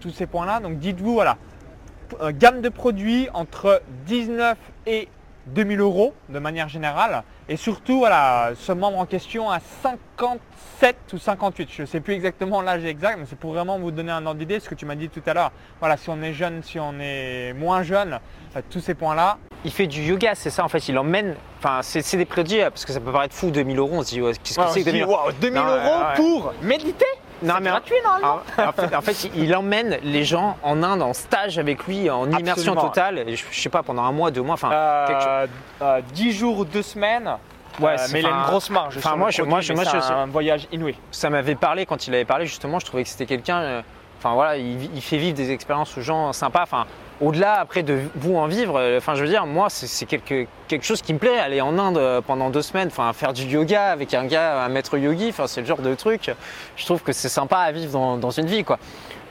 tous 0.00 0.10
ces 0.10 0.26
points-là. 0.26 0.60
Donc 0.60 0.78
dites-vous, 0.78 1.14
voilà, 1.14 1.38
gamme 2.32 2.60
de 2.60 2.68
produits 2.68 3.28
entre 3.32 3.82
19 4.06 4.58
et 4.86 5.08
2000 5.46 5.80
euros 5.80 6.14
de 6.28 6.38
manière 6.38 6.68
générale. 6.68 7.22
Et 7.48 7.56
surtout, 7.56 7.98
voilà, 7.98 8.50
ce 8.58 8.72
membre 8.72 8.98
en 8.98 9.06
question 9.06 9.48
a 9.48 9.60
57 9.60 10.96
ou 11.12 11.18
58. 11.18 11.68
Je 11.70 11.82
ne 11.82 11.86
sais 11.86 12.00
plus 12.00 12.14
exactement 12.14 12.60
l'âge 12.60 12.84
exact, 12.84 13.18
mais 13.20 13.26
c'est 13.28 13.38
pour 13.38 13.52
vraiment 13.52 13.78
vous 13.78 13.92
donner 13.92 14.10
un 14.10 14.26
ordre 14.26 14.40
d'idée, 14.40 14.58
ce 14.58 14.68
que 14.68 14.74
tu 14.74 14.84
m'as 14.84 14.96
dit 14.96 15.08
tout 15.08 15.22
à 15.26 15.32
l'heure. 15.32 15.52
Voilà, 15.78 15.96
si 15.96 16.10
on 16.10 16.20
est 16.22 16.32
jeune, 16.32 16.64
si 16.64 16.80
on 16.80 16.94
est 16.98 17.52
moins 17.52 17.84
jeune, 17.84 18.18
euh, 18.56 18.60
tous 18.68 18.80
ces 18.80 18.94
points-là. 18.94 19.38
Il 19.64 19.70
fait 19.70 19.86
du 19.86 20.02
yoga, 20.02 20.34
c'est 20.34 20.50
ça 20.50 20.64
en 20.64 20.68
fait, 20.68 20.88
il 20.88 20.98
emmène, 20.98 21.36
enfin 21.58 21.80
c'est 21.82 22.16
des 22.16 22.24
produits, 22.24 22.58
parce 22.62 22.84
que 22.84 22.92
ça 22.92 22.98
peut 22.98 23.12
paraître 23.12 23.34
fou, 23.34 23.50
2000 23.50 23.78
euros, 23.78 23.90
on 23.94 24.02
se 24.02 24.14
dit, 24.14 24.20
qu'est-ce 24.42 24.58
que 24.58 24.68
c'est 24.70 24.80
que 24.80 24.90
2000 24.90 25.06
2000 25.40 25.58
euros? 25.60 26.02
pour 26.16 26.52
méditer? 26.62 27.06
Non, 27.42 27.54
mais 27.60 27.70
gratuit 27.70 27.96
normalement. 28.04 28.40
En, 28.96 29.00
fait, 29.02 29.30
il 29.34 29.54
emmène 29.54 29.98
les 30.02 30.24
gens 30.24 30.56
en 30.62 30.82
Inde 30.82 31.02
en 31.02 31.12
stage 31.12 31.58
avec 31.58 31.86
lui, 31.86 32.08
en 32.10 32.30
immersion 32.30 32.74
totale. 32.74 33.24
Je, 33.28 33.42
je, 33.50 33.60
sais 33.60 33.68
pas, 33.68 33.82
pendant 33.82 34.02
un 34.02 34.12
mois, 34.12 34.30
deux 34.30 34.42
mois, 34.42 34.54
enfin. 34.54 34.70
Euh, 34.72 35.46
euh, 35.82 36.00
10 36.14 36.32
jours, 36.32 36.64
deux 36.64 36.82
semaines. 36.82 37.36
Ouais, 37.80 37.96
euh, 37.98 38.06
mais 38.12 38.20
il 38.20 38.26
a 38.26 38.30
une 38.30 38.42
grosse 38.44 38.70
marge. 38.70 38.96
Enfin, 38.96 39.16
moi, 39.16 39.30
je, 39.30 39.42
moi, 39.42 39.60
je, 39.60 39.72
moi, 39.72 39.84
un 39.86 40.26
voyage 40.26 40.66
inouï. 40.72 40.94
Ça 41.10 41.30
m'avait 41.30 41.54
parlé 41.54 41.84
quand 41.84 42.06
il 42.06 42.14
avait 42.14 42.24
parlé. 42.24 42.46
Justement, 42.46 42.78
je 42.78 42.86
trouvais 42.86 43.02
que 43.02 43.08
c'était 43.08 43.26
quelqu'un. 43.26 43.60
Euh, 43.60 43.82
enfin 44.18 44.34
voilà, 44.34 44.56
il, 44.56 44.94
il, 44.94 45.02
fait 45.02 45.18
vivre 45.18 45.36
des 45.36 45.50
expériences 45.50 45.96
aux 45.98 46.00
gens 46.00 46.32
sympas. 46.32 46.62
Enfin, 46.62 46.86
au-delà 47.20 47.54
après 47.54 47.82
de 47.82 48.00
vous 48.14 48.36
en 48.36 48.46
vivre, 48.46 48.78
euh, 48.78 48.98
enfin 48.98 49.14
je 49.14 49.22
veux 49.22 49.28
dire, 49.28 49.46
moi 49.46 49.68
c'est 49.70 50.06
quelque, 50.06 50.46
chose 50.82 51.02
qui 51.02 51.14
me 51.14 51.18
plaît, 51.18 51.38
aller 51.38 51.60
en 51.60 51.78
Inde 51.78 51.98
euh, 51.98 52.20
pendant 52.20 52.50
deux 52.50 52.62
semaines, 52.62 52.90
faire 52.90 53.32
du 53.32 53.44
yoga 53.44 53.90
avec 53.90 54.14
un 54.14 54.26
gars, 54.26 54.62
un 54.62 54.68
maître 54.68 54.98
yogi, 54.98 55.28
enfin 55.30 55.46
c'est 55.46 55.60
le 55.60 55.66
genre 55.66 55.80
de 55.80 55.94
truc, 55.94 56.30
je 56.76 56.84
trouve 56.84 57.02
que 57.02 57.12
c'est 57.12 57.28
sympa 57.28 57.58
à 57.58 57.72
vivre 57.72 58.16
dans, 58.18 58.30
une 58.30 58.46
vie 58.46 58.64
quoi. 58.64 58.78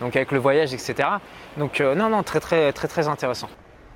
Donc 0.01 0.15
avec 0.15 0.31
le 0.31 0.39
voyage, 0.39 0.73
etc. 0.73 0.95
Donc 1.57 1.79
euh, 1.79 1.95
non, 1.95 2.09
non, 2.09 2.23
très 2.23 2.39
très 2.39 2.73
très 2.73 2.87
très 2.87 3.07
intéressant. 3.07 3.49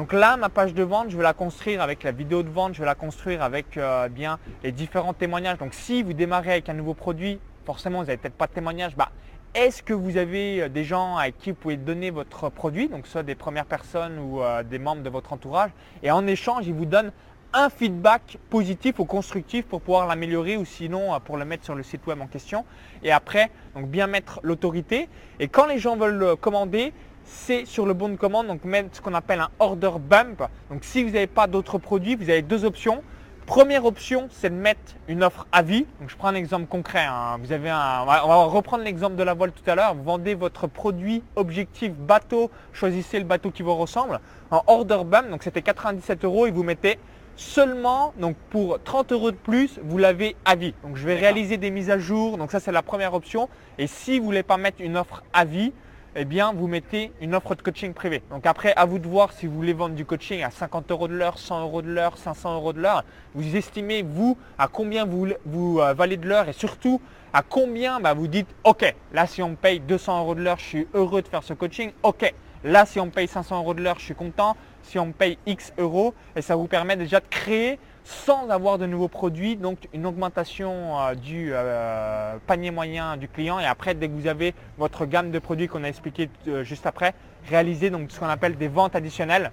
donc 0.01 0.15
là, 0.15 0.39
ma 0.39 0.49
page 0.49 0.73
de 0.73 0.83
vente, 0.83 1.11
je 1.11 1.17
vais 1.19 1.23
la 1.23 1.35
construire 1.35 1.83
avec 1.83 2.05
la 2.05 2.13
vidéo 2.13 2.43
de 2.43 2.49
vente, 2.49 2.73
je 2.73 2.81
vais 2.81 2.87
la 2.87 2.95
construire 2.95 3.43
avec 3.43 3.77
euh, 3.77 4.09
bien 4.09 4.39
les 4.63 4.73
différents 4.73 5.13
témoignages. 5.13 5.59
Donc 5.59 5.75
si 5.75 6.03
vous 6.03 6.15
démarrez 6.15 6.53
avec 6.53 6.71
un 6.71 6.73
nouveau 6.73 6.95
produit, 6.95 7.39
forcément, 7.67 7.99
vous 7.99 8.07
n'avez 8.07 8.17
peut-être 8.17 8.35
pas 8.35 8.47
de 8.47 8.53
témoignage. 8.53 8.97
Bah, 8.97 9.11
est-ce 9.55 9.83
que 9.83 9.93
vous 9.93 10.17
avez 10.17 10.63
euh, 10.63 10.69
des 10.69 10.85
gens 10.85 11.17
à 11.17 11.31
qui 11.31 11.51
vous 11.51 11.57
pouvez 11.57 11.77
donner 11.77 12.11
votre 12.11 12.49
produit, 12.51 12.89
donc 12.89 13.07
soit 13.07 13.23
des 13.23 13.35
premières 13.35 13.67
personnes 13.67 14.19
ou 14.19 14.43
euh, 14.43 14.63
des 14.63 14.79
membres 14.79 15.03
de 15.03 15.11
votre 15.11 15.33
entourage, 15.33 15.71
et 16.03 16.11
en 16.11 16.27
échange, 16.27 16.67
ils 16.67 16.75
vous 16.75 16.87
donnent 16.87 17.13
un 17.53 17.69
feedback 17.69 18.39
positif 18.49 19.01
ou 19.01 19.05
constructif 19.05 19.67
pour 19.67 19.81
pouvoir 19.81 20.07
l'améliorer 20.07 20.57
ou 20.57 20.65
sinon 20.65 21.19
pour 21.25 21.37
le 21.37 21.45
mettre 21.45 21.65
sur 21.65 21.75
le 21.75 21.83
site 21.83 22.07
web 22.07 22.21
en 22.21 22.29
question. 22.29 22.65
Et 23.03 23.11
après, 23.11 23.51
bien 23.75 24.07
mettre 24.07 24.39
l'autorité. 24.45 25.09
Et 25.41 25.49
quand 25.49 25.67
les 25.67 25.79
gens 25.79 25.97
veulent 25.97 26.37
commander, 26.37 26.93
c'est 27.25 27.65
sur 27.65 27.87
le 27.87 27.93
bon 27.93 28.09
de 28.09 28.15
commande, 28.15 28.47
donc 28.47 28.63
mettre 28.65 28.91
ce 28.93 29.01
qu'on 29.01 29.15
appelle 29.15 29.41
un 29.41 29.51
order 29.59 29.91
bump. 29.99 30.45
Donc 30.71 30.85
si 30.85 31.03
vous 31.03 31.11
n'avez 31.11 31.27
pas 31.27 31.49
d'autres 31.49 31.79
produits, 31.79 32.15
vous 32.15 32.31
avez 32.31 32.43
deux 32.43 32.65
options. 32.65 33.03
Première 33.51 33.85
option, 33.85 34.29
c'est 34.31 34.51
de 34.51 34.55
mettre 34.55 34.95
une 35.09 35.25
offre 35.25 35.45
à 35.51 35.63
vie. 35.63 35.85
Donc 35.99 36.09
je 36.09 36.17
prends 36.17 36.29
un 36.29 36.37
exemple 36.37 36.67
concret. 36.67 37.05
Hein. 37.05 37.37
Vous 37.43 37.51
avez 37.51 37.69
un, 37.69 38.03
on 38.03 38.07
va 38.07 38.45
reprendre 38.45 38.85
l'exemple 38.85 39.17
de 39.17 39.25
la 39.25 39.35
voile 39.35 39.51
tout 39.51 39.69
à 39.69 39.75
l'heure. 39.75 39.93
Vous 39.97 40.05
vendez 40.05 40.37
votre 40.37 40.69
produit 40.69 41.25
objectif 41.35 41.91
bateau, 41.91 42.49
choisissez 42.73 43.19
le 43.19 43.25
bateau 43.25 43.51
qui 43.51 43.65
vous 43.65 43.75
ressemble. 43.75 44.21
En 44.53 44.63
order 44.69 45.01
bump, 45.05 45.31
donc 45.31 45.43
c'était 45.43 45.63
97 45.63 46.25
euros 46.25 46.47
et 46.47 46.53
vous 46.53 46.63
mettez 46.63 47.01
seulement 47.35 48.15
donc 48.21 48.37
pour 48.51 48.81
30 48.85 49.11
euros 49.11 49.33
de 49.33 49.37
plus, 49.37 49.81
vous 49.83 49.99
l'avez 49.99 50.37
à 50.45 50.55
vie. 50.55 50.73
Donc 50.85 50.97
je 50.97 51.05
vais 51.05 51.17
réaliser 51.17 51.57
des 51.57 51.73
mises 51.73 51.91
à 51.91 51.99
jour. 51.99 52.39
Donc 52.39 52.53
ça 52.53 52.61
c'est 52.61 52.71
la 52.71 52.83
première 52.83 53.15
option. 53.15 53.49
Et 53.79 53.89
si 53.89 54.19
vous 54.21 54.27
ne 54.27 54.27
voulez 54.27 54.43
pas 54.45 54.59
mettre 54.59 54.81
une 54.81 54.97
offre 54.97 55.25
à 55.33 55.45
vie, 55.45 55.73
eh 56.17 56.25
bien, 56.25 56.53
vous 56.53 56.67
mettez 56.67 57.13
une 57.21 57.35
offre 57.35 57.55
de 57.55 57.63
coaching 57.63 57.93
privé. 57.95 58.23
Donc 58.31 58.45
après, 58.47 58.73
à 58.75 58.85
vous 58.85 58.99
de 58.99 59.07
voir 59.07 59.33
si 59.33 59.47
vous 59.47 59.55
voulez 59.55 59.73
vendre 59.73 59.95
du 59.95 60.05
coaching 60.05 60.43
à 60.43 60.51
50 60.51 60.91
euros 60.91 61.09
de 61.09 61.15
l'heure, 61.15 61.39
100 61.39 61.63
euros 61.63 61.83
de 61.83 61.89
l'heure, 61.89 62.19
500 62.19 62.55
euros 62.55 62.73
de 62.73 62.81
l'heure. 62.81 63.05
Vous 63.35 63.57
estimez, 63.57 64.03
vous, 64.03 64.37
à 64.59 64.67
combien 64.67 65.05
vous, 65.05 65.29
vous 65.47 65.81
euh, 65.81 65.95
valez 65.95 66.17
de 66.17 66.27
l'heure 66.27 66.49
et 66.49 66.53
surtout, 66.53 67.01
à 67.33 67.43
combien 67.43 68.01
bah, 68.01 68.13
vous 68.13 68.27
dites, 68.27 68.49
OK, 68.65 68.93
là, 69.13 69.27
si 69.27 69.41
on 69.43 69.51
me 69.51 69.57
paye 69.57 69.79
200 69.79 70.21
euros 70.21 70.35
de 70.35 70.43
l'heure, 70.43 70.59
je 70.59 70.65
suis 70.65 70.89
heureux 70.95 71.23
de 71.23 71.29
faire 71.29 71.45
ce 71.45 71.55
coaching. 71.55 71.93
OK, 72.03 72.35
là, 72.65 72.87
si 72.87 72.99
on 72.99 73.07
me 73.07 73.11
paye 73.13 73.29
500 73.29 73.59
euros 73.59 73.75
de 73.75 73.83
l'heure, 73.83 73.99
je 73.99 74.05
suis 74.05 74.15
content. 74.15 74.57
Si 74.83 74.99
on 74.99 75.07
me 75.07 75.13
paye 75.13 75.39
X 75.47 75.73
euros, 75.79 76.15
et 76.35 76.43
ça 76.43 76.57
vous 76.57 76.67
permet 76.67 76.97
déjà 76.97 77.21
de 77.21 77.27
créer 77.31 77.79
sans 78.11 78.51
avoir 78.51 78.77
de 78.77 78.87
nouveaux 78.87 79.09
produits, 79.09 79.57
donc 79.57 79.89
une 79.93 80.05
augmentation 80.05 80.99
euh, 80.99 81.15
du 81.15 81.51
euh, 81.53 82.37
panier 82.47 82.73
moyen 82.73 83.17
du 83.17 83.29
client 83.29 83.61
et 83.61 83.67
après 83.67 83.95
dès 83.95 84.09
que 84.09 84.15
vous 84.15 84.27
avez 84.27 84.53
votre 84.79 85.07
gamme 85.07 85.31
de 85.31 85.39
produits 85.39 85.69
qu'on 85.69 85.85
a 85.85 85.89
expliqué 85.89 86.29
euh, 86.49 86.65
juste 86.65 86.87
après, 86.87 87.15
réaliser 87.49 87.89
donc 87.89 88.11
ce 88.11 88.19
qu'on 88.19 88.27
appelle 88.27 88.57
des 88.57 88.67
ventes 88.67 88.97
additionnelles. 88.97 89.53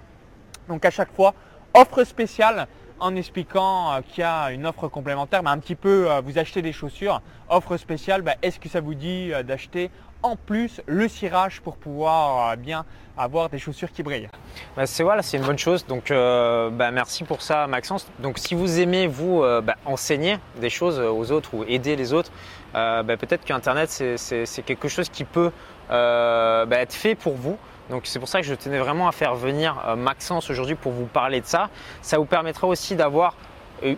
Donc 0.68 0.84
à 0.84 0.90
chaque 0.90 1.12
fois, 1.12 1.34
offre 1.72 2.02
spéciale 2.02 2.66
en 2.98 3.14
expliquant 3.14 4.02
qu'il 4.08 4.22
y 4.22 4.24
a 4.24 4.50
une 4.50 4.66
offre 4.66 4.88
complémentaire, 4.88 5.44
mais 5.44 5.50
un 5.50 5.58
petit 5.58 5.76
peu 5.76 6.08
vous 6.24 6.36
achetez 6.36 6.62
des 6.62 6.72
chaussures, 6.72 7.22
offre 7.48 7.76
spéciale, 7.76 8.22
bah, 8.22 8.34
est-ce 8.42 8.58
que 8.58 8.68
ça 8.68 8.80
vous 8.80 8.94
dit 8.94 9.30
d'acheter 9.46 9.92
en 10.22 10.36
plus 10.36 10.80
le 10.86 11.08
cirage 11.08 11.60
pour 11.60 11.76
pouvoir 11.76 12.50
euh, 12.50 12.56
bien 12.56 12.84
avoir 13.16 13.48
des 13.48 13.58
chaussures 13.58 13.90
qui 13.92 14.02
brillent. 14.02 14.28
Bah, 14.76 14.86
c'est 14.86 15.02
voilà, 15.02 15.22
c'est 15.22 15.36
une 15.36 15.44
bonne 15.44 15.58
chose. 15.58 15.86
Donc 15.86 16.10
euh, 16.10 16.70
bah, 16.70 16.90
merci 16.90 17.24
pour 17.24 17.42
ça 17.42 17.66
Maxence. 17.66 18.06
Donc 18.20 18.38
si 18.38 18.54
vous 18.54 18.80
aimez 18.80 19.06
vous 19.06 19.42
euh, 19.42 19.60
bah, 19.60 19.76
enseigner 19.84 20.38
des 20.60 20.70
choses 20.70 21.00
aux 21.00 21.32
autres 21.32 21.54
ou 21.54 21.64
aider 21.64 21.96
les 21.96 22.12
autres, 22.12 22.30
peut-être 22.72 23.44
qu'Internet 23.44 23.90
c'est 23.90 24.62
quelque 24.64 24.88
chose 24.88 25.08
qui 25.08 25.24
peut 25.24 25.50
être 25.90 26.92
fait 26.92 27.14
pour 27.14 27.34
vous. 27.34 27.58
Donc 27.90 28.02
c'est 28.04 28.18
pour 28.18 28.28
ça 28.28 28.40
que 28.40 28.46
je 28.46 28.54
tenais 28.54 28.78
vraiment 28.78 29.08
à 29.08 29.12
faire 29.12 29.34
venir 29.34 29.96
Maxence 29.96 30.50
aujourd'hui 30.50 30.74
pour 30.74 30.92
vous 30.92 31.06
parler 31.06 31.40
de 31.40 31.46
ça. 31.46 31.70
Ça 32.02 32.18
vous 32.18 32.26
permettra 32.26 32.66
aussi 32.66 32.94
d'avoir 32.94 33.34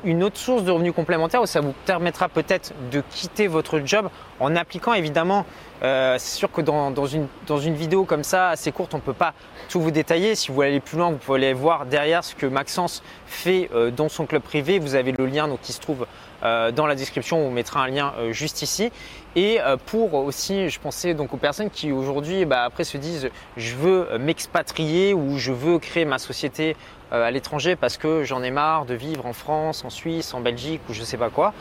une 0.04 0.22
autre 0.22 0.36
source 0.36 0.64
de 0.64 0.70
revenus 0.70 0.92
complémentaires 0.94 1.42
où 1.42 1.46
ça 1.46 1.60
vous 1.60 1.74
permettra 1.86 2.28
peut-être 2.28 2.72
de 2.90 3.02
quitter 3.10 3.46
votre 3.46 3.80
job 3.84 4.08
en 4.38 4.56
appliquant 4.56 4.94
évidemment, 4.94 5.44
euh, 5.82 6.16
c'est 6.18 6.36
sûr 6.38 6.50
que 6.50 6.60
dans, 6.60 7.06
une, 7.06 7.26
dans 7.46 7.58
une 7.58 7.74
vidéo 7.74 8.04
comme 8.04 8.24
ça 8.24 8.50
assez 8.50 8.72
courte, 8.72 8.94
on 8.94 8.98
ne 8.98 9.02
peut 9.02 9.12
pas 9.12 9.34
tout 9.68 9.80
vous 9.80 9.90
détailler. 9.90 10.34
Si 10.34 10.48
vous 10.48 10.54
voulez 10.54 10.68
aller 10.68 10.80
plus 10.80 10.98
loin, 10.98 11.10
vous 11.10 11.16
pouvez 11.16 11.38
aller 11.38 11.52
voir 11.52 11.86
derrière 11.86 12.24
ce 12.24 12.34
que 12.34 12.46
Maxence 12.46 13.02
fait 13.26 13.70
euh, 13.74 13.90
dans 13.90 14.08
son 14.08 14.26
club 14.26 14.42
privé. 14.42 14.78
Vous 14.78 14.94
avez 14.94 15.12
le 15.12 15.26
lien 15.26 15.48
donc, 15.48 15.60
qui 15.62 15.72
se 15.72 15.80
trouve 15.80 16.02
euh, 16.02 16.06
dans 16.42 16.86
la 16.86 16.94
description, 16.94 17.38
on 17.38 17.50
mettra 17.50 17.82
un 17.82 17.88
lien 17.88 18.12
juste 18.30 18.62
ici. 18.62 18.90
Et 19.36 19.58
pour 19.86 20.14
aussi, 20.14 20.68
je 20.68 20.80
pensais 20.80 21.14
donc 21.14 21.34
aux 21.34 21.36
personnes 21.36 21.70
qui 21.70 21.92
aujourd'hui 21.92 22.44
bah, 22.44 22.64
après 22.64 22.84
se 22.84 22.96
disent 22.96 23.30
je 23.56 23.74
veux 23.76 24.18
m'expatrier 24.18 25.14
ou 25.14 25.38
je 25.38 25.52
veux 25.52 25.78
créer 25.78 26.04
ma 26.04 26.18
société 26.18 26.76
à 27.12 27.30
l'étranger 27.30 27.76
parce 27.76 27.96
que 27.96 28.24
j'en 28.24 28.42
ai 28.42 28.50
marre 28.50 28.86
de 28.86 28.94
vivre 28.94 29.26
en 29.26 29.32
France, 29.32 29.84
en 29.84 29.90
Suisse, 29.90 30.32
en 30.34 30.40
Belgique 30.40 30.80
ou 30.88 30.94
je 30.94 31.02
sais 31.02 31.16
pas 31.18 31.30
quoi. 31.30 31.52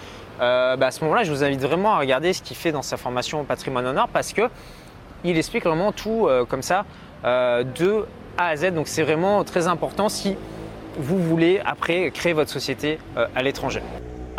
Euh, 0.41 0.77
bah, 0.77 0.87
à 0.87 0.91
ce 0.91 1.03
moment-là, 1.03 1.23
je 1.23 1.31
vous 1.31 1.43
invite 1.43 1.61
vraiment 1.61 1.93
à 1.93 1.99
regarder 1.99 2.33
ce 2.33 2.41
qu'il 2.41 2.55
fait 2.55 2.71
dans 2.71 2.81
sa 2.81 2.97
formation 2.97 3.43
Patrimoine 3.43 3.87
en 3.87 3.97
or 3.97 4.07
parce 4.07 4.33
que 4.33 4.43
il 5.23 5.37
explique 5.37 5.65
vraiment 5.65 5.91
tout 5.91 6.27
euh, 6.27 6.45
comme 6.45 6.61
ça 6.61 6.85
euh, 7.25 7.63
de 7.63 8.05
A 8.37 8.47
à 8.47 8.55
Z. 8.55 8.73
Donc 8.73 8.87
c'est 8.87 9.03
vraiment 9.03 9.43
très 9.43 9.67
important 9.67 10.07
si 10.09 10.35
vous 10.97 11.19
voulez 11.21 11.61
après 11.65 12.11
créer 12.11 12.33
votre 12.33 12.49
société 12.49 12.99
à 13.15 13.41
l'étranger. 13.41 13.81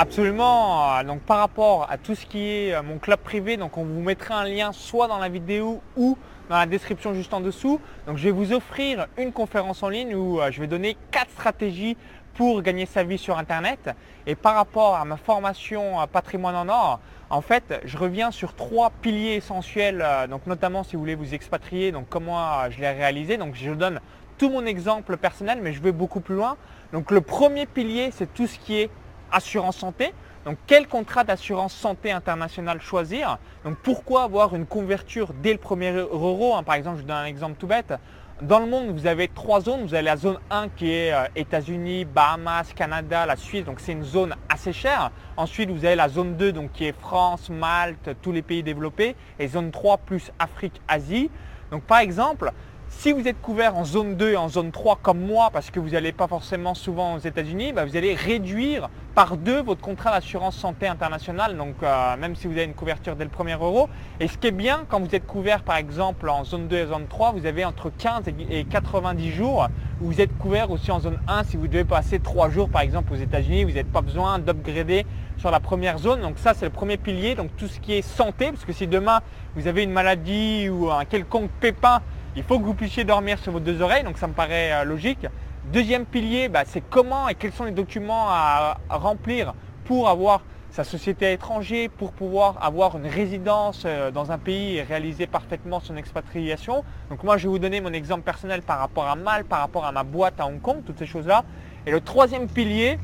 Absolument. 0.01 1.05
Donc 1.05 1.21
par 1.21 1.37
rapport 1.41 1.87
à 1.91 1.99
tout 1.99 2.15
ce 2.15 2.25
qui 2.25 2.49
est 2.49 2.83
mon 2.83 2.97
club 2.97 3.19
privé, 3.19 3.59
donc 3.59 3.77
on 3.77 3.85
vous 3.85 4.01
mettra 4.01 4.37
un 4.37 4.45
lien 4.47 4.73
soit 4.73 5.09
dans 5.09 5.19
la 5.19 5.29
vidéo 5.29 5.83
ou 5.95 6.17
dans 6.49 6.57
la 6.57 6.65
description 6.65 7.13
juste 7.13 7.35
en 7.35 7.43
dessous. 7.43 7.79
Donc 8.07 8.17
je 8.17 8.25
vais 8.25 8.31
vous 8.31 8.55
offrir 8.55 9.09
une 9.19 9.31
conférence 9.31 9.83
en 9.83 9.91
ligne 9.91 10.15
où 10.15 10.41
je 10.51 10.59
vais 10.59 10.67
donner 10.67 10.97
quatre 11.11 11.31
stratégies 11.33 11.99
pour 12.33 12.63
gagner 12.63 12.87
sa 12.87 13.05
vie 13.05 13.19
sur 13.19 13.37
Internet. 13.37 13.91
Et 14.27 14.37
par 14.37 14.55
rapport 14.55 14.95
à 14.95 15.05
ma 15.05 15.19
formation 15.19 15.97
patrimoine 16.11 16.57
en 16.57 16.71
or, 16.71 17.01
en 17.29 17.43
fait, 17.43 17.83
je 17.85 17.99
reviens 17.99 18.31
sur 18.31 18.55
trois 18.55 18.91
piliers 19.03 19.35
essentiels, 19.35 20.01
euh, 20.03 20.27
donc 20.27 20.47
notamment 20.47 20.83
si 20.83 20.97
vous 20.97 21.01
voulez 21.01 21.15
vous 21.15 21.35
expatrier, 21.35 21.93
donc 21.93 22.07
comment 22.09 22.41
euh, 22.41 22.71
je 22.71 22.81
l'ai 22.81 22.91
réalisé. 22.91 23.37
Donc 23.37 23.55
je 23.55 23.71
donne 23.73 24.01
tout 24.39 24.49
mon 24.49 24.65
exemple 24.65 25.19
personnel, 25.19 25.61
mais 25.63 25.75
je 25.75 25.83
vais 25.83 25.93
beaucoup 25.93 26.21
plus 26.21 26.37
loin. 26.37 26.57
Donc 26.95 27.11
le 27.11 27.21
premier 27.21 27.67
pilier, 27.67 28.11
c'est 28.13 28.33
tout 28.33 28.47
ce 28.47 28.59
qui 28.59 28.81
est 28.81 28.91
assurance 29.33 29.77
santé. 29.77 30.13
Donc 30.45 30.57
quel 30.67 30.89
contrat 30.89 31.25
d'assurance 31.25 31.75
santé 31.75 32.13
internationale 32.13 32.81
choisir? 32.81 33.39
Donc 33.65 33.77
pourquoi 33.83 34.23
avoir 34.23 34.55
une 34.55 34.67
couverture 34.67 35.33
dès 35.43 35.53
le 35.53 35.59
premier 35.59 35.93
euro? 35.93 36.55
Hein, 36.55 36.63
Par 36.63 36.77
exemple, 36.77 36.99
je 36.99 37.03
donne 37.03 37.17
un 37.17 37.27
exemple 37.27 37.57
tout 37.59 37.67
bête. 37.67 37.93
Dans 38.41 38.59
le 38.59 38.65
monde, 38.65 38.89
vous 38.89 39.07
avez 39.07 39.29
trois 39.29 39.61
zones. 39.61 39.83
Vous 39.83 39.93
avez 39.93 40.03
la 40.03 40.17
zone 40.17 40.39
1 40.51 40.69
qui 40.71 40.91
est 40.91 41.13
euh, 41.13 41.25
États-Unis, 41.37 42.07
Bahamas, 42.07 42.73
Canada, 42.75 43.27
la 43.27 43.37
Suisse. 43.37 43.67
Donc 43.67 43.81
c'est 43.81 43.93
une 43.93 44.03
zone 44.03 44.35
assez 44.49 44.73
chère. 44.73 45.11
Ensuite, 45.37 45.69
vous 45.71 45.85
avez 45.85 45.95
la 45.95 46.09
zone 46.09 46.37
2 46.37 46.53
donc, 46.53 46.73
qui 46.73 46.87
est 46.87 46.99
France, 46.99 47.51
Malte, 47.51 48.17
tous 48.23 48.33
les 48.33 48.41
pays 48.41 48.63
développés. 48.63 49.15
Et 49.39 49.47
zone 49.47 49.71
3 49.71 49.99
plus 49.99 50.33
Afrique, 50.39 50.81
Asie. 50.89 51.31
Donc 51.71 51.83
par 51.83 51.99
exemple, 51.99 52.51
Si 52.93 53.13
vous 53.13 53.27
êtes 53.27 53.41
couvert 53.41 53.77
en 53.77 53.85
zone 53.85 54.17
2 54.17 54.33
et 54.33 54.37
en 54.37 54.49
zone 54.49 54.73
3 54.73 54.99
comme 55.01 55.21
moi, 55.21 55.49
parce 55.53 55.71
que 55.71 55.81
vous 55.81 55.91
n'allez 55.91 56.13
pas 56.13 56.27
forcément 56.27 56.75
souvent 56.75 57.15
aux 57.15 57.19
États-Unis, 57.19 57.73
bah, 57.73 57.87
vous 57.87 57.97
allez 57.97 58.15
réduire 58.15 58.91
par 59.15 59.39
deux 59.39 59.63
votre 59.63 59.81
contrat 59.81 60.11
d'assurance 60.11 60.57
santé 60.57 60.87
internationale, 60.87 61.57
donc 61.57 61.77
euh, 61.83 62.17
même 62.19 62.35
si 62.35 62.47
vous 62.47 62.53
avez 62.53 62.65
une 62.65 62.75
couverture 62.75 63.17
dès 63.17 63.25
le 63.25 63.31
premier 63.31 63.55
euro. 63.55 63.89
Et 64.19 64.29
ce 64.29 64.37
qui 64.37 64.49
est 64.49 64.53
bien, 64.53 64.85
quand 64.89 65.01
vous 65.01 65.15
êtes 65.15 65.27
couvert 65.27 65.63
par 65.63 65.77
exemple 65.77 66.29
en 66.29 66.45
zone 66.45 66.69
2 66.69 66.77
et 66.77 66.87
zone 66.87 67.07
3, 67.09 67.33
vous 67.33 67.47
avez 67.47 67.65
entre 67.65 67.91
15 67.97 68.25
et 68.51 68.65
90 68.65 69.31
jours 69.31 69.69
vous 70.03 70.23
êtes 70.23 70.37
couvert 70.39 70.71
aussi 70.71 70.91
en 70.91 70.99
zone 70.99 71.19
1 71.29 71.45
si 71.45 71.59
vous 71.59 71.69
devez 71.69 71.85
passer 71.85 72.21
3 72.21 72.49
jours 72.49 72.71
par 72.71 72.81
exemple 72.81 73.13
aux 73.13 73.17
États-Unis, 73.17 73.65
vous 73.65 73.71
n'avez 73.71 73.85
pas 73.85 74.01
besoin 74.01 74.39
d'upgrader 74.39 75.05
sur 75.37 75.51
la 75.51 75.61
première 75.61 75.99
zone. 75.99 76.23
Donc 76.23 76.39
ça 76.39 76.55
c'est 76.55 76.65
le 76.65 76.71
premier 76.71 76.97
pilier, 76.97 77.35
donc 77.35 77.55
tout 77.57 77.67
ce 77.67 77.79
qui 77.81 77.93
est 77.93 78.03
santé, 78.03 78.47
parce 78.47 78.65
que 78.65 78.73
si 78.73 78.87
demain 78.87 79.21
vous 79.57 79.67
avez 79.67 79.83
une 79.83 79.93
maladie 79.93 80.69
ou 80.71 80.91
un 80.91 81.05
quelconque 81.05 81.51
pépin, 81.61 82.01
il 82.37 82.45
faut 82.45 82.59
que 82.59 82.65
vous 82.65 82.75
puissiez 82.75 83.05
dormir 83.05 83.39
sur 83.39 83.53
vos 83.53 83.61
deux 83.61 83.83
oreilles, 83.83 84.05
donc 84.05 84.19
ça 84.19 84.29
me 84.29 84.33
paraît 84.33 84.73
euh, 84.73 84.85
logique. 84.85 85.27
Deuxième 85.73 86.07
pilier, 86.07 86.49
bah, 86.49 86.63
c'est 86.65 86.81
comment 86.81 87.29
et 87.29 87.35
quels 87.35 87.53
sont 87.53 87.65
les 87.65 87.73
documents 87.73 88.27
à, 88.29 88.79
remplir 88.89 89.55
pour 89.85 90.09
avoir 90.09 90.43
sa 90.71 90.85
société 90.85 91.27
à 91.27 91.31
l'étranger, 91.31 91.89
pour 91.89 92.13
pouvoir 92.13 92.65
avoir 92.65 92.97
une 92.97 93.07
résidence 93.07 93.83
euh, 93.85 94.13
dans 94.13 94.31
un 94.31 94.39
pays 94.39 94.77
et 94.77 94.83
réaliser 94.83 95.27
parfaitement 95.27 95.81
son 95.81 95.97
expatriation. 95.97 96.85
Donc 97.11 97.25
moi, 97.25 97.37
je 97.37 97.45
vais 97.45 97.49
vous 97.49 97.59
donner 97.59 97.81
mon 97.81 97.93
exemple 97.93 98.23
personnel 98.23 98.63
par 98.63 98.79
rapport 98.79 99.09
à 99.09 99.17
Mal, 99.17 99.45
par 99.45 99.59
rapport 99.59 99.85
à 99.85 99.91
ma 99.91 100.05
boîte 100.05 100.39
à 100.39 100.47
Hong 100.47 100.61
Kong, 100.61 100.83
toutes 100.87 101.01
ces 101.01 101.07
choses-là. 101.07 101.45
Et 101.87 101.91
le 101.91 102.01
troisième 102.01 102.47
pilier, 102.47 102.99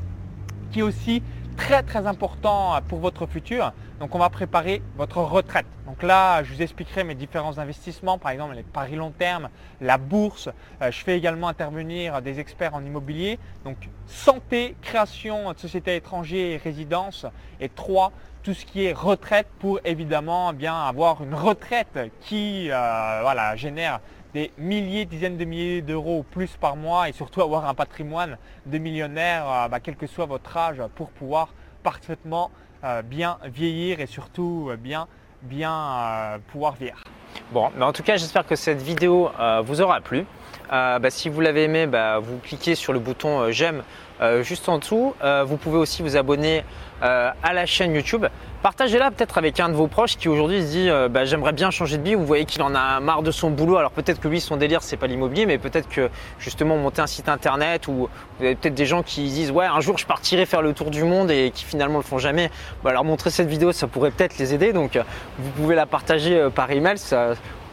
qui 0.71 0.79
est 0.79 0.83
aussi 0.83 1.21
très 1.57 1.83
très 1.83 2.07
important 2.07 2.79
pour 2.87 2.99
votre 2.99 3.25
futur. 3.25 3.73
Donc 3.99 4.15
on 4.15 4.19
va 4.19 4.29
préparer 4.29 4.81
votre 4.95 5.17
retraite. 5.17 5.65
Donc 5.85 6.03
là, 6.03 6.43
je 6.43 6.53
vous 6.53 6.61
expliquerai 6.61 7.03
mes 7.03 7.15
différents 7.15 7.57
investissements, 7.57 8.17
par 8.17 8.31
exemple 8.31 8.55
les 8.55 8.63
paris 8.63 8.95
long 8.95 9.11
terme, 9.11 9.49
la 9.81 9.97
bourse. 9.97 10.49
Euh, 10.81 10.91
je 10.91 11.03
fais 11.03 11.17
également 11.17 11.47
intervenir 11.47 12.21
des 12.21 12.39
experts 12.39 12.75
en 12.75 12.85
immobilier. 12.85 13.39
Donc 13.65 13.77
santé, 14.05 14.75
création 14.81 15.51
de 15.51 15.57
société 15.57 15.95
étrangère 15.95 16.53
et 16.53 16.57
résidence. 16.57 17.25
Et 17.59 17.69
trois, 17.69 18.11
tout 18.43 18.53
ce 18.53 18.65
qui 18.65 18.85
est 18.85 18.93
retraite 18.93 19.47
pour 19.59 19.79
évidemment 19.83 20.53
bien 20.53 20.79
avoir 20.79 21.21
une 21.23 21.33
retraite 21.33 21.99
qui 22.21 22.69
euh, 22.71 23.19
voilà, 23.23 23.55
génère 23.55 23.99
des 24.33 24.51
milliers, 24.57 25.05
dizaines 25.05 25.37
de 25.37 25.45
milliers 25.45 25.81
d'euros 25.81 26.25
plus 26.31 26.49
par 26.57 26.75
mois 26.75 27.09
et 27.09 27.11
surtout 27.11 27.41
avoir 27.41 27.67
un 27.67 27.73
patrimoine 27.73 28.37
de 28.65 28.77
millionnaire, 28.77 29.45
euh, 29.49 29.67
bah, 29.67 29.79
quel 29.79 29.95
que 29.95 30.07
soit 30.07 30.25
votre 30.25 30.55
âge, 30.57 30.81
pour 30.95 31.09
pouvoir 31.09 31.49
parfaitement 31.83 32.51
euh, 32.83 33.01
bien 33.01 33.37
vieillir 33.45 33.99
et 33.99 34.05
surtout 34.05 34.67
euh, 34.69 34.77
bien, 34.77 35.07
bien 35.43 36.39
pouvoir 36.51 36.75
vieillir. 36.75 37.03
Bon, 37.51 37.69
mais 37.75 37.85
en 37.85 37.93
tout 37.93 38.03
cas, 38.03 38.17
j'espère 38.17 38.45
que 38.45 38.55
cette 38.55 38.81
vidéo 38.81 39.29
vous 39.63 39.81
aura 39.81 40.01
plu. 40.01 40.25
Bah, 40.69 40.99
si 41.09 41.29
vous 41.29 41.39
l'avez 41.41 41.65
aimé, 41.65 41.85
bah, 41.85 42.17
vous 42.17 42.39
cliquez 42.39 42.73
sur 42.73 42.91
le 42.91 42.99
bouton 42.99 43.51
j'aime 43.51 43.83
juste 44.41 44.69
en 44.69 44.79
dessous. 44.79 45.13
vous 45.45 45.57
pouvez 45.57 45.77
aussi 45.77 46.01
vous 46.01 46.17
abonner 46.17 46.63
à 47.01 47.53
la 47.53 47.65
chaîne 47.65 47.93
YouTube. 47.93 48.25
Partagez-la 48.63 49.11
peut-être 49.11 49.37
avec 49.37 49.59
un 49.59 49.69
de 49.69 49.75
vos 49.75 49.85
proches 49.85 50.17
qui 50.17 50.27
aujourd'hui 50.27 50.63
se 50.63 50.67
dit 50.67 50.89
euh, 50.89 51.09
bah, 51.09 51.25
j'aimerais 51.25 51.53
bien 51.53 51.69
changer 51.69 51.99
de 51.99 52.03
vie. 52.03 52.15
Vous 52.15 52.25
voyez 52.25 52.45
qu'il 52.45 52.63
en 52.63 52.73
a 52.73 52.99
marre 52.99 53.21
de 53.21 53.29
son 53.29 53.51
boulot. 53.51 53.77
Alors 53.77 53.91
peut-être 53.91 54.19
que 54.19 54.27
lui 54.27 54.41
son 54.41 54.57
délire 54.57 54.81
c'est 54.81 54.97
pas 54.97 55.05
l'immobilier, 55.05 55.45
mais 55.45 55.59
peut-être 55.59 55.87
que 55.87 56.09
justement 56.39 56.75
monter 56.75 57.01
un 57.01 57.07
site 57.07 57.29
internet 57.29 57.87
ou 57.87 58.09
vous 58.39 58.45
avez 58.45 58.55
peut-être 58.55 58.73
des 58.73 58.87
gens 58.87 59.03
qui 59.03 59.23
disent 59.29 59.51
ouais 59.51 59.65
un 59.65 59.79
jour 59.79 59.99
je 59.99 60.07
partirai 60.07 60.47
faire 60.47 60.63
le 60.63 60.73
tour 60.73 60.89
du 60.89 61.03
monde 61.03 61.29
et 61.29 61.51
qui 61.51 61.65
finalement 61.65 61.97
le 61.97 62.03
font 62.03 62.17
jamais. 62.17 62.49
Bah, 62.83 62.91
leur 62.91 63.03
montrer 63.03 63.29
cette 63.29 63.47
vidéo 63.47 63.71
ça 63.71 63.85
pourrait 63.85 64.11
peut-être 64.11 64.39
les 64.39 64.55
aider. 64.55 64.73
Donc 64.73 64.99
vous 65.37 65.51
pouvez 65.51 65.75
la 65.75 65.85
partager 65.85 66.35
euh, 66.35 66.49
par 66.49 66.71
email. 66.71 66.97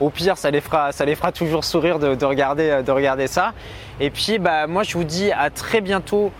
Au 0.00 0.10
pire, 0.10 0.36
ça 0.36 0.50
les 0.50 0.60
fera, 0.60 0.92
toujours 1.32 1.64
sourire 1.64 1.98
de, 1.98 2.24
regarder, 2.24 2.82
de 2.84 2.90
regarder 2.92 3.26
ça. 3.26 3.52
Et 4.00 4.10
puis, 4.10 4.38
bah, 4.38 4.66
moi, 4.66 4.82
je 4.82 4.94
vous 4.94 5.04
dis 5.04 5.30
à 5.32 5.50
très 5.50 5.80
bientôt 5.80 6.32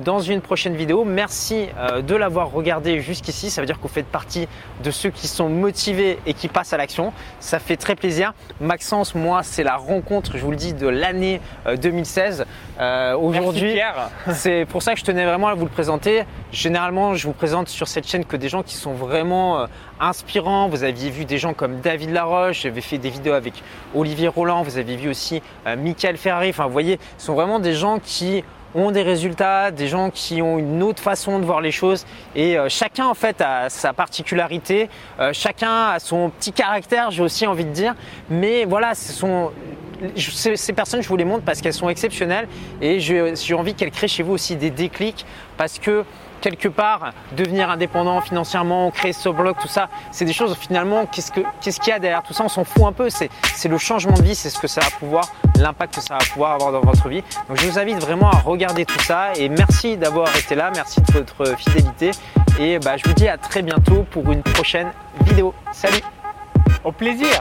dans 0.00 0.20
une 0.20 0.40
prochaine 0.40 0.76
vidéo. 0.76 1.04
Merci 1.04 1.66
euh, 1.76 2.02
de 2.02 2.14
l'avoir 2.14 2.52
regardé 2.52 3.00
jusqu'ici. 3.00 3.50
Ça 3.50 3.60
veut 3.60 3.66
dire 3.66 3.78
que 3.78 3.82
vous 3.82 3.88
faites 3.88 4.06
partie 4.06 4.46
de 4.84 4.90
ceux 4.90 5.10
qui 5.10 5.26
sont 5.26 5.48
motivés 5.48 6.18
et 6.24 6.34
qui 6.34 6.46
passent 6.48 6.72
à 6.72 6.76
l'action. 6.76 7.12
Ça 7.40 7.58
fait 7.58 7.76
très 7.76 7.96
plaisir. 7.96 8.32
Maxence, 8.60 9.14
moi, 9.14 9.42
c'est 9.42 9.64
la 9.64 9.76
rencontre, 9.76 10.36
je 10.36 10.44
vous 10.44 10.50
le 10.52 10.56
dis, 10.56 10.72
de 10.72 10.86
l'année 10.86 11.40
2016. 11.80 12.46
Euh, 12.78 13.16
aujourd'hui, 13.16 13.78
c'est 14.32 14.66
pour 14.66 14.82
ça 14.82 14.94
que 14.94 15.00
je 15.00 15.04
tenais 15.04 15.24
vraiment 15.24 15.48
à 15.48 15.54
vous 15.54 15.64
le 15.64 15.70
présenter. 15.70 16.24
Généralement, 16.52 17.14
je 17.14 17.26
vous 17.26 17.32
présente 17.32 17.68
sur 17.68 17.88
cette 17.88 18.06
chaîne 18.06 18.24
que 18.24 18.36
des 18.36 18.48
gens 18.48 18.62
qui 18.62 18.76
sont 18.76 18.92
vraiment 18.92 19.66
inspirants. 19.98 20.68
Vous 20.68 20.84
aviez 20.84 21.10
vu 21.10 21.24
des 21.24 21.38
gens 21.38 21.54
comme 21.54 21.80
David 21.80 22.10
Laroche, 22.10 22.62
j'avais 22.62 22.80
fait 22.80 22.98
des 22.98 23.10
vidéos 23.10 23.34
avec 23.34 23.54
Olivier 23.94 24.28
Roland, 24.28 24.62
vous 24.62 24.78
avez 24.78 24.96
vu 24.96 25.10
aussi 25.10 25.42
Michael 25.66 26.16
Ferrari. 26.16 26.50
Enfin, 26.50 26.66
vous 26.66 26.72
voyez, 26.72 26.98
ce 27.18 27.26
sont 27.26 27.34
vraiment 27.34 27.58
des 27.58 27.74
gens 27.74 27.98
qui 27.98 28.44
ont 28.74 28.90
des 28.90 29.02
résultats, 29.02 29.70
des 29.70 29.88
gens 29.88 30.10
qui 30.10 30.42
ont 30.42 30.58
une 30.58 30.82
autre 30.82 31.02
façon 31.02 31.38
de 31.38 31.44
voir 31.44 31.60
les 31.60 31.72
choses. 31.72 32.06
Et 32.34 32.58
euh, 32.58 32.68
chacun 32.68 33.06
en 33.06 33.14
fait 33.14 33.40
a 33.40 33.68
sa 33.68 33.92
particularité, 33.92 34.88
euh, 35.20 35.30
chacun 35.32 35.88
a 35.88 35.98
son 35.98 36.30
petit 36.30 36.52
caractère, 36.52 37.10
j'ai 37.10 37.22
aussi 37.22 37.46
envie 37.46 37.64
de 37.64 37.70
dire, 37.70 37.94
mais 38.30 38.64
voilà, 38.64 38.94
ce 38.94 39.12
sont 39.12 39.50
ces 40.16 40.72
personnes, 40.72 41.02
je 41.02 41.08
vous 41.08 41.16
les 41.16 41.24
montre 41.24 41.44
parce 41.44 41.60
qu'elles 41.60 41.72
sont 41.72 41.88
exceptionnelles. 41.88 42.48
Et 42.80 42.98
j'ai 43.00 43.54
envie 43.54 43.74
qu'elles 43.74 43.90
créent 43.90 44.08
chez 44.08 44.22
vous 44.22 44.32
aussi 44.32 44.56
des 44.56 44.70
déclics 44.70 45.24
parce 45.56 45.78
que 45.78 46.04
quelque 46.42 46.68
part, 46.68 47.12
devenir 47.36 47.70
indépendant 47.70 48.20
financièrement, 48.20 48.90
créer 48.90 49.14
ce 49.14 49.30
blog, 49.30 49.56
tout 49.58 49.68
ça, 49.68 49.88
c'est 50.10 50.26
des 50.26 50.32
choses 50.34 50.54
finalement, 50.56 51.06
qu'est-ce 51.06 51.32
qu'il 51.32 51.88
y 51.88 51.92
a 51.92 51.98
derrière 51.98 52.22
tout 52.22 52.34
ça? 52.34 52.44
On 52.44 52.48
s'en 52.48 52.64
fout 52.64 52.84
un 52.84 52.92
peu, 52.92 53.08
c'est 53.08 53.30
le 53.68 53.78
changement 53.78 54.14
de 54.14 54.22
vie, 54.22 54.34
c'est 54.34 54.50
ce 54.50 54.58
que 54.58 54.66
ça 54.66 54.82
va 54.82 54.90
pouvoir, 54.98 55.24
l'impact 55.58 55.94
que 55.94 56.00
ça 56.02 56.14
va 56.14 56.24
pouvoir 56.24 56.52
avoir 56.52 56.72
dans 56.72 56.80
votre 56.80 57.08
vie. 57.08 57.22
Donc 57.48 57.58
je 57.58 57.66
vous 57.66 57.78
invite 57.78 57.98
vraiment 57.98 58.30
à 58.30 58.38
regarder 58.40 58.84
tout 58.84 58.98
ça 59.00 59.32
et 59.36 59.48
merci 59.48 59.96
d'avoir 59.96 60.28
été 60.36 60.54
là, 60.54 60.70
merci 60.74 61.00
de 61.00 61.12
votre 61.12 61.56
fidélité 61.56 62.10
et 62.58 62.78
bah, 62.80 62.96
je 62.96 63.04
vous 63.08 63.14
dis 63.14 63.28
à 63.28 63.38
très 63.38 63.62
bientôt 63.62 64.04
pour 64.10 64.30
une 64.32 64.42
prochaine 64.42 64.90
vidéo. 65.24 65.54
Salut 65.72 66.02
Au 66.84 66.92
plaisir 66.92 67.40